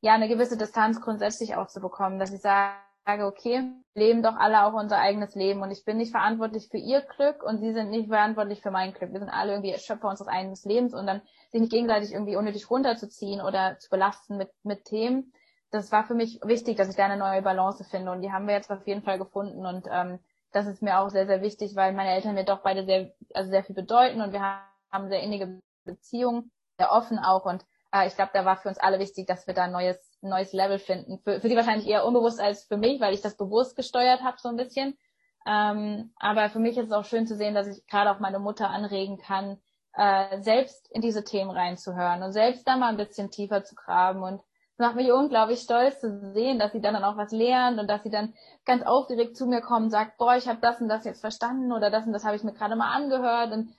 ja 0.00 0.14
eine 0.14 0.28
gewisse 0.28 0.56
Distanz 0.56 1.00
grundsätzlich 1.00 1.56
auch 1.56 1.68
zu 1.68 1.80
bekommen, 1.80 2.18
dass 2.18 2.32
ich 2.32 2.40
sage, 2.40 2.74
sage, 3.10 3.26
okay, 3.26 3.72
leben 3.94 4.22
doch 4.22 4.36
alle 4.36 4.64
auch 4.64 4.72
unser 4.72 4.98
eigenes 4.98 5.34
Leben 5.34 5.62
und 5.62 5.70
ich 5.70 5.84
bin 5.84 5.96
nicht 5.96 6.12
verantwortlich 6.12 6.68
für 6.70 6.78
ihr 6.78 7.00
Glück 7.00 7.42
und 7.42 7.58
sie 7.58 7.72
sind 7.72 7.90
nicht 7.90 8.08
verantwortlich 8.08 8.60
für 8.60 8.70
mein 8.70 8.92
Glück. 8.92 9.12
Wir 9.12 9.18
sind 9.18 9.30
alle 9.30 9.52
irgendwie 9.52 9.76
Schöpfer 9.78 10.08
unseres 10.08 10.28
eigenen 10.28 10.56
Lebens 10.64 10.94
und 10.94 11.06
dann 11.06 11.22
sich 11.50 11.60
nicht 11.60 11.72
gegenseitig 11.72 12.12
irgendwie 12.12 12.36
unnötig 12.36 12.70
runterzuziehen 12.70 13.40
oder 13.40 13.78
zu 13.78 13.90
belasten 13.90 14.36
mit, 14.36 14.50
mit 14.62 14.84
Themen. 14.84 15.32
Das 15.72 15.90
war 15.90 16.04
für 16.04 16.14
mich 16.14 16.40
wichtig, 16.44 16.76
dass 16.76 16.88
ich 16.88 16.96
da 16.96 17.04
eine 17.04 17.16
neue 17.16 17.42
Balance 17.42 17.84
finde 17.84 18.12
und 18.12 18.22
die 18.22 18.32
haben 18.32 18.46
wir 18.46 18.54
jetzt 18.54 18.70
auf 18.70 18.86
jeden 18.86 19.02
Fall 19.02 19.18
gefunden 19.18 19.66
und 19.66 19.86
ähm, 19.90 20.20
das 20.52 20.66
ist 20.66 20.82
mir 20.82 20.98
auch 20.98 21.10
sehr, 21.10 21.26
sehr 21.26 21.42
wichtig, 21.42 21.76
weil 21.76 21.92
meine 21.92 22.10
Eltern 22.10 22.34
mir 22.34 22.44
doch 22.44 22.62
beide 22.62 22.84
sehr, 22.84 23.12
also 23.34 23.50
sehr 23.50 23.64
viel 23.64 23.76
bedeuten 23.76 24.20
und 24.20 24.32
wir 24.32 24.42
haben 24.90 25.08
sehr 25.08 25.22
innige 25.22 25.60
Beziehungen, 25.84 26.50
sehr 26.78 26.92
offen 26.92 27.18
auch 27.18 27.44
und 27.44 27.64
äh, 27.92 28.06
ich 28.06 28.14
glaube, 28.14 28.30
da 28.34 28.44
war 28.44 28.56
für 28.56 28.68
uns 28.68 28.78
alle 28.78 28.98
wichtig, 28.98 29.26
dass 29.26 29.46
wir 29.46 29.54
da 29.54 29.64
ein 29.64 29.72
neues 29.72 30.09
neues 30.28 30.52
Level 30.52 30.78
finden. 30.78 31.18
Für, 31.24 31.40
für 31.40 31.48
sie 31.48 31.56
wahrscheinlich 31.56 31.88
eher 31.88 32.04
unbewusst 32.04 32.40
als 32.40 32.64
für 32.64 32.76
mich, 32.76 33.00
weil 33.00 33.14
ich 33.14 33.22
das 33.22 33.36
bewusst 33.36 33.76
gesteuert 33.76 34.22
habe 34.22 34.36
so 34.38 34.48
ein 34.48 34.56
bisschen. 34.56 34.98
Ähm, 35.46 36.12
aber 36.16 36.50
für 36.50 36.58
mich 36.58 36.76
ist 36.76 36.86
es 36.86 36.92
auch 36.92 37.04
schön 37.04 37.26
zu 37.26 37.36
sehen, 37.36 37.54
dass 37.54 37.66
ich 37.66 37.86
gerade 37.86 38.10
auch 38.10 38.20
meine 38.20 38.38
Mutter 38.38 38.68
anregen 38.68 39.18
kann, 39.18 39.58
äh, 39.94 40.40
selbst 40.42 40.90
in 40.90 41.00
diese 41.00 41.24
Themen 41.24 41.50
reinzuhören 41.50 42.22
und 42.22 42.32
selbst 42.32 42.66
da 42.68 42.76
mal 42.76 42.88
ein 42.88 42.96
bisschen 42.96 43.30
tiefer 43.30 43.64
zu 43.64 43.74
graben. 43.74 44.22
Und 44.22 44.40
es 44.40 44.78
macht 44.78 44.96
mich 44.96 45.12
unglaublich 45.12 45.60
stolz 45.60 46.00
zu 46.00 46.32
sehen, 46.32 46.58
dass 46.58 46.72
sie 46.72 46.80
dann, 46.80 46.94
dann 46.94 47.04
auch 47.04 47.16
was 47.16 47.32
lernt 47.32 47.78
und 47.78 47.88
dass 47.88 48.02
sie 48.02 48.10
dann 48.10 48.34
ganz 48.64 48.82
aufgeregt 48.84 49.36
zu 49.36 49.46
mir 49.46 49.60
kommt 49.60 49.84
und 49.84 49.90
sagt, 49.90 50.18
boah, 50.18 50.36
ich 50.36 50.48
habe 50.48 50.60
das 50.60 50.80
und 50.80 50.88
das 50.88 51.04
jetzt 51.04 51.20
verstanden 51.20 51.72
oder 51.72 51.90
das 51.90 52.06
und 52.06 52.12
das 52.12 52.24
habe 52.24 52.36
ich 52.36 52.44
mir 52.44 52.52
gerade 52.52 52.76
mal 52.76 52.92
angehört. 52.94 53.52
Und 53.52 53.74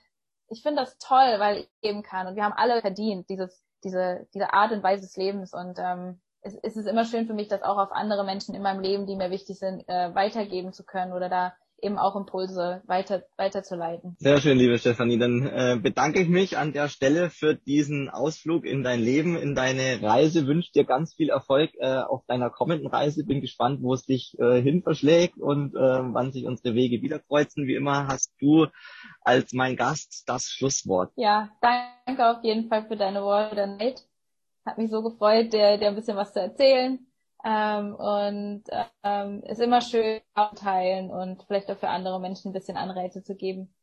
ich 0.48 0.62
finde 0.62 0.82
das 0.82 0.98
toll, 0.98 1.38
weil 1.38 1.58
ich 1.58 1.70
geben 1.80 2.02
kann. 2.02 2.26
Und 2.26 2.36
wir 2.36 2.44
haben 2.44 2.52
alle 2.52 2.80
verdient, 2.80 3.28
dieses, 3.28 3.64
diese, 3.84 4.28
diese 4.34 4.52
Art 4.52 4.72
und 4.72 4.82
Weise 4.82 5.02
des 5.02 5.16
Lebens. 5.16 5.54
Und 5.54 5.78
ähm, 5.78 6.20
es, 6.42 6.58
es 6.62 6.76
ist 6.76 6.86
immer 6.86 7.04
schön 7.04 7.26
für 7.26 7.34
mich, 7.34 7.48
das 7.48 7.62
auch 7.62 7.78
auf 7.78 7.92
andere 7.92 8.24
Menschen 8.24 8.54
in 8.54 8.62
meinem 8.62 8.80
Leben, 8.80 9.06
die 9.06 9.16
mir 9.16 9.30
wichtig 9.30 9.58
sind, 9.58 9.88
äh, 9.88 10.14
weitergeben 10.14 10.72
zu 10.72 10.84
können 10.84 11.12
oder 11.12 11.28
da 11.28 11.52
eben 11.82 11.98
auch 11.98 12.14
Impulse 12.14 12.80
weiter, 12.86 13.24
weiterzuleiten. 13.36 14.14
Sehr 14.18 14.40
schön, 14.40 14.56
liebe 14.56 14.78
Stefanie. 14.78 15.18
Dann 15.18 15.46
äh, 15.46 15.78
bedanke 15.82 16.20
ich 16.20 16.28
mich 16.28 16.56
an 16.56 16.72
der 16.72 16.88
Stelle 16.88 17.28
für 17.28 17.54
diesen 17.54 18.08
Ausflug 18.08 18.64
in 18.64 18.84
dein 18.84 19.00
Leben, 19.00 19.36
in 19.36 19.54
deine 19.54 20.00
Reise. 20.00 20.46
Wünsche 20.46 20.70
dir 20.72 20.84
ganz 20.84 21.14
viel 21.14 21.30
Erfolg 21.30 21.70
äh, 21.78 21.96
auf 21.96 22.24
deiner 22.26 22.50
kommenden 22.50 22.86
Reise. 22.86 23.24
Bin 23.24 23.40
gespannt, 23.40 23.82
wo 23.82 23.94
es 23.94 24.04
dich 24.04 24.36
äh, 24.38 24.62
hin 24.62 24.82
verschlägt 24.82 25.38
und 25.38 25.74
äh, 25.74 25.78
wann 25.78 26.30
sich 26.30 26.46
unsere 26.46 26.74
Wege 26.74 27.02
wieder 27.02 27.18
kreuzen. 27.18 27.66
Wie 27.66 27.74
immer 27.74 28.06
hast 28.06 28.32
du 28.40 28.66
als 29.22 29.52
mein 29.52 29.76
Gast 29.76 30.22
das 30.28 30.44
Schlusswort. 30.44 31.10
Ja, 31.16 31.50
danke 31.60 32.28
auf 32.28 32.44
jeden 32.44 32.68
Fall 32.68 32.86
für 32.86 32.96
deine 32.96 33.22
Worte, 33.22 33.66
Nate. 33.66 34.02
Hat 34.64 34.78
mich 34.78 34.90
so 34.90 35.02
gefreut, 35.02 35.52
dir, 35.52 35.78
dir 35.78 35.88
ein 35.88 35.96
bisschen 35.96 36.16
was 36.16 36.32
zu 36.32 36.40
erzählen. 36.40 37.06
Ähm, 37.44 37.94
und 37.96 38.62
ähm, 39.02 39.42
ist 39.42 39.60
immer 39.60 39.80
schön 39.80 40.20
teilen 40.54 41.10
und 41.10 41.42
vielleicht 41.42 41.70
auch 41.70 41.78
für 41.78 41.88
andere 41.88 42.20
Menschen 42.20 42.50
ein 42.50 42.52
bisschen 42.54 42.76
Anreize 42.76 43.24
zu 43.24 43.34
geben. 43.34 43.74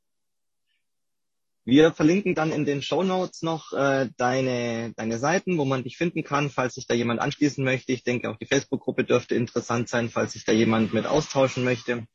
Wir 1.66 1.92
verlinken 1.92 2.36
dann 2.36 2.52
in 2.52 2.66
den 2.66 2.82
Show 2.82 3.04
Notes 3.04 3.42
noch 3.42 3.74
äh, 3.74 4.10
deine, 4.18 4.94
deine 4.96 5.20
Seiten, 5.20 5.58
wo 5.58 5.66
man 5.66 5.84
dich 5.84 5.98
finden 5.98 6.24
kann, 6.24 6.50
falls 6.50 6.76
sich 6.76 6.88
da 6.88 6.94
jemand 6.94 7.20
anschließen 7.20 7.64
möchte. 7.64 7.92
Ich 7.92 8.04
denke, 8.04 8.30
auch 8.30 8.38
die 8.38 8.48
Facebook-Gruppe 8.48 9.04
dürfte 9.04 9.36
interessant 9.36 9.90
sein, 9.90 10.10
falls 10.10 10.32
sich 10.32 10.46
da 10.46 10.52
jemand 10.52 10.94
mit 10.94 11.06
austauschen 11.06 11.64
möchte. 11.66 12.08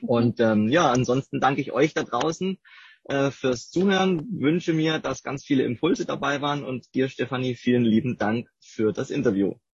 Und 0.00 0.40
ähm, 0.40 0.68
ja, 0.68 0.90
ansonsten 0.90 1.40
danke 1.40 1.60
ich 1.60 1.72
euch 1.72 1.94
da 1.94 2.04
draußen 2.04 2.58
äh, 3.08 3.30
fürs 3.30 3.68
Zuhören, 3.70 4.26
wünsche 4.40 4.72
mir, 4.72 4.98
dass 4.98 5.22
ganz 5.22 5.44
viele 5.44 5.64
Impulse 5.64 6.06
dabei 6.06 6.40
waren 6.40 6.64
und 6.64 6.94
dir, 6.94 7.08
Stefanie, 7.08 7.54
vielen 7.54 7.84
lieben 7.84 8.16
Dank 8.16 8.48
für 8.60 8.92
das 8.92 9.10
Interview. 9.10 9.56